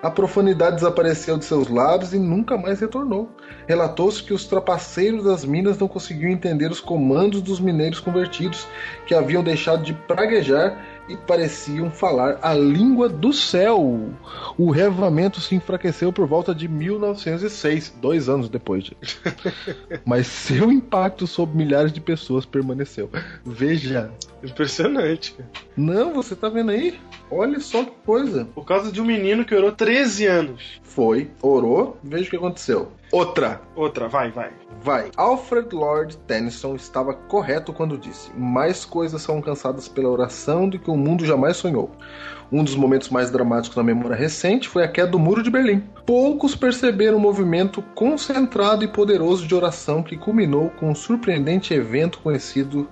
[0.00, 3.28] A profanidade desapareceu de seus lábios e nunca mais retornou.
[3.66, 8.66] Relatou-se que os trapaceiros das minas não conseguiam entender os comandos dos mineiros convertidos,
[9.06, 14.08] que haviam deixado de praguejar e pareciam falar a língua do céu.
[14.56, 18.84] O revivamento se enfraqueceu por volta de 1906, dois anos depois.
[18.84, 18.96] de-
[20.06, 23.10] Mas seu impacto sobre milhares de pessoas permaneceu.
[23.44, 24.12] Veja.
[24.44, 25.34] Impressionante.
[25.76, 26.98] Não, você tá vendo aí?
[27.30, 28.46] Olha só que coisa.
[28.54, 30.80] Por causa de um menino que orou 13 anos.
[30.82, 32.88] Foi, orou, veja o que aconteceu.
[33.12, 33.60] Outra.
[33.74, 34.50] Outra, vai, vai.
[34.82, 35.10] Vai.
[35.16, 40.90] Alfred Lord Tennyson estava correto quando disse: Mais coisas são alcançadas pela oração do que
[40.90, 41.90] o mundo jamais sonhou.
[42.50, 45.82] Um dos momentos mais dramáticos na memória recente foi a queda do Muro de Berlim.
[46.06, 52.20] Poucos perceberam o movimento concentrado e poderoso de oração que culminou com um surpreendente evento
[52.20, 52.88] conhecido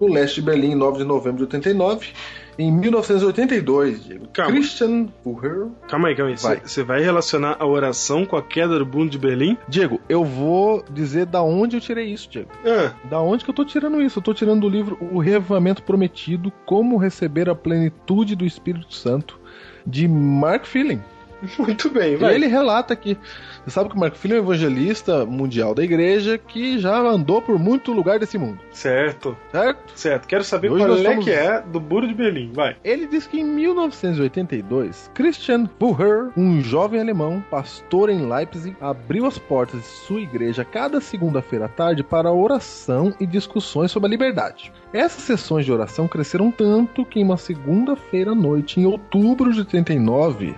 [0.00, 2.12] no leste de Berlim em 9 de novembro de 89.
[2.58, 4.52] Em 1982, Diego, Calma.
[4.52, 6.36] Christian Bucher Calma aí, calma aí.
[6.36, 6.60] Vai.
[6.64, 9.56] Você vai relacionar a oração com a queda do mundo de Berlim?
[9.68, 12.50] Diego, eu vou dizer da onde eu tirei isso, Diego.
[12.64, 14.18] Ah, Da onde que eu tô tirando isso?
[14.18, 19.38] Eu tô tirando do livro O Revivamento Prometido, Como Receber a Plenitude do Espírito Santo,
[19.86, 21.00] de Mark Feeling.
[21.58, 22.34] muito bem, vai.
[22.34, 23.16] Ele relata que.
[23.64, 27.40] Você sabe que o Mark Feeling é um evangelista mundial da igreja que já andou
[27.40, 29.92] por muito lugar desse mundo, Certo, certo?
[29.94, 30.28] certo.
[30.28, 32.76] Quero saber Hoje qual é estamos- que é do muro de Berlim, vai.
[32.84, 39.38] Ele diz que em 1982, Christian Bucher, um jovem alemão, pastor em Leipzig, abriu as
[39.38, 44.72] portas de sua igreja cada segunda-feira à tarde para oração e discussões sobre a liberdade.
[44.92, 49.60] Essas sessões de oração cresceram tanto que em uma segunda-feira à noite, em outubro de
[49.60, 50.54] 89,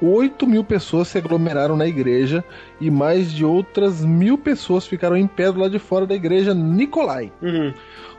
[0.00, 2.44] 8 mil pessoas se aglomeraram na igreja
[2.80, 6.54] e mais de outras mil pessoas ficaram em pé do lado de fora da igreja
[6.54, 7.32] Nicolai.
[7.42, 7.72] Uhum.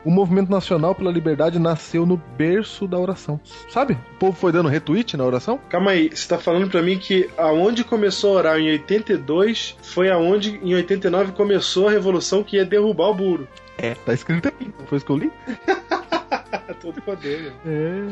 [0.04, 3.38] O movimento nacional pela liberdade nasceu no berço da oração.
[3.68, 3.98] Sabe?
[4.14, 5.60] O povo foi dando retweet na oração?
[5.68, 10.10] Calma aí, você tá falando pra mim que aonde começou a orar em 82 foi
[10.10, 13.48] aonde em 89 começou a revolução que ia derrubar o muro.
[13.76, 13.94] É.
[13.94, 14.70] Tá escrito aqui.
[14.78, 15.32] Não foi isso que eu li?
[16.80, 17.52] Todo poder?
[17.66, 18.08] É.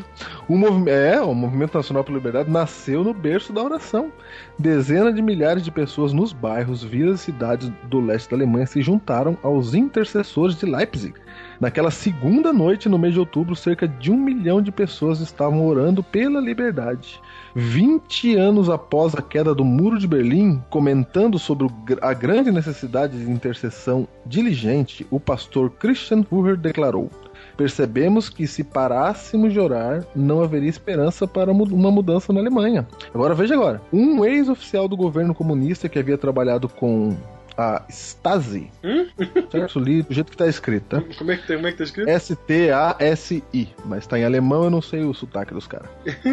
[0.48, 4.12] O, é, o Movimento Nacional pela Liberdade nasceu no berço da oração.
[4.58, 8.82] Dezenas de milhares de pessoas nos bairros, vilas e cidades do leste da Alemanha se
[8.82, 11.14] juntaram aos intercessores de Leipzig.
[11.60, 16.02] Naquela segunda noite, no mês de outubro, cerca de um milhão de pessoas estavam orando
[16.02, 17.20] pela liberdade.
[17.54, 21.66] 20 anos após a queda do Muro de Berlim, comentando sobre
[22.00, 27.10] a grande necessidade de intercessão diligente, o pastor Christian Huber declarou:
[27.58, 32.86] Percebemos que se parássemos de orar, não haveria esperança para uma mudança na Alemanha.
[33.12, 33.82] Agora veja agora.
[33.92, 37.16] Um ex-oficial do governo comunista que havia trabalhado com
[37.58, 38.70] a Stasi,
[39.50, 39.80] certo?
[39.80, 41.02] Li do jeito que está escrito, tá?
[41.18, 42.08] Como é que, como é que tá escrito?
[42.08, 45.88] S-T-A-S-I, mas tá em alemão, eu não sei o sotaque dos caras.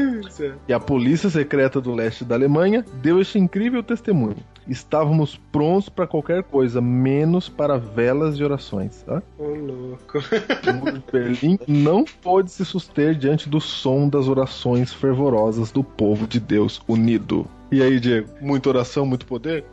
[0.67, 4.37] E a polícia secreta do leste da Alemanha deu este incrível testemunho.
[4.67, 9.01] Estávamos prontos para qualquer coisa, menos para velas e orações.
[9.03, 9.21] Tá?
[9.37, 10.19] Ô, louco.
[10.67, 15.83] O muro de Berlim não pôde se suster diante do som das orações fervorosas do
[15.83, 17.47] povo de Deus unido.
[17.71, 18.29] E aí, Diego?
[18.41, 19.63] Muita oração, muito poder?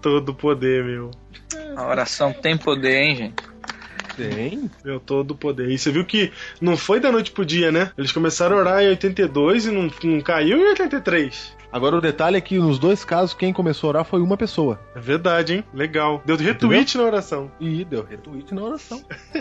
[0.00, 1.10] Todo poder, meu.
[1.76, 3.50] A oração tem poder, hein, gente?
[4.16, 4.70] Tem.
[4.84, 5.70] Meu, todo poder.
[5.70, 7.92] E você viu que não foi da noite pro dia, né?
[7.96, 11.56] Eles começaram a orar em 82 e não, não caiu em 83.
[11.72, 14.80] Agora o detalhe é que nos dois casos quem começou a orar foi uma pessoa.
[14.94, 15.64] É verdade, hein?
[15.72, 16.20] Legal.
[16.24, 17.50] Deu retweet na oração.
[17.60, 19.04] E deu retweet na oração.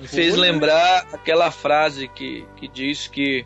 [0.00, 3.44] Me fez lembrar aquela frase que, que diz que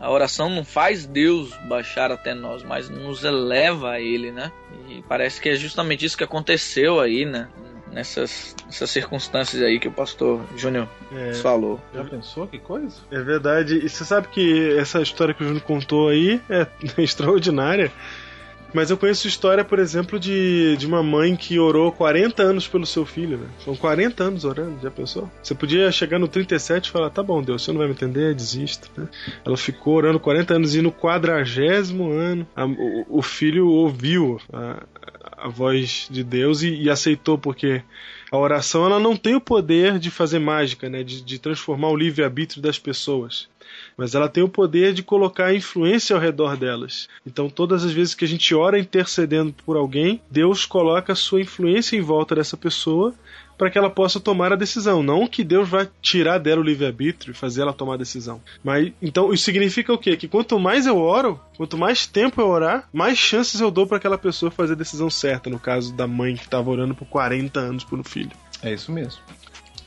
[0.00, 4.52] a oração não faz Deus baixar até nós, mas nos eleva a Ele, né?
[4.88, 7.48] E parece que é justamente isso que aconteceu aí, né?
[7.90, 11.80] Nessas, nessas circunstâncias aí que o pastor Júnior É, falou.
[11.94, 12.96] Já pensou que coisa?
[13.10, 13.78] é verdade.
[13.78, 16.66] E você sabe que essa história que o Júnior contou aí é
[17.02, 17.90] extraordinária.
[18.74, 22.84] Mas eu conheço história, por exemplo, de, de uma mãe que orou 40 anos pelo
[22.84, 23.46] seu filho, né?
[23.64, 25.30] São 40 anos orando, já pensou?
[25.42, 28.34] Você podia chegar no 37 e falar, tá bom, Deus, você não vai me entender,
[28.34, 28.88] desista.
[28.96, 29.08] Né?
[29.44, 34.82] Ela ficou orando 40 anos e no quadragésimo ano a- o, o filho ouviu a,
[35.36, 37.82] a voz de Deus e, e aceitou, porque
[38.30, 41.02] a oração ela não tem o poder de fazer mágica, né?
[41.02, 43.48] De, de transformar o livre-arbítrio das pessoas
[43.98, 47.08] mas ela tem o poder de colocar influência ao redor delas.
[47.26, 51.40] Então, todas as vezes que a gente ora intercedendo por alguém, Deus coloca a sua
[51.40, 53.12] influência em volta dessa pessoa
[53.58, 55.02] para que ela possa tomar a decisão.
[55.02, 58.40] Não que Deus vai tirar dela o livre-arbítrio e fazer ela tomar a decisão.
[58.62, 60.16] Mas então isso significa o quê?
[60.16, 63.96] Que quanto mais eu oro, quanto mais tempo eu orar, mais chances eu dou para
[63.96, 65.50] aquela pessoa fazer a decisão certa.
[65.50, 68.30] No caso da mãe que estava orando por 40 anos pelo filho.
[68.62, 69.20] É isso mesmo.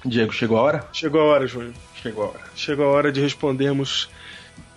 [0.03, 0.87] Diego, chegou a hora?
[0.91, 1.73] Chegou a hora, Júnior.
[2.01, 2.39] Chegou a hora.
[2.55, 4.09] Chegou a hora de respondermos.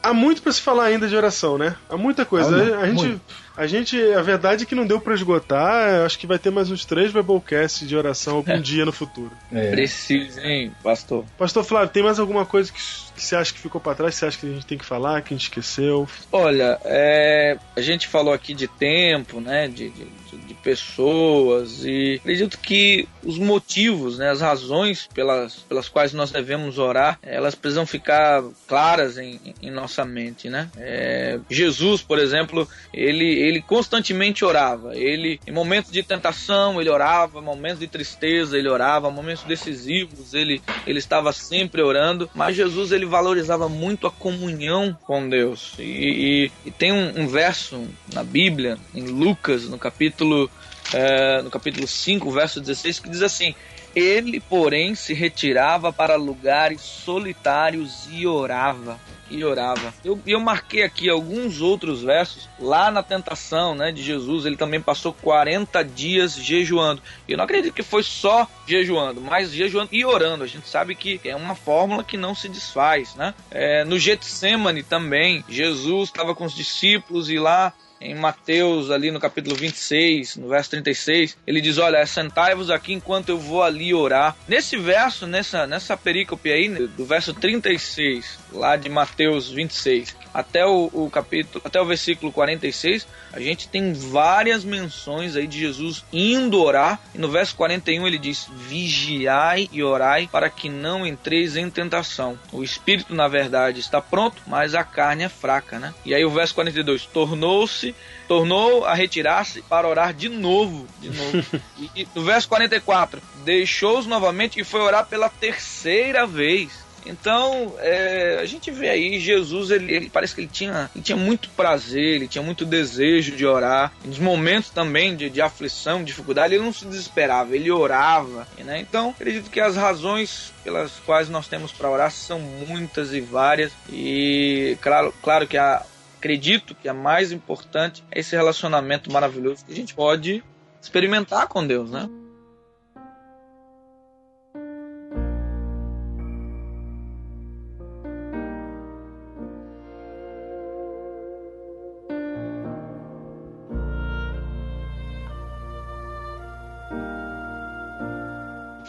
[0.03, 1.77] Há muito pra se falar ainda de oração, né?
[1.89, 2.55] Há muita coisa.
[2.77, 3.21] Ah, a, gente, Muito.
[3.57, 6.05] a gente, a verdade é que não deu pra esgotar.
[6.05, 9.31] Acho que vai ter mais uns três Biblecasts de oração algum dia no futuro.
[9.51, 9.71] É.
[9.71, 11.25] Preciso, hein, pastor?
[11.39, 14.13] Pastor Flávio, tem mais alguma coisa que, que você acha que ficou pra trás?
[14.13, 16.07] Que você acha que a gente tem que falar, que a gente esqueceu?
[16.31, 22.59] Olha, é, a gente falou aqui de tempo, né, de, de- de pessoas e acredito
[22.59, 28.43] que os motivos, né, as razões pelas, pelas quais nós devemos orar, elas precisam ficar
[28.67, 30.69] claras em, em nossa mente, né?
[30.77, 34.97] É, Jesus, por exemplo, ele, ele constantemente orava.
[34.97, 39.45] Ele, em momentos de tentação, ele orava, em momentos de tristeza, ele orava, em momentos
[39.45, 42.29] decisivos, ele, ele estava sempre orando.
[42.35, 45.75] Mas Jesus, ele valorizava muito a comunhão com Deus.
[45.79, 50.51] E, e- e tem um, um verso na Bíblia, em Lucas, no capítulo,
[50.93, 53.55] eh, no capítulo 5, verso 16, que diz assim:
[53.95, 58.99] Ele, porém, se retirava para lugares solitários e orava.
[59.31, 59.93] E orava.
[60.05, 64.45] Eu, eu marquei aqui alguns outros versos lá na tentação né, de Jesus.
[64.45, 67.03] Ele também passou 40 dias jejuando.
[67.27, 70.45] Eu não acredito que foi só jejuando, mas jejuando e orando.
[70.45, 73.15] A gente sabe que é uma fórmula que não se desfaz.
[73.15, 73.35] Né?
[73.51, 79.21] É, no Getsemane também, Jesus estava com os discípulos e lá em Mateus, ali no
[79.21, 84.37] capítulo 26, no verso 36, ele diz: Olha, sentai-vos aqui enquanto eu vou ali orar.
[84.47, 90.91] Nesse verso, nessa, nessa perícope aí, do verso 36, lá de Mateus 26, até o,
[90.93, 96.61] o capítulo, até o versículo 46, a gente tem várias menções aí de Jesus indo
[96.61, 97.01] orar.
[97.15, 102.39] E no verso 41 ele diz: Vigiai e orai para que não entreis em tentação.
[102.53, 105.95] O espírito, na verdade, está pronto, mas a carne é fraca, né?
[106.05, 107.95] E aí o verso 42: Tornou-se
[108.27, 111.45] tornou a retirar-se para orar de novo, de novo.
[111.79, 116.85] e, e no verso 44, deixou-os novamente e foi orar pela terceira vez.
[117.07, 121.17] Então, é, a gente vê aí Jesus, ele, ele, parece que ele tinha, ele tinha
[121.17, 123.93] muito prazer, ele tinha muito desejo de orar.
[124.05, 128.47] Nos momentos também de, de aflição, dificuldade, ele não se desesperava, ele orava.
[128.59, 128.81] Né?
[128.81, 133.73] Então, acredito que as razões pelas quais nós temos para orar são muitas e várias.
[133.91, 135.85] E claro, claro que a,
[136.19, 140.43] acredito que a mais importante é esse relacionamento maravilhoso que a gente pode
[140.81, 142.09] experimentar com Deus, né?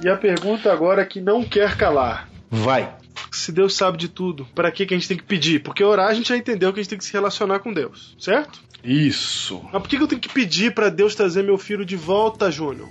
[0.06, 2.30] E a pergunta agora é que não quer calar.
[2.52, 2.96] Vai.
[3.32, 5.64] Se Deus sabe de tudo, para que, que a gente tem que pedir?
[5.64, 8.16] Porque orar a gente já entendeu que a gente tem que se relacionar com Deus,
[8.20, 8.60] certo?
[8.84, 9.64] Isso.
[9.74, 12.52] Mas por que, que eu tenho que pedir para Deus trazer meu filho de volta,
[12.52, 12.88] Júnior?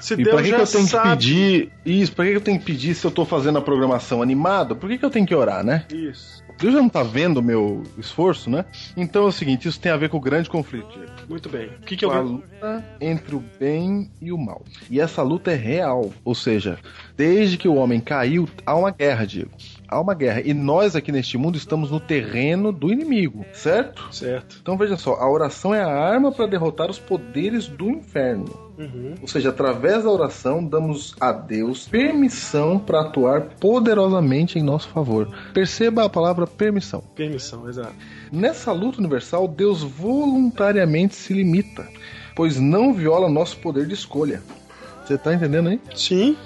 [0.00, 1.04] Se e Deus pra que, já que eu tenho sabe...
[1.04, 1.72] que pedir.
[1.86, 4.74] Isso, pra que, que eu tenho que pedir se eu tô fazendo a programação animada?
[4.74, 5.86] Por que, que eu tenho que orar, né?
[5.88, 6.39] Isso.
[6.60, 8.66] Deus já não tá vendo o meu esforço, né?
[8.96, 11.00] Então é o seguinte, isso tem a ver com o grande conflito.
[11.28, 11.68] Muito bem.
[11.68, 14.62] O que, que eu a luta entre o bem e o mal.
[14.90, 16.12] E essa luta é real.
[16.22, 16.78] Ou seja,
[17.16, 19.50] desde que o homem caiu, há uma guerra, Diego
[19.90, 20.40] há uma guerra.
[20.44, 24.08] E nós aqui neste mundo estamos no terreno do inimigo, certo?
[24.14, 24.58] Certo.
[24.62, 28.70] Então veja só, a oração é a arma para derrotar os poderes do inferno.
[28.78, 29.14] Uhum.
[29.20, 35.28] Ou seja, através da oração damos a Deus permissão para atuar poderosamente em nosso favor.
[35.52, 37.02] Perceba a palavra permissão.
[37.14, 37.94] Permissão, exato.
[38.32, 41.86] Nessa luta universal, Deus voluntariamente se limita,
[42.34, 44.40] pois não viola nosso poder de escolha.
[45.04, 45.80] Você tá entendendo aí?
[45.94, 46.36] Sim.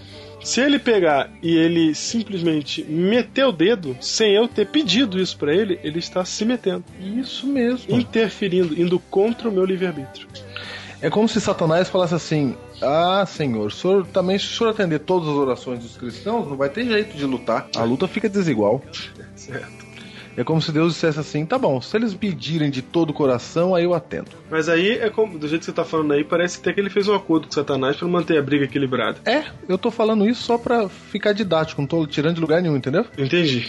[0.44, 5.54] Se ele pegar e ele simplesmente meter o dedo, sem eu ter pedido isso para
[5.54, 6.84] ele, ele está se metendo.
[7.00, 7.98] Isso mesmo.
[7.98, 10.28] Interferindo, indo contra o meu livre-arbítrio.
[11.00, 15.00] É como se Satanás falasse assim: Ah, Senhor, o senhor também, se o senhor atender
[15.00, 17.68] todas as orações dos cristãos, não vai ter jeito de lutar.
[17.74, 18.82] A luta fica desigual.
[19.34, 19.83] Certo.
[20.36, 23.74] É como se Deus dissesse assim: tá bom, se eles pedirem de todo o coração,
[23.74, 24.30] aí eu atendo.
[24.50, 26.90] Mas aí, é como, do jeito que você tá falando aí, parece até que ele
[26.90, 29.18] fez um acordo com Satanás para manter a briga equilibrada.
[29.24, 32.76] É, eu tô falando isso só pra ficar didático, não tô tirando de lugar nenhum,
[32.76, 33.06] entendeu?
[33.16, 33.68] Entendi.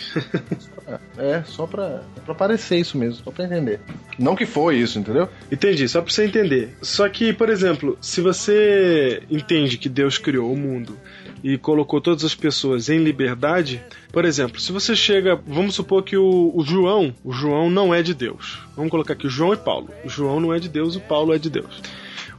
[1.18, 3.80] é, só pra, pra parecer isso mesmo, só pra entender.
[4.18, 5.30] Não que foi isso, entendeu?
[5.52, 6.76] Entendi, só pra você entender.
[6.82, 10.98] Só que, por exemplo, se você entende que Deus criou o mundo
[11.46, 13.80] e colocou todas as pessoas em liberdade,
[14.12, 18.02] por exemplo, se você chega, vamos supor que o, o João, o João não é
[18.02, 18.58] de Deus.
[18.76, 19.92] Vamos colocar aqui o João e Paulo.
[20.04, 21.84] O João não é de Deus, o Paulo é de Deus.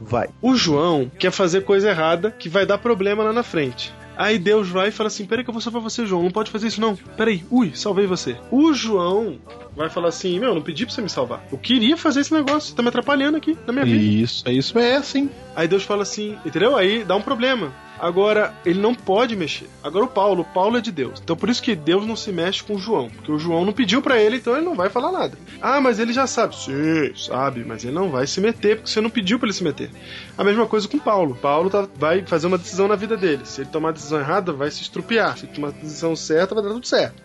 [0.01, 0.27] Vai.
[0.41, 3.93] O João quer fazer coisa errada que vai dar problema lá na frente.
[4.17, 6.23] Aí Deus vai e fala assim: Peraí, que eu vou salvar você, João.
[6.23, 6.97] Não pode fazer isso, não.
[7.15, 8.35] Peraí, ui, salvei você.
[8.51, 9.39] O João
[9.73, 11.47] vai falar assim: Meu, não pedi pra você me salvar.
[11.49, 14.03] Eu queria fazer esse negócio, você tá me atrapalhando aqui na minha vida.
[14.03, 15.29] Isso, é isso é assim.
[15.55, 16.75] Aí Deus fala assim: Entendeu?
[16.75, 17.71] Aí dá um problema.
[17.99, 19.69] Agora, ele não pode mexer.
[19.83, 21.19] Agora o Paulo, o Paulo é de Deus.
[21.23, 23.73] Então por isso que Deus não se mexe com o João, porque o João não
[23.73, 25.37] pediu para ele, então ele não vai falar nada.
[25.61, 26.55] Ah, mas ele já sabe.
[26.55, 29.63] Sim, sabe, mas ele não vai se meter porque você não pediu para ele se
[29.63, 29.89] meter.
[30.37, 31.35] A mesma coisa com Paulo.
[31.35, 33.41] Paulo tá, vai fazer uma decisão na vida dele.
[33.45, 35.37] Se ele tomar a decisão errada, vai se estrupiar.
[35.37, 37.21] Se ele tomar a decisão certa, vai dar tudo certo.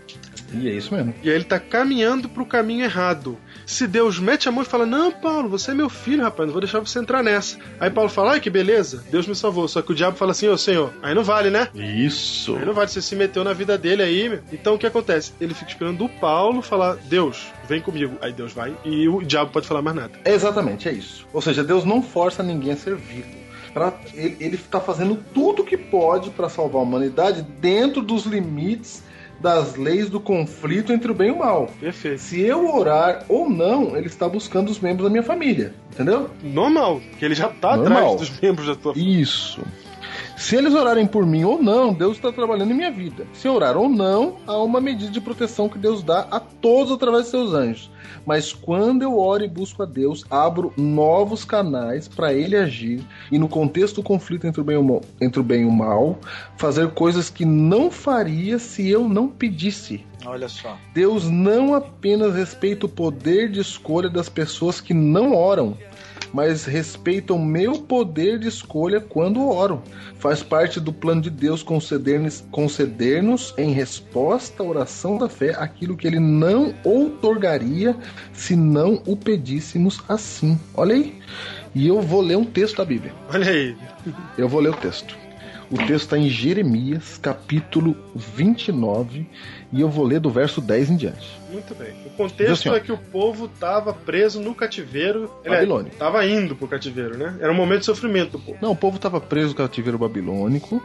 [0.55, 1.15] E é isso mesmo.
[1.23, 3.39] E aí ele tá caminhando pro caminho errado.
[3.65, 6.53] Se Deus mete a mão e fala: Não, Paulo, você é meu filho, rapaz, não
[6.53, 7.57] vou deixar você entrar nessa.
[7.81, 9.67] Aí Paulo fala: Ai, que beleza, Deus me salvou.
[9.67, 11.69] Só que o diabo fala assim: Ô Senhor, aí não vale, né?
[11.75, 12.57] Isso.
[12.57, 14.41] Aí não vale, você se meteu na vida dele aí, meu.
[14.53, 15.33] Então o que acontece?
[15.41, 18.17] Ele fica esperando o Paulo falar: Deus, vem comigo.
[18.21, 20.13] Aí Deus vai e o diabo pode falar mais nada.
[20.25, 21.27] Exatamente, é isso.
[21.33, 23.43] Ou seja, Deus não força ninguém a ser vivo.
[23.75, 29.03] Pra, ele está fazendo tudo o que pode para salvar a humanidade dentro dos limites
[29.41, 31.69] das leis do conflito entre o bem e o mal.
[31.81, 32.21] Perfeito.
[32.21, 35.75] Se eu orar ou não, ele está buscando os membros da minha família.
[35.91, 36.31] Entendeu?
[36.43, 39.23] Normal, que ele já está atrás dos membros da tua família.
[39.23, 39.61] Isso.
[40.43, 43.25] Se eles orarem por mim ou não, Deus está trabalhando em minha vida.
[43.33, 47.27] Se orar ou não, há uma medida de proteção que Deus dá a todos através
[47.27, 47.89] de seus anjos.
[48.27, 53.39] Mas quando eu oro e busco a Deus, abro novos canais para Ele agir e,
[53.39, 55.71] no contexto do conflito entre o, bem e o mal, entre o bem e o
[55.71, 56.19] mal,
[56.57, 60.05] fazer coisas que não faria se eu não pedisse.
[60.27, 60.77] Olha só.
[60.93, 65.77] Deus não apenas respeita o poder de escolha das pessoas que não oram,
[66.33, 69.83] mas respeita o meu poder de escolha quando oro.
[70.19, 73.23] Faz parte do plano de Deus conceder-nos conceder
[73.59, 77.97] em resposta à oração da fé aquilo que ele não outorgaria
[78.33, 80.59] se não o pedíssemos assim.
[80.75, 81.15] Olha aí.
[81.75, 83.13] E eu vou ler um texto da Bíblia.
[83.33, 83.77] Olha aí.
[84.37, 85.17] Eu vou ler o texto.
[85.71, 89.27] O texto está em Jeremias, capítulo 29,
[89.73, 91.41] e eu vou ler do verso 10 em diante.
[91.51, 91.95] Muito bem.
[92.07, 95.31] O contexto assim, é que o povo estava preso no cativeiro.
[95.45, 95.91] Babilônia.
[95.91, 97.37] Estava indo pro cativeiro, né?
[97.41, 98.59] Era um momento de sofrimento do povo.
[98.61, 100.83] Não, o povo estava preso no cativeiro babilônico.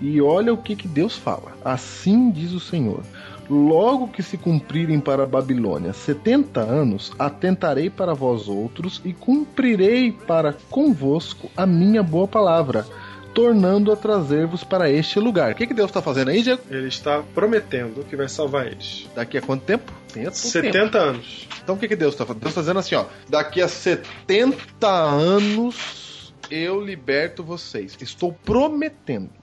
[0.00, 1.52] E olha o que, que Deus fala.
[1.64, 3.02] Assim diz o Senhor.
[3.50, 10.12] Logo que se cumprirem para a Babilônia setenta anos, atentarei para vós outros e cumprirei
[10.12, 12.86] para convosco a minha boa palavra,
[13.34, 15.52] tornando a trazer-vos para este lugar.
[15.52, 16.60] O que, que Deus está fazendo aí, Diego?
[16.70, 19.08] Ele está prometendo que vai salvar eles.
[19.14, 19.92] Daqui a quanto tempo?
[20.12, 20.36] Tem tempo.
[20.36, 21.48] 70 anos.
[21.62, 22.42] Então o que, que Deus está fazendo?
[22.42, 23.06] Deus está dizendo assim, ó.
[23.28, 27.96] Daqui a 70 anos eu liberto vocês.
[28.00, 29.39] Estou prometendo.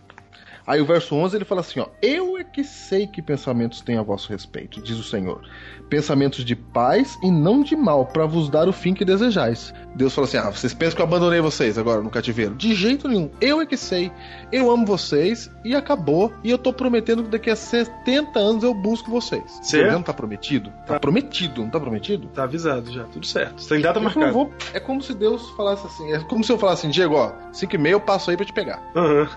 [0.68, 3.98] Aí o verso 11 ele fala assim, ó: Eu é que sei que pensamentos têm
[3.98, 5.42] a vosso respeito, diz o Senhor.
[5.90, 9.74] Pensamentos de paz e não de mal, para vos dar o fim que desejais.
[9.96, 12.54] Deus fala assim: Ah, vocês pensam que eu abandonei vocês agora no cativeiro?
[12.56, 13.30] De jeito nenhum.
[13.40, 14.12] Eu é que sei.
[14.52, 16.34] Eu amo vocês e acabou.
[16.44, 19.60] E eu tô prometendo que daqui a 70 anos eu busco vocês.
[19.64, 19.94] Certo.
[19.94, 20.70] Não tá prometido?
[20.86, 21.00] Tá Tá.
[21.00, 22.28] prometido, não tá prometido?
[22.28, 23.66] Tá avisado já, tudo certo.
[23.68, 24.32] Tem data marcada.
[24.32, 27.32] "Vou-" É como se Deus falasse assim, é como se eu falasse assim, Diego, ó,
[27.54, 28.82] 5 e meia eu passo aí pra te pegar.
[28.96, 29.30] Aham.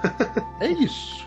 [0.61, 1.20] É isso.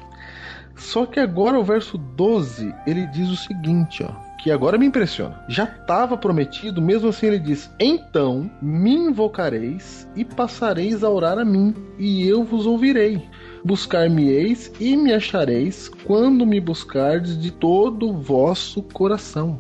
[0.84, 5.42] Só que agora o verso 12, ele diz o seguinte, ó, que agora me impressiona.
[5.48, 11.46] Já estava prometido, mesmo assim ele diz: "Então me invocareis e passareis a orar a
[11.46, 13.26] mim, e eu vos ouvirei.
[13.64, 19.58] Buscar-me-eis e me achareis quando me buscardes de todo o vosso coração."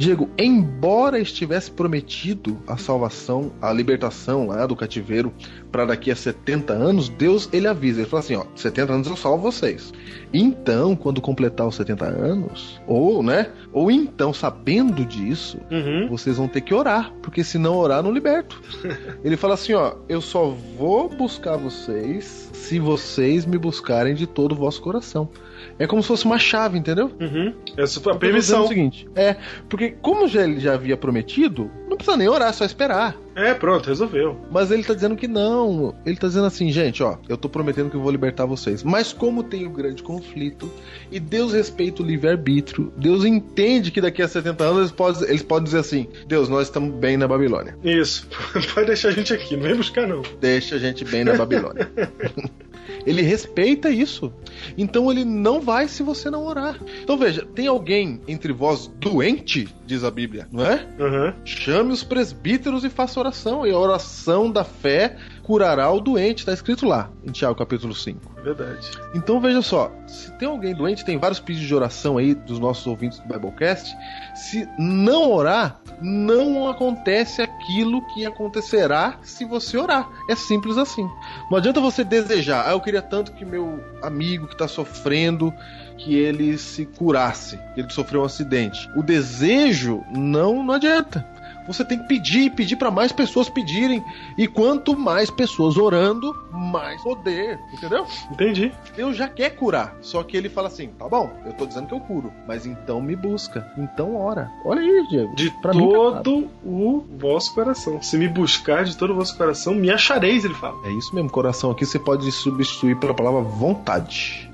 [0.00, 5.30] Diego, embora estivesse prometido a salvação, a libertação lá do cativeiro
[5.70, 9.14] para daqui a 70 anos, Deus ele avisa, ele fala assim, ó, 70 anos eu
[9.14, 9.92] salvo vocês.
[10.32, 16.08] Então, quando completar os 70 anos, ou, né, ou então sabendo disso, Uhum.
[16.08, 18.58] vocês vão ter que orar, porque se não orar, não liberto.
[19.22, 20.46] Ele fala assim, ó, eu só
[20.78, 25.28] vou buscar vocês se vocês me buscarem de todo o vosso coração.
[25.78, 27.10] É como se fosse uma chave, entendeu?
[27.20, 27.54] Uhum.
[27.76, 28.64] Essa foi a permissão.
[28.64, 29.36] o seguinte, é,
[29.68, 33.16] porque como já ele já havia prometido, não precisa nem orar, é só esperar.
[33.34, 34.38] É, pronto, resolveu.
[34.50, 35.94] Mas ele tá dizendo que não.
[36.04, 38.82] Ele tá dizendo assim, gente, ó, eu tô prometendo que eu vou libertar vocês.
[38.82, 40.70] Mas como tem o grande conflito,
[41.10, 45.42] e Deus respeita o livre-arbítrio, Deus entende que daqui a 70 anos eles podem, eles
[45.42, 47.76] podem dizer assim: Deus, nós estamos bem na Babilônia.
[47.82, 48.28] Isso.
[48.74, 50.22] Pode deixar a gente aqui, não vem buscar não.
[50.40, 51.90] Deixa a gente bem na Babilônia.
[53.06, 54.32] ele respeita isso.
[54.76, 56.78] Então ele não vai se você não orar.
[57.02, 60.86] Então veja, tem alguém entre vós doente, diz a Bíblia, não é?
[60.98, 61.34] Aham.
[61.44, 65.16] Chame os presbíteros e faça oração, e a oração da fé
[65.50, 68.36] curará o doente, está escrito lá, em Tiago capítulo 5.
[68.38, 68.88] É verdade.
[69.16, 72.86] Então veja só, se tem alguém doente, tem vários pedidos de oração aí dos nossos
[72.86, 73.92] ouvintes do Biblecast.
[74.32, 80.08] Se não orar, não acontece aquilo que acontecerá se você orar.
[80.28, 81.10] É simples assim.
[81.50, 85.52] Não adianta você desejar, ah, eu queria tanto que meu amigo que está sofrendo,
[85.98, 88.88] que ele se curasse, que ele sofreu um acidente.
[88.94, 91.26] O desejo não, não adianta.
[91.72, 94.04] Você tem que pedir, pedir para mais pessoas pedirem.
[94.36, 97.60] E quanto mais pessoas orando, mais poder.
[97.72, 98.04] Entendeu?
[98.30, 98.72] Entendi.
[98.96, 99.96] Deus já quer curar.
[100.00, 103.00] Só que ele fala assim: tá bom, eu tô dizendo que eu curo, mas então
[103.00, 103.70] me busca.
[103.78, 104.50] Então ora.
[104.64, 105.34] Olha aí, Diego.
[105.36, 108.00] De Pra mim tá todo o vosso coração.
[108.02, 110.76] Se me buscar de todo o vosso coração, me achareis, ele fala.
[110.86, 114.49] É isso mesmo, coração aqui você pode substituir pela palavra vontade.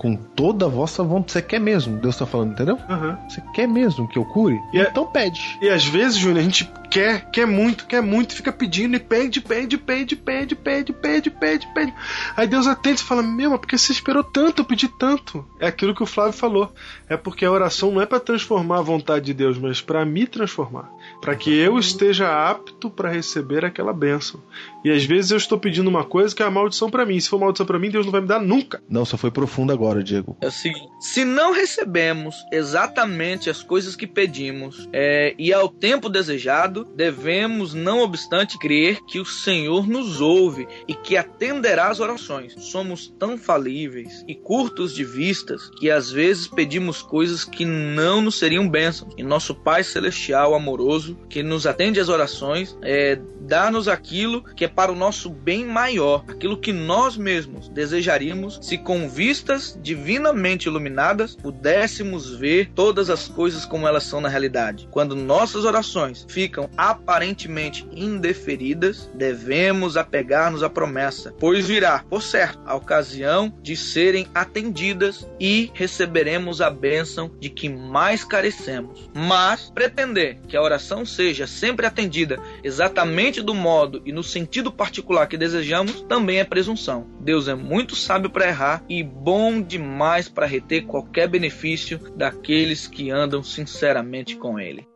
[0.00, 1.32] Com toda a vossa vontade.
[1.32, 2.78] Você quer mesmo, Deus tá falando, entendeu?
[2.88, 3.18] Aham.
[3.28, 4.58] Você quer mesmo que eu cure?
[4.72, 5.58] E é- Então pede.
[5.60, 9.42] E às vezes, Júnior, a gente quer, quer muito, quer muito, fica pedindo e pede,
[9.42, 11.94] pede, pede, pede, pede, pede, pede, pede.
[12.34, 14.62] Aí Deus atende e fala: Meu, mas por que você esperou tanto?
[14.62, 15.44] Eu pedi tanto.
[15.60, 16.72] É aquilo que o Flávio falou.
[17.06, 20.26] É porque a oração não é para transformar a vontade de Deus, mas para me
[20.26, 20.90] transformar.
[21.20, 24.40] para que eu esteja apto para receber aquela bênção.
[24.84, 27.20] E às vezes eu estou pedindo uma coisa que é a maldição para mim.
[27.20, 28.82] Se for maldição para mim, Deus não vai me dar nunca.
[28.88, 30.36] Não, só foi profundo agora, Diego.
[30.40, 36.08] É o seguinte: se não recebemos exatamente as coisas que pedimos é, e ao tempo
[36.08, 42.54] desejado, devemos, não obstante, crer que o Senhor nos ouve e que atenderá às orações.
[42.58, 48.38] Somos tão falíveis e curtos de vistas que às vezes pedimos coisas que não nos
[48.38, 49.12] seriam bênçãos.
[49.16, 54.68] E nosso Pai Celestial amoroso, que nos atende às orações, é, dá-nos aquilo que é
[54.70, 61.34] para o nosso bem maior, aquilo que nós mesmos desejaríamos se com vistas divinamente iluminadas
[61.34, 64.88] pudéssemos ver todas as coisas como elas são na realidade.
[64.90, 72.74] Quando nossas orações ficam aparentemente indeferidas, devemos apegar-nos à promessa, pois virá, por certo, a
[72.74, 79.10] ocasião de serem atendidas e receberemos a bênção de que mais carecemos.
[79.14, 85.26] Mas pretender que a oração seja sempre atendida exatamente do modo e no sentido particular
[85.26, 87.06] que desejamos também é presunção.
[87.20, 93.10] Deus é muito sábio para errar e bom demais para reter qualquer benefício daqueles que
[93.10, 94.89] andam sinceramente com Ele.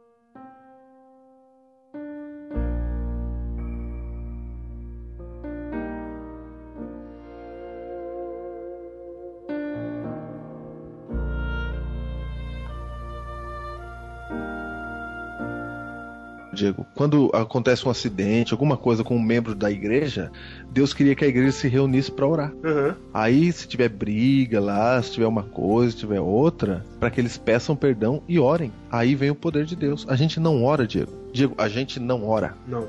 [16.55, 20.31] Diego, quando acontece um acidente, alguma coisa com um membro da igreja,
[20.71, 22.53] Deus queria que a igreja se reunisse para orar.
[22.65, 22.95] Uhum.
[23.13, 27.37] Aí, se tiver briga lá, se tiver uma coisa, se tiver outra, para que eles
[27.37, 28.73] peçam perdão e orem.
[28.91, 30.07] Aí vem o poder de Deus.
[30.09, 31.24] A gente não ora, Diego.
[31.35, 32.55] Diego, a gente não ora.
[32.65, 32.89] Não.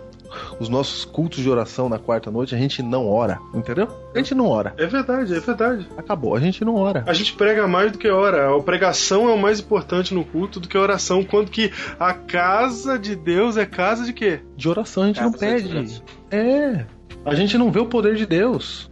[0.60, 3.40] Os nossos cultos de oração na quarta noite, a gente não ora.
[3.56, 3.88] Entendeu?
[4.14, 4.72] A gente não ora.
[4.78, 5.88] É verdade, é verdade.
[5.98, 7.04] Acabou, a gente não ora.
[7.08, 8.56] A gente prega mais do que ora.
[8.56, 11.24] A pregação é o mais importante no culto do que a oração.
[11.24, 14.42] Quando que a casa de Deus é casa de quê?
[14.56, 16.04] De oração a gente não Casa de pede.
[16.30, 16.86] É.
[17.26, 18.92] A gente não vê o poder de Deus.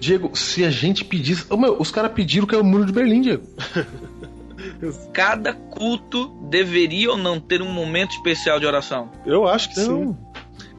[0.00, 1.44] Diego, se a gente pedisse.
[1.50, 3.44] Ô, meu, os caras pediram que é o muro de Berlim, Diego.
[5.12, 9.10] Cada culto deveria ou não ter um momento especial de oração?
[9.24, 9.82] Eu acho que sim.
[9.84, 10.18] Então,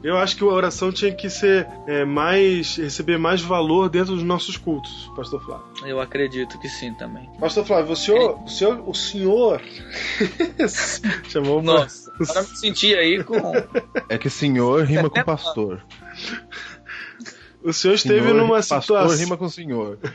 [0.02, 2.76] Eu acho que a oração tinha que ser é, mais.
[2.76, 5.66] receber mais valor dentro dos nossos cultos, Pastor Flávio.
[5.84, 7.28] Eu acredito que sim também.
[7.40, 8.42] Pastor Flávio, o senhor.
[8.44, 8.88] O senhor.
[8.88, 9.60] O senhor
[11.28, 13.36] chamou Nossa, agora me senti aí com.
[14.08, 15.82] é que senhor rima com pastor.
[17.66, 19.18] O senhor esteve Senhor, numa situação.
[19.18, 19.98] rima com senhor.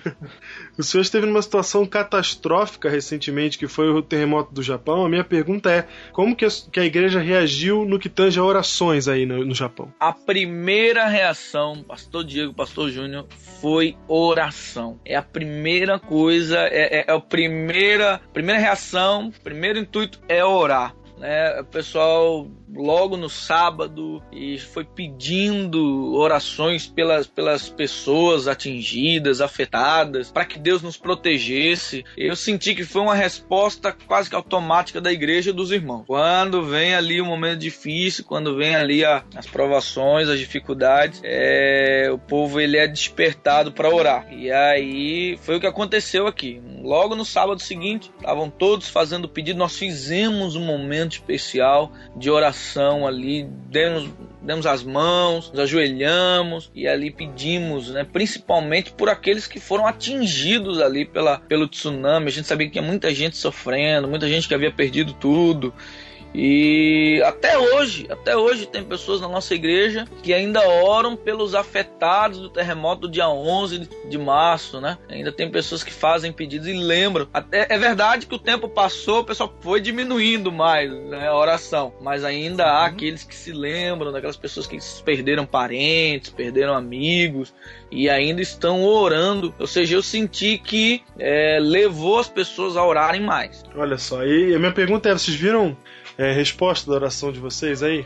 [0.78, 5.06] O senhor esteve numa situação catastrófica recentemente, que foi o terremoto do Japão.
[5.06, 8.44] A minha pergunta é: como que a, que a igreja reagiu no que tange a
[8.44, 9.94] orações aí no, no Japão?
[10.00, 13.26] A primeira reação, Pastor Diego, Pastor Júnior,
[13.60, 14.98] foi oração.
[15.04, 20.96] É a primeira coisa, é, é, é a primeira, primeira reação, primeiro intuito é orar.
[21.22, 21.60] Né?
[21.62, 30.46] O pessoal logo no sábado e foi pedindo orações pelas, pelas pessoas atingidas, afetadas, para
[30.46, 32.04] que Deus nos protegesse.
[32.18, 36.06] Eu senti que foi uma resposta quase que automática da igreja e dos irmãos.
[36.08, 42.10] Quando vem ali um momento difícil, quando vem ali a- as provações, as dificuldades, é,
[42.12, 44.28] o povo ele é despertado para orar.
[44.34, 46.60] E aí foi o que aconteceu aqui.
[46.82, 49.60] Logo no sábado seguinte, estavam todos fazendo pedido.
[49.60, 54.10] Nós fizemos um momento especial de oração ali, demos,
[54.42, 60.80] demos as mãos, nos ajoelhamos e ali pedimos, né, principalmente por aqueles que foram atingidos
[60.82, 62.28] ali pela, pelo tsunami.
[62.28, 65.74] A gente sabia que tinha muita gente sofrendo, muita gente que havia perdido tudo.
[66.34, 72.40] E até hoje, até hoje tem pessoas na nossa igreja que ainda oram pelos afetados
[72.40, 74.98] do terremoto do dia 11 de março, né?
[75.10, 77.28] Ainda tem pessoas que fazem pedidos e lembram.
[77.34, 81.94] Até, é verdade que o tempo passou, o pessoal foi diminuindo mais né, a oração,
[82.02, 87.54] mas ainda há aqueles que se lembram daquelas pessoas que perderam parentes, perderam amigos
[87.92, 89.54] e ainda estão orando.
[89.60, 93.64] Ou seja, eu senti que é, levou as pessoas a orarem mais.
[93.76, 95.76] Olha só, e a minha pergunta é: vocês viram
[96.22, 98.06] é, resposta da oração de vocês aí?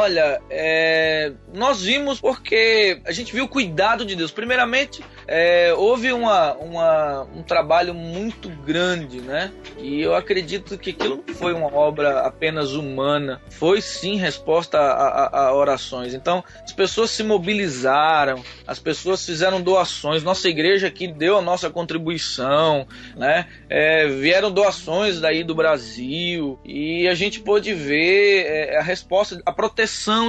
[0.00, 4.30] Olha, é, nós vimos porque a gente viu o cuidado de Deus.
[4.30, 9.50] Primeiramente, é, houve uma, uma- um trabalho muito grande, né?
[9.78, 15.08] E eu acredito que aquilo não foi uma obra apenas humana, foi sim resposta a,
[15.24, 16.14] a- a orações.
[16.14, 20.22] Então, as pessoas se mobilizaram, as pessoas fizeram doações.
[20.22, 22.86] Nossa igreja aqui deu a nossa contribuição,
[23.16, 23.44] né?
[23.68, 29.50] É, vieram doações daí do Brasil e a gente pôde ver é, a resposta, a
[29.50, 29.79] proteção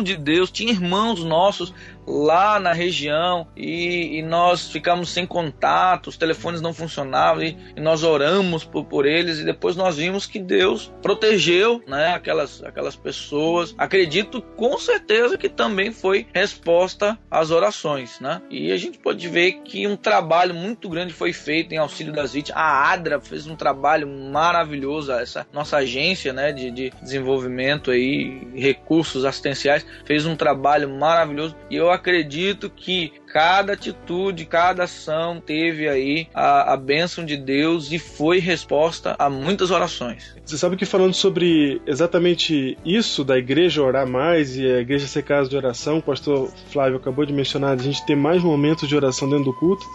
[0.01, 0.51] de Deus.
[0.51, 1.73] Tinha irmãos nossos
[2.07, 7.81] lá na região e, e nós ficamos sem contato, os telefones não funcionavam e, e
[7.81, 12.95] nós oramos por, por, eles e depois nós vimos que Deus protegeu né, aquelas, aquelas
[12.95, 13.73] pessoas.
[13.77, 18.19] Acredito com certeza que também foi resposta às orações.
[18.19, 18.41] Né?
[18.49, 22.33] E a gente pode ver que um trabalho muito grande foi feito em auxílio das
[22.33, 22.59] vítimas.
[22.61, 29.25] A ADRA fez um trabalho maravilhoso, essa nossa agência né, de, de desenvolvimento aí, recursos
[29.25, 36.27] assistenciais, fez um trabalho maravilhoso e eu acredito que cada atitude, cada ação teve aí
[36.33, 40.35] a, a bênção de Deus e foi resposta a muitas orações.
[40.43, 45.23] Você sabe que falando sobre exatamente isso, da igreja orar mais e a igreja ser
[45.23, 48.95] casa de oração, o pastor Flávio acabou de mencionar, a gente ter mais momentos de
[48.95, 49.85] oração dentro do culto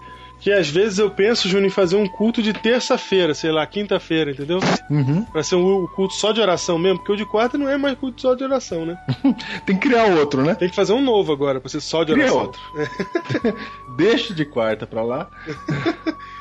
[0.40, 4.30] que às vezes eu penso, Júnior, em fazer um culto de terça-feira, sei lá, quinta-feira,
[4.30, 4.58] entendeu?
[4.90, 5.24] Uhum.
[5.24, 7.98] Pra ser um culto só de oração mesmo, porque o de quarta não é mais
[7.98, 8.98] culto só de oração, né?
[9.66, 10.54] Tem que criar outro, né?
[10.54, 12.42] Tem que fazer um novo agora, pra ser só de Cria oração.
[12.42, 12.60] outro.
[13.96, 15.28] Deixa de quarta pra lá.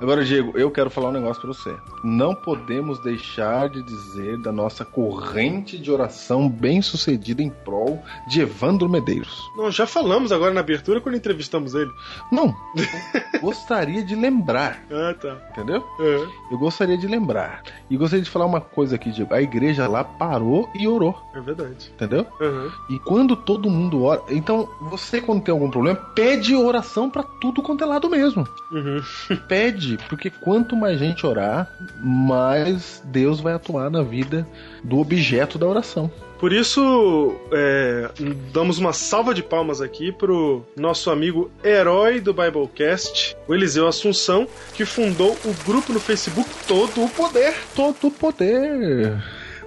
[0.00, 1.76] Agora, Diego, eu quero falar um negócio pra você.
[2.02, 8.40] Não podemos deixar de dizer da nossa corrente de oração bem sucedida em prol de
[8.40, 9.40] Evandro Medeiros.
[9.56, 11.90] Não, já falamos agora na abertura quando entrevistamos ele.
[12.30, 12.54] Não,
[13.40, 15.36] gostaria de lembrar, Ah, tá.
[15.50, 15.84] entendeu?
[16.00, 16.26] É.
[16.52, 17.62] Eu gostaria de lembrar.
[17.88, 19.32] E gostaria de falar uma coisa aqui, Diego.
[19.34, 21.90] A igreja lá parou e orou, É verdade.
[21.94, 22.26] entendeu?
[22.40, 22.70] Aham.
[22.90, 24.22] E quando todo mundo ora.
[24.28, 28.46] Então, você, quando tem algum problema, pede oração pra tudo quanto é lado mesmo.
[28.72, 29.00] Uhum.
[29.48, 31.68] Pede, porque quanto mais gente orar,
[32.00, 34.46] mais Deus vai atuar na vida
[34.82, 36.10] do objeto da oração.
[36.38, 38.10] Por isso, é,
[38.52, 44.46] damos uma salva de palmas aqui pro nosso amigo herói do Biblecast, o Eliseu Assunção,
[44.74, 47.54] que fundou o grupo no Facebook Todo o Poder.
[47.74, 49.22] Todo poder.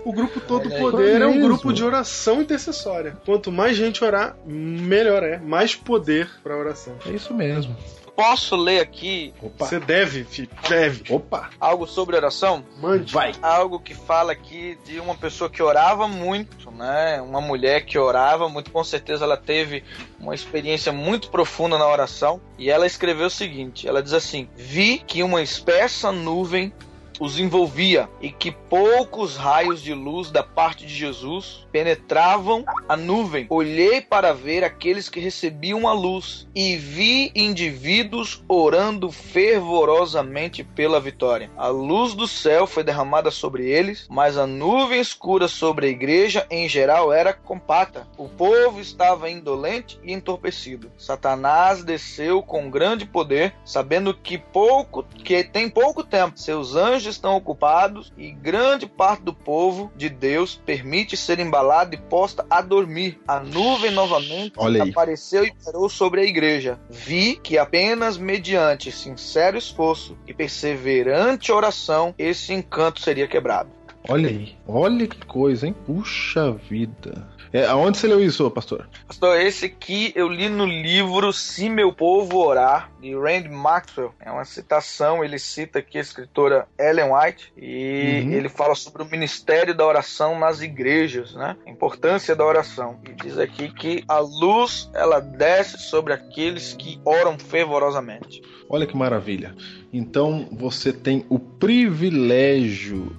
[0.06, 0.92] O grupo Todo o Olha aí.
[0.92, 1.48] Poder é um Mesmo.
[1.48, 3.18] grupo de oração intercessória.
[3.26, 5.40] Quanto mais gente orar, melhor é.
[5.40, 6.94] Mais poder pra oração.
[7.06, 7.76] É isso mesmo.
[8.18, 9.68] Posso ler aqui Opa.
[9.68, 10.50] Você deve, filho.
[10.68, 11.04] Deve.
[11.14, 11.52] Opa.
[11.60, 12.66] algo sobre oração?
[12.82, 13.14] Mande.
[13.14, 13.32] Vai.
[13.44, 17.22] algo que fala aqui de uma pessoa que orava muito, né?
[17.22, 19.84] Uma mulher que orava muito, com certeza ela teve
[20.20, 22.42] uma experiência muito profunda na oração.
[22.58, 26.74] E ela escreveu o seguinte: ela diz assim: Vi que uma espessa nuvem
[27.20, 33.48] os envolvia e que poucos raios de luz da parte de Jesus penetravam a nuvem.
[33.50, 41.50] Olhei para ver aqueles que recebiam a luz e vi indivíduos orando fervorosamente pela vitória.
[41.58, 46.46] A luz do céu foi derramada sobre eles, mas a nuvem escura sobre a igreja
[46.50, 48.08] em geral era compacta.
[48.18, 50.92] O povo estava indolente e entorpecido.
[50.98, 56.40] Satanás desceu com grande poder, sabendo que pouco que tem pouco tempo.
[56.40, 61.98] Seus anjos estão ocupados e grande parte do povo de Deus permite ser embalada e
[61.98, 63.20] posta a dormir.
[63.28, 64.54] A nuvem novamente
[64.90, 66.80] apareceu e parou sobre a igreja.
[66.90, 73.70] Vi que apenas mediante sincero esforço e perseverante oração esse encanto seria quebrado.
[74.10, 74.56] Olha aí.
[74.66, 75.76] Olha que coisa, hein?
[75.86, 77.28] Puxa vida.
[77.54, 78.88] É, aonde você leu isso, pastor?
[79.08, 84.14] Pastor, esse aqui eu li no livro Se Meu Povo Orar, de Randy Maxwell.
[84.20, 88.32] É uma citação, ele cita aqui a escritora Ellen White e Uhum.
[88.34, 91.56] ele fala sobre o ministério da oração nas igrejas, né?
[91.66, 93.00] A importância da oração.
[93.08, 98.42] E diz aqui que a luz, ela desce sobre aqueles que oram fervorosamente.
[98.70, 99.56] Olha que maravilha.
[99.94, 103.16] Então você tem o privilégio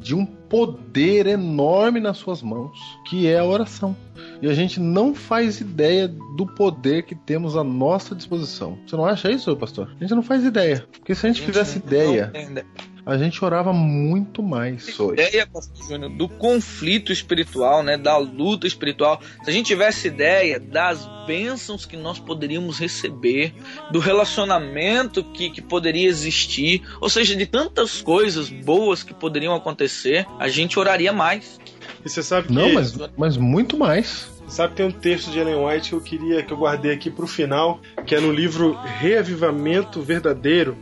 [0.00, 3.96] de um poder enorme nas suas mãos, que é a oração.
[4.40, 8.78] E a gente não faz ideia do poder que temos à nossa disposição.
[8.86, 9.90] Você não acha isso, pastor?
[9.96, 10.86] A gente não faz ideia.
[10.92, 12.66] Porque se a gente fizesse não ideia, tem ideia.
[13.08, 15.22] A gente orava muito mais hoje.
[15.22, 20.60] ideia, Pastor Júnior, do conflito espiritual, né, da luta espiritual, se a gente tivesse ideia
[20.60, 23.54] das bênçãos que nós poderíamos receber,
[23.90, 30.26] do relacionamento que, que poderia existir, ou seja, de tantas coisas boas que poderiam acontecer,
[30.38, 31.58] a gente oraria mais.
[32.04, 32.52] E você sabe que.
[32.52, 34.28] Não, mas, mas muito mais.
[34.48, 37.10] Sabe que tem um texto de Ellen White que eu queria que eu guardei aqui
[37.10, 40.76] pro final, que é no livro Reavivamento Verdadeiro.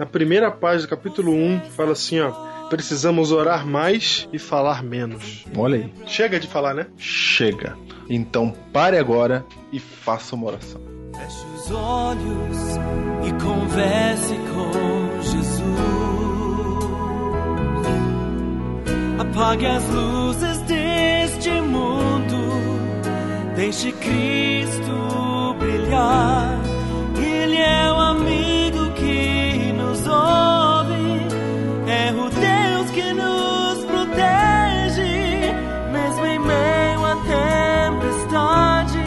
[0.00, 2.30] Na primeira página, capítulo 1, fala assim, ó:
[2.70, 5.44] precisamos orar mais e falar menos.
[5.54, 5.92] Olha aí.
[6.06, 6.86] Chega de falar, né?
[6.96, 7.76] Chega.
[8.08, 10.80] Então pare agora e faça uma oração.
[11.14, 12.56] Feche os olhos
[13.26, 15.60] e converse com Jesus.
[19.18, 22.38] Apague as luzes deste mundo.
[23.54, 26.58] Deixe Cristo brilhar.
[27.22, 29.59] Ele é o amigo que
[31.86, 35.52] é o Deus que nos protege,
[35.92, 37.16] mesmo em meio à
[37.96, 38.98] tempestade.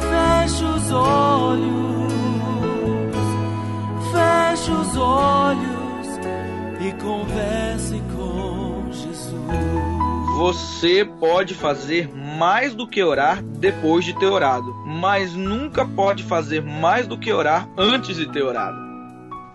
[0.00, 2.12] Fecha os olhos,
[4.12, 6.08] fecha os olhos
[6.80, 10.38] e converse com Jesus.
[10.38, 16.62] Você pode fazer mais do que orar depois de ter orado, mas nunca pode fazer
[16.62, 18.83] mais do que orar antes de ter orado.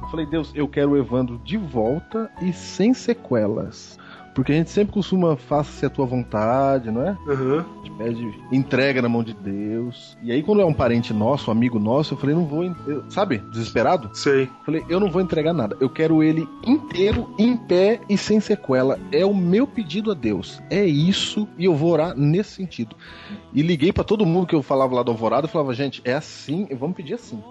[0.10, 3.96] Eu falei, Deus, eu quero o Evandro de volta e sem sequelas.
[4.34, 7.16] Porque a gente sempre costuma faça-se a tua vontade, não é?
[7.28, 7.64] Aham.
[7.64, 10.18] A gente pede entrega na mão de Deus.
[10.24, 12.64] E aí, quando é um parente nosso, um amigo nosso, eu falei, não vou.
[12.64, 13.38] eu- sabe?
[13.52, 14.10] Desesperado?
[14.14, 14.50] Sei.
[14.66, 15.78] Falei, eu não vou entregar nada.
[15.80, 18.98] Eu quero ele inteiro, em pé e sem sequela.
[19.12, 20.60] É o meu pedido a Deus.
[20.72, 22.96] É isso e eu vou orar nesse sentido.
[23.54, 26.14] E liguei pra todo mundo que eu falava lá do Alvorada e falava, gente, é
[26.14, 27.44] assim, vamos pedir assim.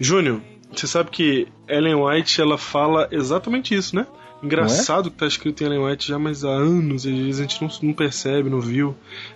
[0.00, 0.40] Júnior,
[0.80, 4.06] você sabe que Ellen White ela fala exatamente isso, né?
[4.42, 7.42] Engraçado que tá escrito em Ellen White já mais há anos, e às vezes a
[7.44, 8.94] gente não, não percebe, não viu.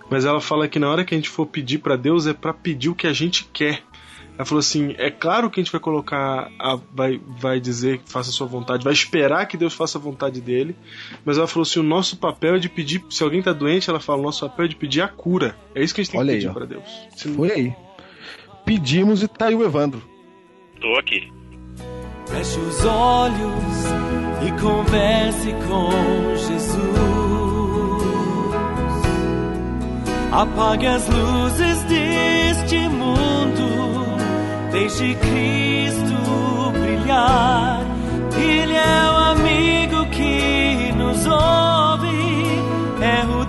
[0.09, 2.53] Mas ela fala que na hora que a gente for pedir pra Deus é pra
[2.53, 3.81] pedir o que a gente quer.
[4.37, 8.09] Ela falou assim: é claro que a gente vai colocar, a- vai, vai dizer que
[8.11, 10.75] faça a sua vontade, vai esperar que Deus faça a vontade dele,
[11.25, 13.99] mas ela falou assim: o nosso papel é de pedir, se alguém tá doente, ela
[13.99, 15.57] fala: o nosso papel é de pedir a cura.
[15.75, 16.53] É isso que a gente tem Olha que pedir ó.
[16.53, 16.83] pra Deus.
[17.15, 17.73] Se- Foi aí.
[18.65, 20.01] Pedimos e tá aí o Evandro.
[20.81, 21.29] Tô aqui.
[22.27, 23.85] Feche os olhos
[24.45, 26.79] e converse com Jesus.
[30.31, 34.17] Apague as luzes deste mundo.
[34.71, 37.81] Deixe Cristo brilhar.
[38.37, 42.09] Ele é o amigo que nos ouve.
[43.01, 43.45] É o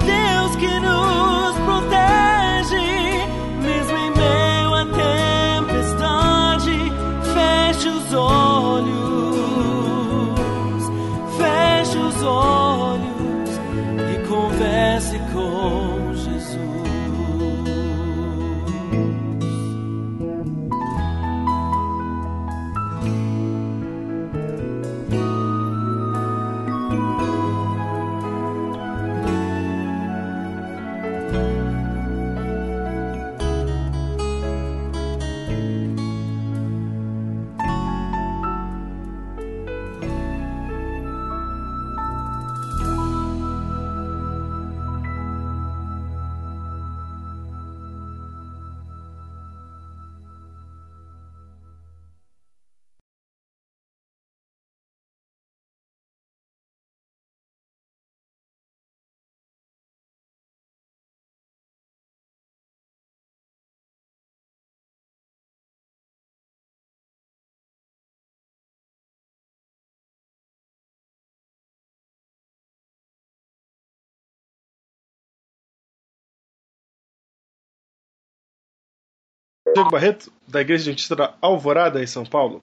[79.81, 82.61] Diego Barreto, da Igreja Adventista da Alvorada, em São Paulo.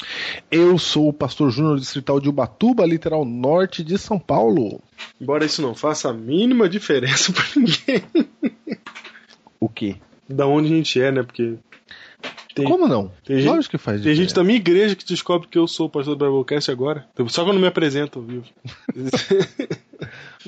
[0.51, 4.81] Eu sou o pastor Júnior distrital de Ubatuba, literal norte de São Paulo.
[5.19, 8.03] Embora isso não faça a mínima diferença pra ninguém
[9.59, 9.95] O quê?
[10.29, 11.23] da onde a gente é, né?
[11.23, 11.55] Porque
[12.53, 13.11] tem, Como não?
[13.23, 15.89] tem gente- que faz tem gente da minha igreja que descobre que eu sou o
[15.89, 17.07] pastor do Biblecast agora.
[17.27, 18.43] Só quando me apresento, viu?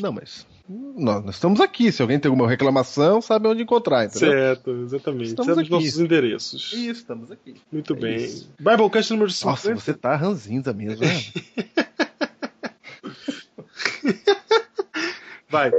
[0.02, 1.92] Não, mas nós, nós estamos aqui.
[1.92, 4.30] Se alguém tem alguma reclamação, sabe onde encontrar, entendeu?
[4.32, 5.30] certo, exatamente.
[5.30, 5.86] Estamos Sabemos aqui.
[5.86, 6.74] nossos endereços.
[6.74, 7.56] Isso, estamos aqui.
[7.72, 8.16] Muito É bem.
[8.18, 8.50] isso.
[8.60, 9.50] Biblecast número 50.
[9.52, 11.10] Nossa, você tá ranzinza mesmo, né?
[15.50, 15.72] Vai.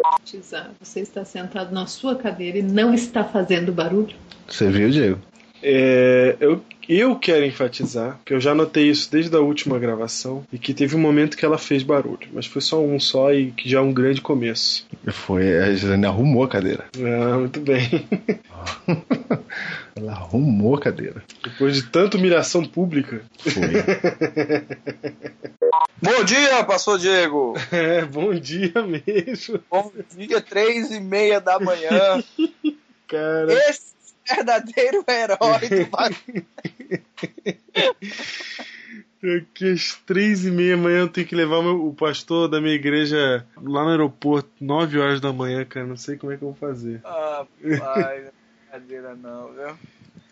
[0.80, 4.16] Você está sentado na sua cadeira e não está fazendo barulho?
[4.48, 5.20] Você viu, Diego?
[5.62, 10.58] É, eu, eu quero enfatizar que eu já notei isso desde a última gravação e
[10.58, 13.68] que teve um momento que ela fez barulho, mas foi só um só e que
[13.68, 14.86] já é um grande começo.
[15.08, 16.86] Foi, a Gisele arrumou a cadeira.
[16.96, 17.88] Ah, muito bem.
[19.94, 21.22] Ela arrumou a cadeira.
[21.42, 23.22] Depois de tanta humilhação pública.
[23.38, 23.52] Foi.
[26.02, 27.54] Bom dia, pastor Diego.
[27.70, 29.60] É, bom dia mesmo.
[29.70, 32.24] Bom dia, três e meia da manhã.
[33.06, 33.89] Cara, Esse
[34.34, 36.46] verdadeiro herói do bagulho.
[39.22, 42.48] aqui às três e meia da manhã eu tenho que levar o meu- o pastor
[42.48, 45.86] da minha igreja lá no aeroporto, nove horas da manhã, cara.
[45.86, 47.00] Não sei como é que eu vou fazer.
[47.04, 47.44] Ah,
[47.78, 48.30] pai,
[48.70, 49.76] brincadeira não, viu?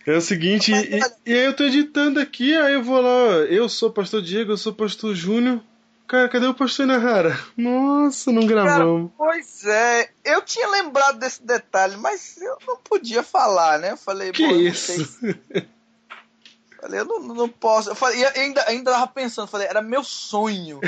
[0.07, 3.09] É o seguinte, e, e aí eu tô editando aqui, aí eu vou lá,
[3.45, 5.61] eu sou o pastor Diego, eu sou o pastor Júnior.
[6.09, 7.39] Cara, cadê o pastor Inahara?
[7.55, 9.13] Nossa, não gravamos.
[9.15, 13.93] Pois é, eu tinha lembrado desse detalhe, mas eu não podia falar, né?
[13.93, 15.05] Eu falei, que eu isso?
[15.05, 15.67] sei
[16.81, 17.91] Falei, eu não, não posso.
[17.91, 20.81] Eu falei, e ainda, ainda tava pensando, falei, era meu sonho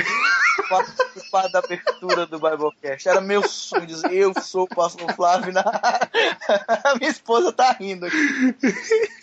[0.67, 3.07] participar da abertura do Biblecast.
[3.07, 8.07] Era meu sonho dizer, eu sou o pastor Flávio na A minha esposa tá rindo
[8.07, 8.55] aqui.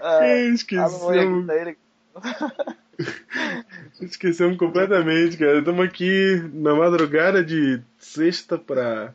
[0.00, 0.94] É, esqueci.
[1.10, 1.76] ele.
[4.00, 5.58] Esquecemos completamente, cara.
[5.58, 9.12] Estamos aqui na madrugada de sexta pra,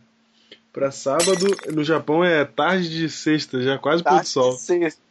[0.74, 1.46] pra sábado.
[1.74, 4.54] No Japão é tarde de sexta, já quase pôr do sol.
[4.54, 5.02] Sexta.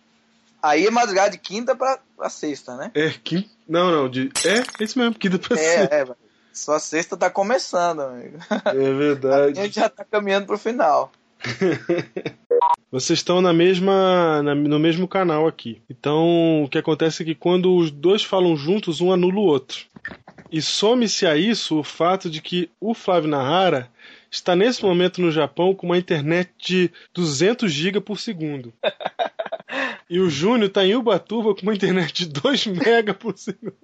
[0.63, 2.91] Aí é madrugada de quinta pra, pra sexta, né?
[2.95, 3.49] É, quinta.
[3.69, 4.31] Não, não, de.
[4.45, 5.95] É, isso mesmo, quinta pra sexta.
[5.95, 6.07] É, é,
[6.53, 8.39] só a sexta tá começando, amigo.
[8.65, 9.61] É verdade.
[9.61, 11.13] A gente já tá caminhando pro final.
[12.91, 15.81] Vocês estão na mesma, na- no mesmo canal aqui.
[15.91, 19.85] Então, o que acontece é que quando os dois falam juntos, um anula o outro.
[20.51, 23.91] E some-se a isso o fato de que o Flávio Nahara
[24.31, 28.73] está nesse momento no Japão com uma internet de 200 GB por segundo.
[30.09, 33.75] E o Júnior está em Ubatuba com uma internet de 2 MB por segundo.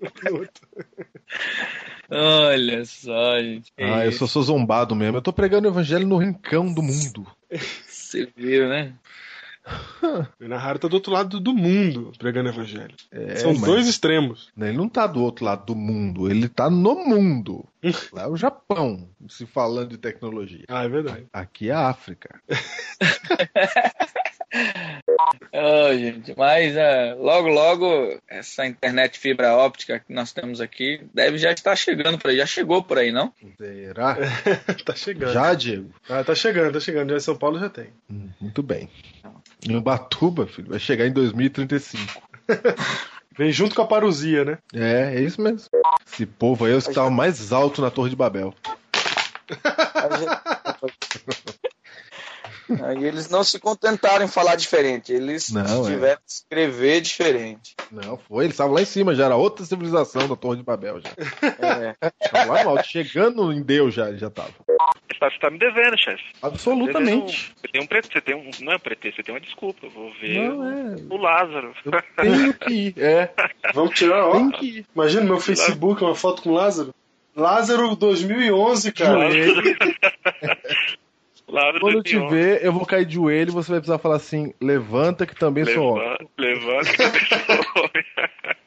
[2.08, 3.72] Olha só, gente.
[3.78, 5.16] Ah, eu só sou zombado mesmo.
[5.16, 7.26] Eu tô pregando o evangelho no rincão do mundo.
[8.12, 8.92] Você viu, né?
[10.38, 12.94] O Nahara está do outro lado do mundo pregando evangelho.
[13.10, 14.50] É, São dois extremos.
[14.58, 17.64] Ele não tá do outro lado do mundo, ele tá no mundo.
[18.12, 20.64] Lá é o Japão, se falando de tecnologia.
[20.68, 21.26] Ah, é verdade.
[21.32, 22.42] Aqui é a África.
[25.52, 31.38] Ô, gente, mas é, logo, logo, essa internet fibra óptica que nós temos aqui deve
[31.38, 32.36] já estar chegando por aí.
[32.38, 33.32] Já chegou por aí, não?
[33.56, 34.16] Será?
[34.84, 35.32] tá chegando.
[35.32, 35.90] Já, Diego?
[36.08, 37.10] Ah, tá chegando, tá chegando.
[37.10, 37.88] Já em São Paulo já tem.
[38.10, 38.88] Hum, Muito bem.
[39.68, 42.22] Em Ubatuba, filho, vai chegar em 2035.
[43.36, 44.58] Vem junto com a parousia, né?
[44.74, 45.60] É, é isso mesmo.
[46.06, 48.54] Esse povo aí é os que estavam mais alto na Torre de Babel.
[52.82, 55.90] Aí eles não se contentaram em falar diferente, eles Não, é.
[55.90, 57.74] tiveram que escrever diferente.
[57.90, 61.00] Não, foi, eles estavam lá em cima, já era outra civilização da Torre de Babel
[61.00, 61.10] já.
[61.42, 61.94] É.
[62.24, 64.50] Estavam lá no alto, chegando em Deus já, ele já tava.
[64.68, 66.24] Você tá, você tá me devendo, chefe.
[66.42, 67.54] Absolutamente.
[67.56, 68.50] Você tem um pretexto, você tem um.
[68.60, 69.86] Não é pretexto, você tem uma desculpa.
[69.86, 70.96] Eu vou ver Não, é.
[71.08, 71.72] o Lázaro.
[72.16, 73.30] Tenho que ir, é.
[73.74, 74.32] Vamos tirar, ó.
[74.32, 74.86] Tem que ir.
[74.94, 76.94] Imagina no meu Facebook uma foto com o Lázaro.
[77.34, 79.28] Lázaro 2011, cara.
[81.80, 82.34] Quando eu te 2011.
[82.34, 85.64] ver, eu vou cair de joelho e você vai precisar falar assim: levanta que também
[85.66, 86.16] sou homem.
[86.38, 88.30] Levanta, levanta.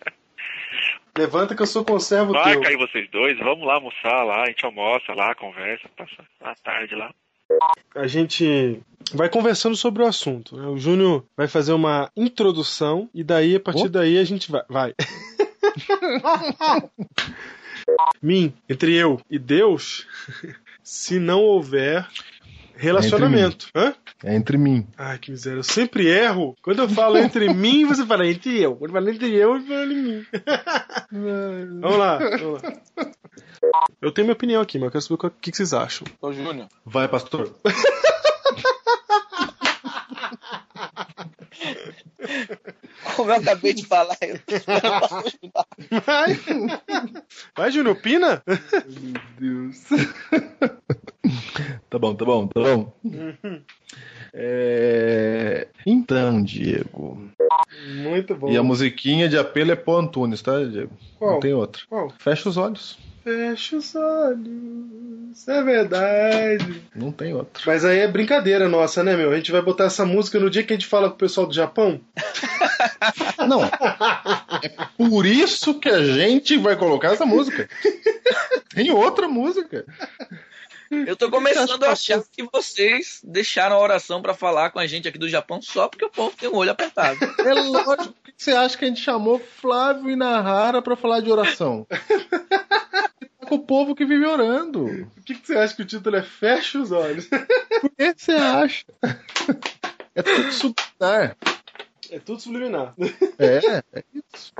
[1.17, 2.61] Levanta que eu sou conservo Vai teu.
[2.61, 6.93] cair vocês dois, vamos lá almoçar lá, a gente almoça lá, conversa, passa a tarde
[6.93, 7.09] lá.
[7.95, 8.81] A gente
[9.13, 10.57] vai conversando sobre o assunto.
[10.57, 10.67] né?
[10.67, 13.89] O Júnior vai fazer uma introdução e daí, a partir Oh.
[13.89, 14.63] daí, a gente vai.
[14.67, 14.93] vai.
[18.21, 20.05] Mim, entre eu e Deus,
[20.83, 22.05] se não houver
[22.77, 23.69] relacionamento.
[23.75, 23.93] Hã?
[24.23, 24.87] É entre mim.
[24.97, 25.59] Ai, que miséria.
[25.59, 26.55] Eu sempre erro.
[26.61, 28.75] Quando eu falo entre mim, você fala entre eu.
[28.75, 30.25] Quando eu falo entre eu, eu falo em mim.
[31.81, 32.73] vamos lá, vamos lá.
[34.01, 36.07] Eu tenho minha opinião aqui, mas eu quero saber o que que vocês acham.
[36.21, 36.67] Ô, Júnior.
[36.85, 37.53] Vai, pastor.
[43.15, 44.39] Como eu acabei de falar, eu
[46.05, 46.39] Vai,
[47.55, 48.43] vai Júnior, opina?
[48.47, 49.83] Meu Deus.
[51.89, 52.93] tá bom, tá bom, tá bom.
[54.33, 55.67] É...
[55.85, 57.29] Então, Diego.
[57.87, 58.49] Muito bom.
[58.49, 60.91] E a musiquinha de apelo é Pô Antunes, tá, Diego?
[61.17, 61.33] Qual?
[61.33, 61.81] Não tem outra.
[61.87, 62.09] Qual?
[62.19, 62.97] Fecha os olhos.
[63.23, 65.47] Fecha os olhos.
[65.47, 66.83] É verdade.
[66.93, 67.63] Não tem outra.
[67.65, 69.31] Mas aí é brincadeira nossa, né, meu?
[69.31, 71.47] A gente vai botar essa música no dia que a gente fala com o pessoal
[71.47, 71.99] do Japão?
[73.47, 73.63] Não.
[74.61, 77.69] É por isso que a gente vai colocar essa música.
[78.73, 79.85] Tem outra música.
[80.91, 85.07] Eu tô começando a achar que vocês deixaram a oração pra falar com a gente
[85.07, 87.17] aqui do Japão só porque o povo tem o olho apertado.
[87.39, 88.13] É lógico.
[88.13, 91.87] Por que você acha que a gente chamou Flávio e Nahara pra falar de oração?
[91.89, 95.09] Tá com o povo que vive orando.
[95.15, 97.27] Por que, que você acha que o título é Fecha os olhos?
[97.27, 98.85] Por que você acha?
[100.13, 101.35] É tudo subliminar.
[102.11, 102.93] É tudo subliminar.
[103.37, 104.53] É, é isso.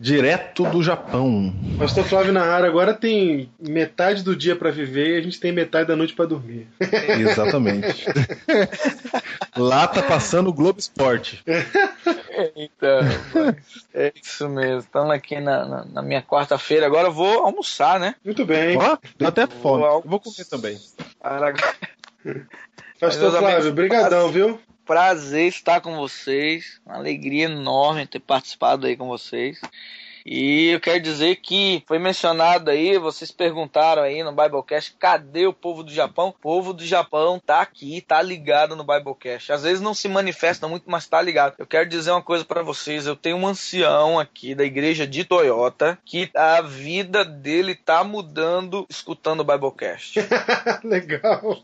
[0.00, 1.54] Direto do Japão.
[1.78, 5.88] Pastor Flávio Nahara agora tem metade do dia pra viver e a gente tem metade
[5.88, 6.66] da noite pra dormir.
[7.20, 8.06] Exatamente.
[9.56, 11.42] Lá tá passando o Globo Esporte.
[12.56, 13.00] Então,
[13.94, 14.80] é isso mesmo.
[14.80, 16.86] Estamos aqui na, na, na minha quarta-feira.
[16.86, 18.14] Agora eu vou almoçar, né?
[18.24, 18.76] Muito bem.
[18.76, 19.84] Ó, deu até fome.
[19.84, 20.78] Eu vou comer também.
[23.00, 24.60] Pastor Flávio, brigadão, viu?
[24.84, 26.80] Prazer estar com vocês.
[26.84, 29.60] Uma alegria enorme ter participado aí com vocês.
[30.24, 35.52] E eu quero dizer que foi mencionado aí, vocês perguntaram aí no Biblecast, cadê o
[35.52, 36.28] povo do Japão?
[36.28, 39.52] O povo do Japão tá aqui, tá ligado no Biblecast.
[39.52, 41.54] Às vezes não se manifesta muito, mas tá ligado.
[41.58, 45.24] Eu quero dizer uma coisa para vocês, eu tenho um ancião aqui da igreja de
[45.24, 50.20] Toyota que a vida dele tá mudando escutando o Biblecast.
[50.84, 51.62] Legal.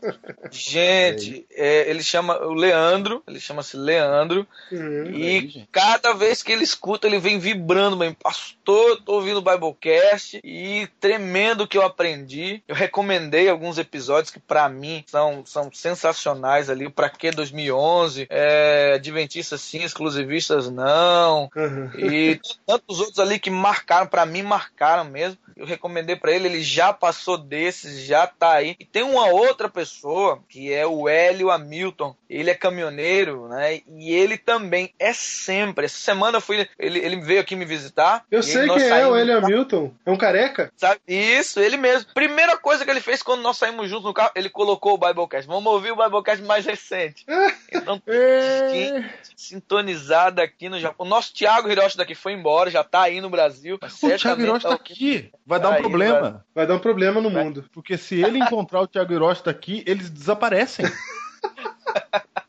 [0.51, 5.05] Gente, é, ele chama o Leandro, ele chama-se Leandro, Uhum.
[5.13, 9.41] e cada vez que ele escuta, ele vem vibrando, bem, pastor, pastor, tô ouvindo o
[9.41, 12.63] Biblecast e tremendo que eu aprendi.
[12.67, 16.89] Eu recomendei alguns episódios que para mim são, são sensacionais ali.
[16.89, 18.27] Pra que 2011?
[18.29, 21.49] É, Adventistas sim, exclusivistas não.
[21.55, 21.91] Uhum.
[21.97, 25.37] E tantos outros ali que marcaram, para mim marcaram mesmo.
[25.61, 28.75] Eu recomendei para ele, ele já passou desses, já tá aí.
[28.79, 32.15] E tem uma outra pessoa que é o Hélio Hamilton.
[32.27, 33.81] Ele é caminhoneiro, né?
[33.87, 35.85] E ele também é sempre.
[35.85, 38.25] Essa semana eu fui, ele, ele veio aqui me visitar.
[38.31, 39.93] Eu sei quem é o William Milton.
[40.03, 40.71] É um careca?
[40.75, 40.99] Sabe?
[41.07, 42.11] Isso, ele mesmo.
[42.13, 45.47] Primeira coisa que ele fez quando nós saímos juntos no carro, ele colocou o Biblecast.
[45.47, 47.23] Vamos ouvir o Biblecast mais recente.
[47.73, 51.05] Então, gente sintonizada aqui no Japão.
[51.05, 53.79] O nosso Thiago Hiroshi daqui foi embora, já tá aí no Brasil.
[53.81, 54.81] O Thiago Hiroshi tá ouvindo.
[54.81, 55.31] aqui.
[55.51, 56.45] Vai dar um Aí, problema.
[56.55, 57.65] Vai dar um problema no mundo.
[57.73, 60.85] Porque se ele encontrar o Thiago Hiroshi daqui, eles desaparecem.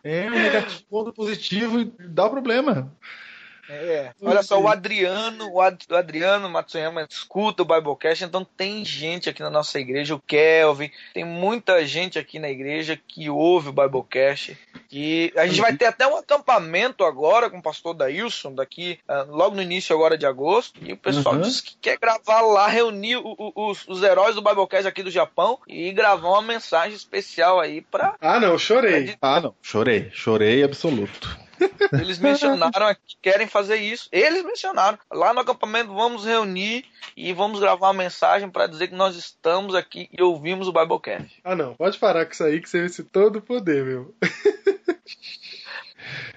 [0.05, 2.93] É um negativo, ponto positivo e dá problema.
[3.69, 4.11] É.
[4.21, 9.31] Olha só, o Adriano, o, Ad- o Adriano Matsuyama escuta o Biblecast, então tem gente
[9.31, 13.73] aqui na nossa igreja, o Kelvin, tem muita gente aqui na igreja que ouve o
[13.73, 14.59] Biblecast.
[14.91, 19.25] E a gente vai ter até um acampamento agora com o pastor Dailson, daqui, ah,
[19.29, 20.79] logo no início agora de agosto.
[20.83, 21.41] E o pessoal Uhum.
[21.43, 25.11] disse que quer gravar lá, reunir o- o- os, os heróis do Biblecast aqui do
[25.11, 28.17] Japão e gravar uma mensagem especial aí pra.
[28.21, 29.15] Ah, não, chorei.
[29.23, 29.55] Ah, não.
[29.63, 30.11] Chorei.
[30.13, 31.41] Chorei absoluto.
[31.93, 34.09] Eles mencionaram aqui que querem fazer isso.
[34.13, 34.99] Eles mencionaram.
[35.11, 36.85] Lá no acampamento vamos reunir
[37.17, 41.41] e vamos gravar uma mensagem para dizer que nós estamos aqui e ouvimos o Biblecast.
[41.45, 41.75] Ah, não.
[41.75, 44.15] Pode parar com isso aí que você vence todo o poder, meu.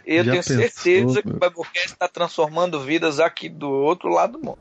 [0.06, 1.38] Eu Já tenho pensou, certeza que meu?
[1.38, 4.60] o Biblecast está transformando vidas aqui do outro lado do mundo.